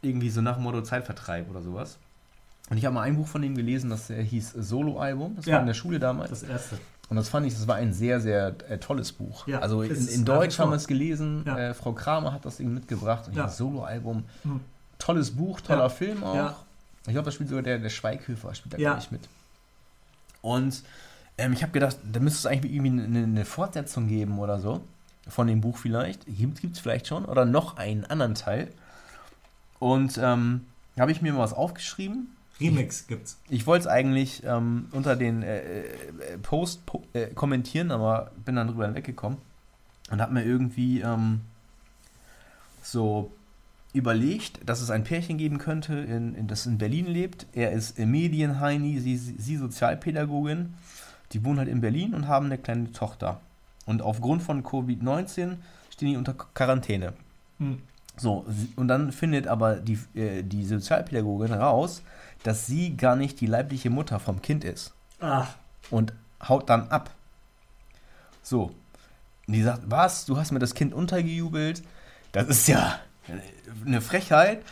[0.00, 1.98] irgendwie so nach dem Motto Zeitvertreib oder sowas.
[2.70, 5.36] Und ich habe mal ein Buch von ihm gelesen, das äh, hieß Solo-Album.
[5.36, 5.54] Das Ja.
[5.56, 6.30] war in der Schule damals.
[6.30, 6.78] Das erste.
[7.10, 9.46] Und das fand ich, das war ein sehr, sehr äh, tolles Buch.
[9.46, 11.42] Ja, also in, in Deutsch haben wir es gelesen.
[11.44, 11.58] Ja.
[11.58, 13.28] Äh, Frau Kramer hat das eben mitgebracht.
[13.28, 13.42] Und Ja.
[13.42, 14.24] das Solo-Album.
[14.44, 14.60] Hm.
[15.00, 15.88] Tolles Buch, toller Ja.
[15.88, 16.34] Film auch.
[16.36, 16.56] Ja.
[17.06, 18.90] Ich glaube, da spielt sogar der, der Schweighöfer spielt da Ja.
[18.90, 19.28] gar nicht mit.
[20.42, 20.82] Und
[21.38, 24.82] ähm, ich habe gedacht, da müsste es eigentlich irgendwie eine, eine Fortsetzung geben oder so.
[25.28, 26.24] Von dem Buch vielleicht.
[26.26, 27.24] Gibt es vielleicht schon.
[27.24, 28.68] Oder noch einen anderen Teil.
[29.78, 30.66] Und ähm,
[30.98, 32.36] habe ich mir mal was aufgeschrieben.
[32.60, 33.38] Remix gibt's.
[33.48, 35.84] Ich wollte es eigentlich ähm, unter den äh, äh,
[36.42, 39.38] Post po äh, kommentieren, aber bin dann drüber hinweggekommen
[40.10, 41.40] und habe mir irgendwie ähm,
[42.82, 43.32] so
[43.92, 47.46] überlegt, dass es ein Pärchen geben könnte, in, in, das in Berlin lebt.
[47.52, 50.74] Er ist Medienheini, sie, sie Sozialpädagogin.
[51.32, 53.40] Die wohnen halt in Berlin und haben eine kleine Tochter.
[53.86, 55.56] Und aufgrund von Covid-19
[55.90, 57.12] stehen die unter Quarantäne.
[57.58, 57.82] Hm.
[58.16, 58.44] So,
[58.76, 62.02] und dann findet aber die, äh, die Sozialpädagogin raus,
[62.42, 64.92] dass sie gar nicht die leibliche Mutter vom Kind ist.
[65.20, 65.54] Ach,
[65.90, 66.12] Und
[66.46, 67.10] haut dann ab.
[68.42, 68.72] So.
[69.46, 71.82] Und die sagt, was, du hast mir das Kind untergejubelt?
[72.32, 73.00] Das ist ja
[73.86, 74.62] eine Frechheit.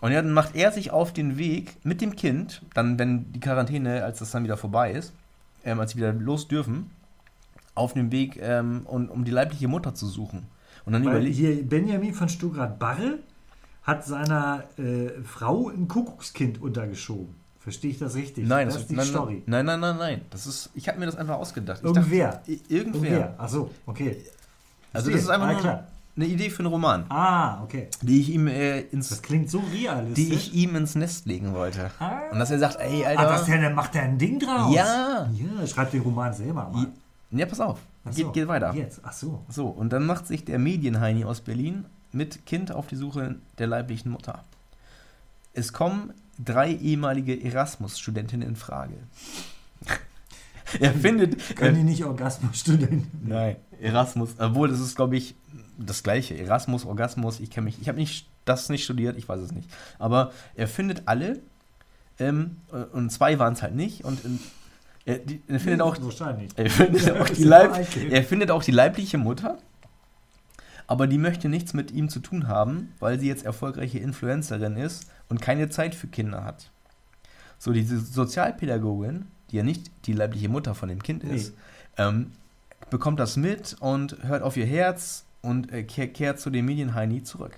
[0.00, 3.40] Und ja, dann macht er sich auf den Weg mit dem Kind, dann, wenn die
[3.40, 5.12] Quarantäne, als das dann wieder vorbei ist,
[5.64, 6.90] ähm, als sie wieder los dürfen,
[7.74, 10.46] auf dem Weg, ähm, um, um die leibliche Mutter zu suchen.
[10.84, 13.18] Und dann weil überlegt, hier Benjamin von Stuttgart-Barre
[13.82, 17.34] hat seiner äh, Frau ein Kuckuckskind untergeschoben.
[17.60, 18.46] Verstehe ich das richtig?
[18.46, 19.42] Nein, das das ist die nein, Story.
[19.46, 20.20] Nein, nein, nein, nein.
[20.30, 21.80] Das ist, ich habe mir das einfach ausgedacht.
[21.80, 22.28] Ich Irgendwer.
[22.32, 23.10] Dachte, i- irgendwer.
[23.10, 23.34] Irgendwer.
[23.38, 24.16] Ach so, okay.
[24.92, 25.86] Also das ist einfach ah, nur klar.
[26.16, 27.88] Eine Idee für einen Roman, Ah, okay.
[28.02, 30.24] die ich ihm äh, Das ins, klingt so realistisch.
[30.28, 31.90] die ich ihm ins Nest legen wollte.
[31.98, 33.28] ah, Und dass er sagt, ey, ah, Alter.
[33.30, 34.74] was der, der macht der ein Ding draus?
[34.74, 35.28] Ja.
[35.32, 36.86] Ja, schreibt den Roman selber mal.
[37.30, 37.78] ja, pass auf.
[38.04, 38.72] Ach so, Geht, geht weiter.
[38.74, 39.44] Jetzt, ach so.
[39.48, 43.66] So, und dann macht sich der Medienheini aus Berlin mit Kind auf die Suche der
[43.66, 44.42] leiblichen Mutter.
[45.52, 46.12] Es kommen
[46.42, 48.94] drei ehemalige Erasmus-Studentinnen in Frage.
[50.80, 51.56] er findet.
[51.56, 53.10] Können die nicht Orgasmusstudenten?
[53.26, 55.34] Nein, Erasmus, obwohl das ist, glaube ich,
[55.78, 56.36] das gleiche.
[56.36, 59.68] Erasmus, Orgasmus, ich kenne mich, ich habe nicht, das nicht studiert, ich weiß es nicht.
[59.98, 61.40] Aber er findet alle,
[62.18, 62.56] ähm,
[62.92, 64.38] und zwei waren es halt nicht, und ähm,
[65.04, 66.50] er, die, er findet auch, Wahrscheinlich.
[66.56, 69.58] er findet, auch die Leib, er findet auch die leibliche Mutter,
[70.86, 75.10] aber die möchte nichts mit ihm zu tun haben, weil sie jetzt erfolgreiche Influencerin ist
[75.28, 76.70] und keine Zeit für Kinder hat.
[77.58, 81.54] So, diese Sozialpädagogin, die ja nicht die leibliche Mutter von dem Kind ist,
[81.96, 82.32] ähm,
[82.90, 87.22] bekommt das mit und hört auf ihr Herz und äh, kehr, kehrt zu dem Medienheini
[87.22, 87.52] zurück.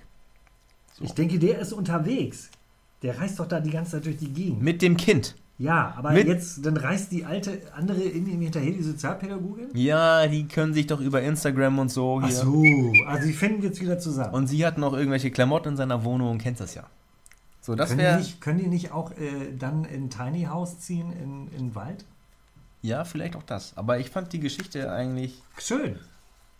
[0.93, 1.03] So.
[1.05, 2.49] Ich denke, der ist unterwegs.
[3.01, 4.61] Der reist doch da die ganze Zeit durch die Gegend.
[4.61, 5.35] Mit dem Kind.
[5.57, 9.67] Ja, aber Mit- jetzt, dann reist die alte andere in ihm hinterher, die Sozialpädagogin?
[9.73, 12.35] Ja, die können sich doch über Instagram und so Ach hier.
[12.37, 12.63] so,
[13.05, 14.33] also die finden jetzt wieder zusammen.
[14.33, 16.83] Und sie hat noch irgendwelche Klamotten in seiner Wohnung, kennst das ja.
[17.61, 18.17] So, das können, die wäre.
[18.19, 22.05] nicht, können die nicht auch äh, dann in Tiny House ziehen, in, in den Wald?
[22.81, 23.73] Ja, vielleicht auch das.
[23.75, 25.41] Aber ich fand die Geschichte eigentlich.
[25.57, 25.99] Schön.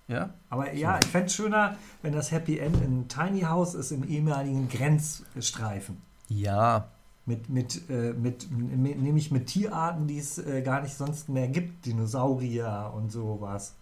[0.10, 0.32] Ja?
[0.50, 4.04] Aber ja, ich fände es schöner, wenn das Happy End in Tiny House ist, im
[4.04, 6.02] ehemaligen Grenzstreifen.
[6.28, 6.90] Ja.
[7.26, 11.48] Mit, mit, äh, mit, mit, nämlich mit Tierarten, die es äh, gar nicht sonst mehr
[11.48, 11.86] gibt.
[11.86, 13.76] Dinosaurier und sowas.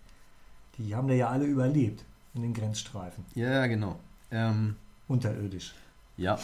[0.77, 2.03] Die haben da ja alle überlebt
[2.35, 3.23] in den Grenzstreifen.
[3.33, 3.97] Ja, genau.
[4.29, 4.75] Ähm,
[5.07, 5.73] Unterirdisch.
[6.17, 6.37] ja.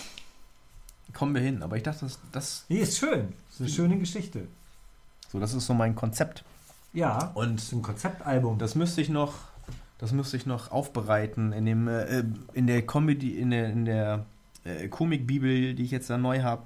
[1.12, 1.62] Kommen wir hin.
[1.62, 3.34] Aber ich dachte, das, das, Nee, ist schön.
[3.52, 4.48] Ist eine schöne Geschichte.
[5.32, 6.44] so, das ist so mein Konzept.
[6.94, 8.58] Ja, Und ein Konzeptalbum.
[8.58, 9.34] Das müsste ich noch,
[9.98, 14.26] das müsste ich noch aufbereiten in dem, äh, in der Comedy, in der, in der
[14.66, 16.64] äh, Komikbibel, die ich jetzt da neu habe,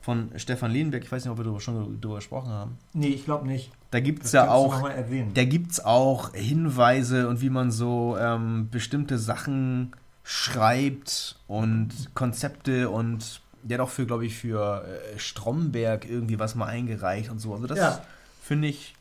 [0.00, 1.02] von Stefan Lehnberg.
[1.02, 2.78] Ich weiß nicht, ob wir darüber schon darüber gesprochen haben.
[2.92, 3.72] nee, ich glaube nicht.
[3.90, 4.88] Da gibt es ja auch,
[5.34, 9.92] da gibt's auch Hinweise und wie man so ähm, bestimmte Sachen
[10.22, 16.54] schreibt und Konzepte und der hat auch für, glaube ich, für äh, Stromberg irgendwie was
[16.54, 17.54] mal eingereicht und so.
[17.54, 18.00] Also das Ja.
[18.42, 18.94] finde ich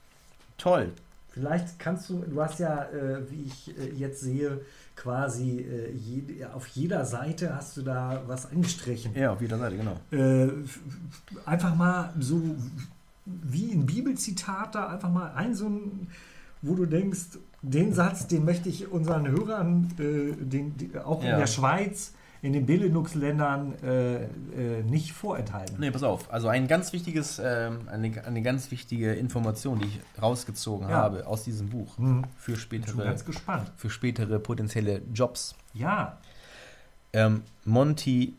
[0.57, 0.91] toll.
[1.35, 4.61] Vielleicht kannst du, du hast ja, äh, wie ich äh, jetzt sehe,
[4.95, 9.13] quasi äh, jede, auf jeder Seite hast du da was angestrichen.
[9.15, 9.97] Ja, auf jeder Seite, genau.
[10.11, 10.49] Äh,
[11.45, 12.41] einfach mal so
[13.25, 16.07] wie ein Bibelzitat da, einfach mal ein so ein,
[16.61, 21.33] wo du denkst, den Satz, den möchte ich unseren Hörern, äh, den, die, auch Ja.
[21.33, 22.13] in der Schweiz,
[22.45, 25.77] in den Benelux-Ländern äh, äh, nicht vorenthalten.
[25.79, 26.31] Nee, pass auf.
[26.31, 30.95] Also ein ganz wichtiges, ähm, eine, eine ganz wichtige Information, die ich rausgezogen Ja.
[30.95, 32.23] habe aus diesem Buch Hm.
[32.37, 33.15] für spätere,
[33.77, 35.55] für spätere potenzielle Jobs.
[35.73, 36.17] Ja,
[37.13, 38.33] Ähm, Monty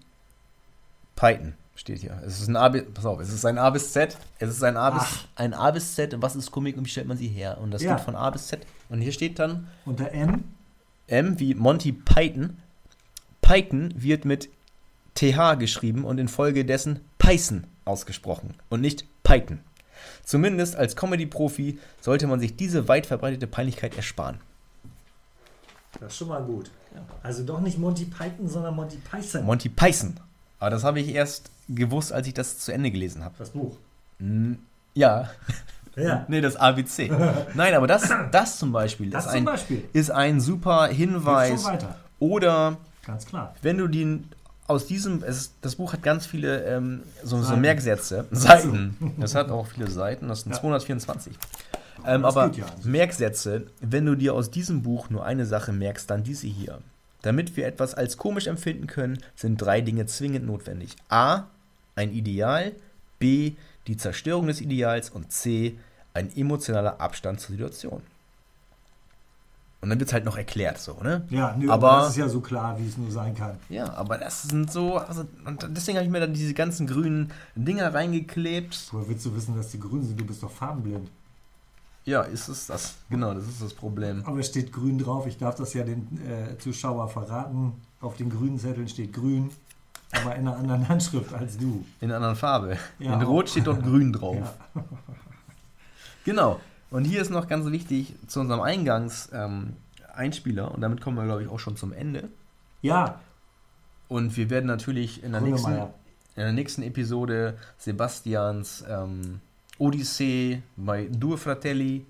[1.16, 2.20] Python steht hier.
[2.26, 4.16] Es ist ein A bis, pass auf, es ist ein A bis Z.
[4.38, 5.24] Es ist ein A bis, Ach.
[5.36, 6.12] ein A bis Z.
[6.14, 7.58] Und was ist Komik und wie stellt man sie her?
[7.60, 7.94] Und das Ja.
[7.96, 8.60] geht von A bis Z.
[8.90, 10.44] Und hier steht dann unter M.
[11.08, 12.58] M wie Monty Python.
[13.46, 14.48] Python wird mit
[15.14, 19.60] TH geschrieben und infolgedessen Python ausgesprochen und nicht Python.
[20.24, 24.40] Zumindest als Comedy-Profi sollte man sich diese weit verbreitete Peinlichkeit ersparen.
[26.00, 26.72] Das ist schon mal gut.
[27.22, 29.44] Also doch nicht Monty Python, sondern Monty Python.
[29.44, 30.18] Monty Python.
[30.58, 33.36] Aber das habe ich erst gewusst, als ich das zu Ende gelesen habe.
[33.38, 33.76] das Buch.
[34.94, 35.30] Ja,
[35.96, 37.10] Ja, nee, das ABC.
[37.54, 39.88] Nein, aber das, das zum Beispiel das ist, zum ein, Beispiel.
[39.94, 41.64] ist ein super schon Hinweis.
[41.64, 41.94] weiter.
[42.18, 43.54] Oder Ganz klar.
[43.62, 44.28] wenn du den
[44.66, 47.56] aus diesem, es, das Buch hat ganz viele ähm, so, so.
[47.56, 49.14] Merksätze, Seiten.
[49.18, 50.60] Das hat auch viele Seiten, das sind Ja.
[50.60, 51.34] 224.
[52.04, 52.66] Ähm, Das aber ja.
[52.82, 56.80] Merksätze, wenn du dir aus diesem Buch nur eine Sache merkst, dann diese hier.
[57.22, 60.96] Damit wir etwas als komisch empfinden können, sind drei Dinge zwingend notwendig.
[61.08, 61.44] A,
[61.94, 62.72] ein Ideal,
[63.18, 63.52] B,
[63.86, 65.78] die Zerstörung des Ideals und C,
[66.12, 68.02] ein emotionaler Abstand zur Situation.
[69.82, 71.26] Und dann wird es halt noch erklärt, so, ne?
[71.30, 73.56] Ja, nö, Aber- das ist ja so klar, wie es nur sein kann.
[73.68, 77.30] Ja, aber das sind so, also, und deswegen habe ich mir dann diese ganzen grünen
[77.54, 78.88] Dinger reingeklebt.
[78.92, 80.18] Woher willst du wissen, dass die grün sind?
[80.18, 81.08] Du bist doch farbenblind.
[82.04, 82.94] Ja, ist es das.
[83.10, 84.22] Genau, das ist das Problem.
[84.24, 85.26] Aber es steht grün drauf.
[85.26, 87.72] Ich darf das ja den äh, Zuschauer verraten.
[88.00, 89.50] Auf den grünen Zetteln steht grün,
[90.12, 91.84] aber in einer anderen Handschrift als du.
[92.00, 92.78] In einer anderen Farbe.
[92.98, 93.22] Ja, In.
[93.22, 94.36] Rot steht dort grün drauf.
[94.74, 94.84] Ja.
[96.24, 96.60] Genau.
[96.96, 99.74] Und hier ist noch ganz wichtig zu unserem Eingangs ähm,
[100.14, 102.30] Einspieler und damit kommen wir, glaube ich, auch schon zum Ende.
[102.80, 103.20] ja,
[104.08, 105.90] Und wir werden natürlich in der, nächsten, in
[106.36, 109.42] der nächsten Episode Sebastians ähm,
[109.76, 112.06] Odyssee bei Due Fratelli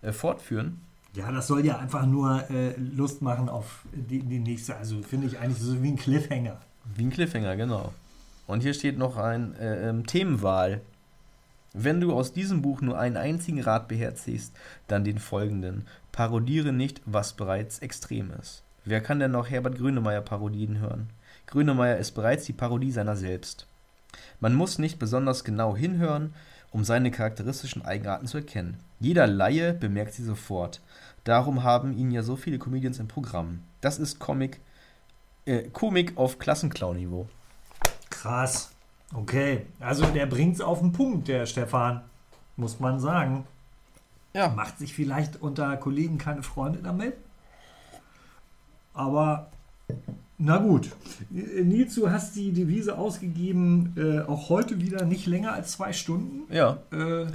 [0.00, 0.80] äh, fortführen.
[1.14, 4.74] Ja, das soll ja einfach nur äh, Lust machen auf die, die nächste.
[4.74, 6.58] Also finde ich eigentlich so wie ein Cliffhanger.
[6.94, 7.92] Wie ein Cliffhanger, genau.
[8.46, 10.80] Und hier steht noch ein äh, ähm, Themenwahl.
[11.72, 14.52] Wenn du aus diesem Buch nur einen einzigen Rat beherzigst,
[14.88, 15.86] dann den folgenden.
[16.10, 18.62] Parodiere nicht, was bereits extrem ist.
[18.84, 21.10] Wer kann denn noch Herbert Grönemeyer Parodien hören?
[21.46, 23.66] Grönemeyer ist bereits die Parodie seiner selbst.
[24.40, 26.34] Man muss nicht besonders genau hinhören,
[26.72, 28.78] um seine charakteristischen Eigenarten zu erkennen.
[28.98, 30.80] Jeder Laie bemerkt sie sofort.
[31.24, 33.62] Darum haben ihn ja so viele Comedians im Programm.
[33.80, 34.60] Das ist Comic,
[35.44, 37.28] äh, Komik auf Klassenclown-Niveau.
[38.08, 38.69] Krass.
[39.12, 42.02] Okay, also der bringt es auf den Punkt, der Stefan.
[42.56, 43.44] Muss man sagen.
[44.34, 44.48] Ja.
[44.48, 47.14] Macht sich vielleicht unter Kollegen keine Freunde damit.
[48.94, 49.50] Aber
[50.38, 50.90] na gut.
[51.30, 56.52] Nils, du hast die Devise ausgegeben, äh, auch heute wieder nicht länger als zwei Stunden.
[56.52, 57.26] Ja, Äh,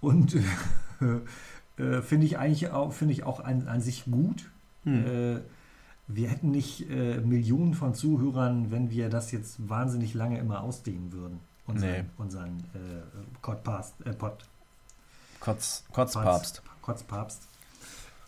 [0.00, 4.50] und äh, äh, finde ich eigentlich auch, finde ich auch an, an sich gut.
[4.84, 5.42] Hm.
[6.14, 11.12] Wir hätten nicht äh, Millionen von Zuhörern, wenn wir das jetzt wahnsinnig lange immer ausdehnen
[11.12, 11.40] würden.
[11.66, 12.04] Unseren, Nee.
[12.18, 14.44] unseren äh, Podcast, äh, Pod,
[15.40, 16.62] Kotz, Kotzpapst.
[16.82, 17.42] Kotzpapst.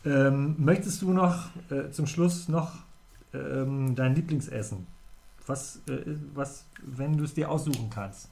[0.05, 2.73] Ähm, möchtest du noch äh, zum Schluss noch
[3.33, 4.87] ähm, dein Lieblingsessen?
[5.47, 8.29] Was, äh, was wenn du es dir aussuchen kannst?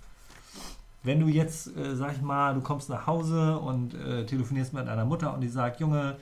[1.03, 4.87] Wenn du jetzt, äh, sag ich mal, du kommst nach Hause und äh, telefonierst mit
[4.87, 6.17] deiner Mutter und die sagt, Junge,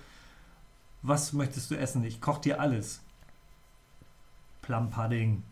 [1.02, 2.02] was möchtest du essen?
[2.05, 3.01] Ich koche dir alles.
[4.62, 5.43] Plum Pudding,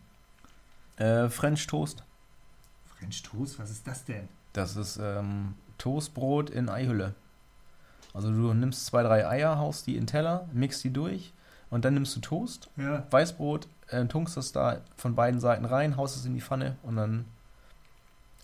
[0.97, 2.03] Äh, French Toast.
[2.97, 4.27] French Toast, was ist das denn?
[4.53, 7.13] Das ist ähm, Toastbrot in Eihülle.
[8.13, 11.31] Also du nimmst zwei, drei Eier, haust die in Teller, mixt die durch
[11.69, 13.05] und dann nimmst du Toast, Ja.
[13.11, 16.95] Weißbrot, äh, tunkst das da von beiden Seiten rein, haust es in die Pfanne und
[16.97, 17.25] dann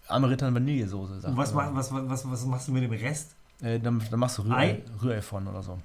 [0.07, 1.19] Ameritan Vanillesoße.
[1.21, 1.73] sagt was, man.
[1.73, 3.35] ma- was, was, was machst du mit dem Rest?
[3.61, 4.83] Äh, dann, dann machst du Rührei, Ei?
[5.01, 5.79] Rührei von oder so.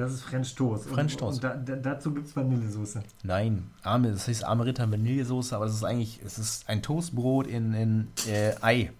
[0.00, 0.88] Das ist French Toast.
[0.88, 1.44] French und, Toast.
[1.44, 3.02] Und da, da, dazu gibt es Vanillesoße.
[3.22, 7.72] Nein, Arme, das heißt Ameritan Vanillesoße, aber das ist eigentlich, es ist ein Toastbrot in,
[7.74, 8.80] in äh, Ei.
[8.80, 8.90] In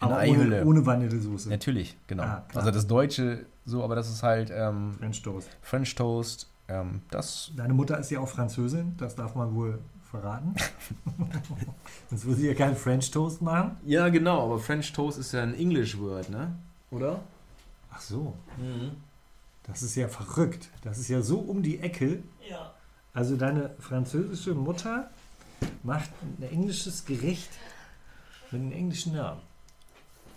[0.00, 0.62] Aber Eihülle.
[0.62, 1.48] ohne, ohne Vanillesoße.
[1.50, 2.22] Natürlich, genau.
[2.22, 5.50] Ah, also das Deutsche so, aber das ist halt ähm, French Toast.
[5.60, 6.48] French Toast.
[6.68, 9.78] Ähm, das Deine Mutter ist ja auch Französin, das darf man wohl
[10.10, 10.54] verraten.
[12.08, 13.76] Sonst würde sie ja keinen French Toast machen.
[13.84, 16.56] ja, genau, aber French Toast ist ja ein English Word, ne?
[16.90, 17.20] Oder?
[17.90, 18.32] Ach so,
[19.68, 20.68] das ist ja verrückt.
[20.82, 22.22] Das ist ja so um die Ecke.
[22.48, 22.72] Ja.
[23.12, 25.10] Also deine französische Mutter
[25.82, 27.50] macht ein englisches Gericht
[28.50, 29.40] mit einem englischen Namen.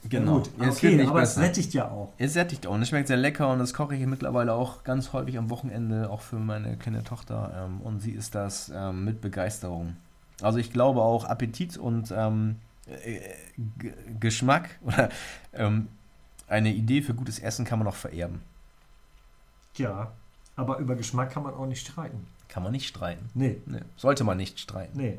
[0.10, 0.40] Genau.
[0.40, 1.42] gut, Ja, es okay, nicht aber es besser.
[1.48, 2.12] sättigt ja auch.
[2.18, 5.14] Es sättigt auch und es schmeckt sehr lecker und das koche ich mittlerweile auch ganz
[5.14, 7.66] häufig am Wochenende, auch für meine kleine Tochter.
[7.66, 9.96] Ähm, und sie isst das ähm, mit Begeisterung.
[10.42, 12.56] Also ich glaube auch Appetit und ähm,
[12.88, 13.20] äh,
[14.20, 15.10] Geschmack oder
[15.54, 15.88] ähm,
[16.48, 18.42] eine Idee für gutes Essen kann man auch vererben.
[19.82, 20.12] Ja,
[20.56, 22.26] aber über Geschmack kann man auch nicht streiten.
[22.48, 23.30] Kann man nicht streiten.
[23.34, 24.98] Nee, Nee, sollte man nicht streiten.
[24.98, 25.18] nee.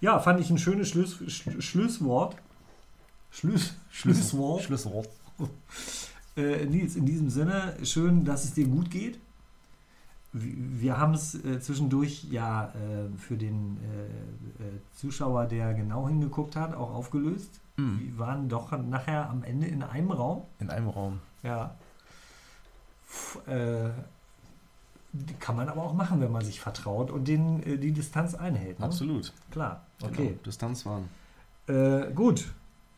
[0.00, 2.36] Ja, fand ich ein schönes Schluss, Sch Schlusswort.
[3.30, 4.62] Schluss, Schlusswort.
[4.62, 5.08] Schlusswort.
[6.36, 9.20] Äh, Nils, in diesem Sinne, schön, dass es dir gut geht.
[10.32, 16.56] Wir haben es äh, zwischendurch ja äh, für den äh, äh, Zuschauer, der genau hingeguckt
[16.56, 17.60] hat, auch aufgelöst.
[17.76, 18.00] Mhm.
[18.00, 20.42] Wir waren doch nachher am Ende in einem Raum.
[20.58, 21.20] In einem Raum.
[21.44, 21.76] Ja.
[23.46, 23.90] Äh,
[25.38, 28.80] kann man aber auch machen, wenn man sich vertraut und den, äh, die Distanz einhält.
[28.80, 28.86] Ne?
[28.86, 29.32] Absolut.
[29.50, 29.82] Klar.
[30.00, 30.10] Genau.
[30.12, 30.38] Okay.
[30.44, 31.08] Distanz wahren.
[31.68, 32.46] Äh, gut.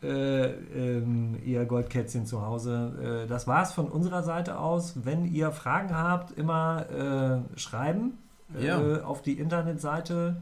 [0.01, 3.23] Äh, ähm, ihr Goldkätzchen zu Hause.
[3.25, 4.93] Äh, das war's von unserer Seite aus.
[5.05, 8.17] Wenn ihr Fragen habt, immer äh, schreiben
[8.55, 9.03] äh, Ja.
[9.03, 10.37] auf die Internetseite.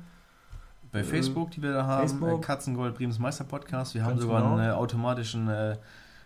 [0.92, 2.42] Bei Facebook, die wir da haben, Facebook.
[2.42, 3.96] Katzengold Brems Meister Podcast.
[3.96, 4.56] Wir haben Ganz sogar genau.
[4.56, 5.50] einen automatischen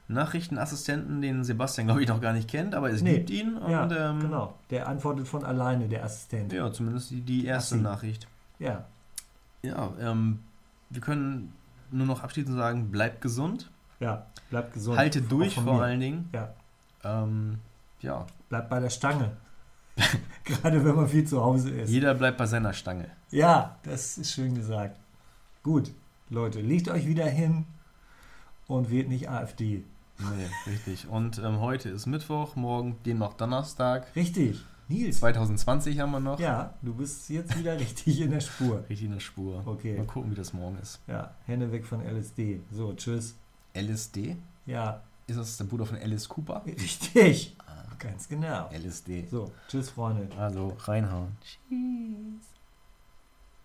[0.09, 3.17] Nachrichtenassistenten, den Sebastian, glaube ich, noch gar nicht kennt, aber es Nee.
[3.19, 3.55] gibt ihn.
[3.57, 4.55] Und, ja, ähm, genau.
[4.69, 6.51] Der antwortet von alleine, der Assistent.
[6.51, 7.83] Ja, zumindest die, die erste Assi.
[7.83, 8.27] Nachricht.
[8.57, 8.85] Ja.
[9.61, 10.39] Ja, ähm,
[10.89, 11.53] wir können
[11.91, 13.69] nur noch abschließend sagen, bleibt gesund,
[13.99, 14.25] Ja.
[14.49, 14.97] Bleibt gesund.
[14.97, 15.81] haltet durch vor mir.
[15.83, 16.29] allen Dingen.
[16.33, 16.53] Ja.
[17.03, 17.59] Ähm,
[18.01, 19.31] ja, Bleibt bei der Stange.
[20.43, 21.89] Gerade wenn man viel zu Hause ist.
[21.91, 23.09] jeder bleibt bei seiner Stange.
[23.29, 24.97] Ja, das ist schön gesagt.
[25.61, 25.91] Gut,
[26.29, 27.65] Leute, legt euch wieder hin
[28.67, 29.83] und wählt nicht AfD.
[30.19, 31.07] Nee, richtig.
[31.07, 34.13] Und ähm, heute ist Mittwoch, morgen demnach Donnerstag.
[34.15, 34.59] Richtig.
[34.89, 35.19] Nils.
[35.19, 36.39] 2020 haben wir noch.
[36.39, 38.83] Ja, du bist jetzt wieder richtig in der Spur.
[38.89, 39.61] Richtig in der Spur.
[39.65, 39.97] Okay.
[39.97, 40.99] Mal gucken, wie das morgen ist.
[41.07, 42.61] Ja, Hände weg von LSD.
[42.71, 43.35] So, tschüss.
[43.75, 44.35] LSD?
[44.65, 46.63] Ja, Ist das der Bruder von Alice Cooper?
[46.65, 47.55] richtig.
[47.99, 48.69] Ganz genau.
[48.71, 49.27] LSD.
[49.29, 50.29] So, tschüss, Freunde.
[50.37, 51.37] Also reinhauen.
[51.41, 52.45] Tschüss.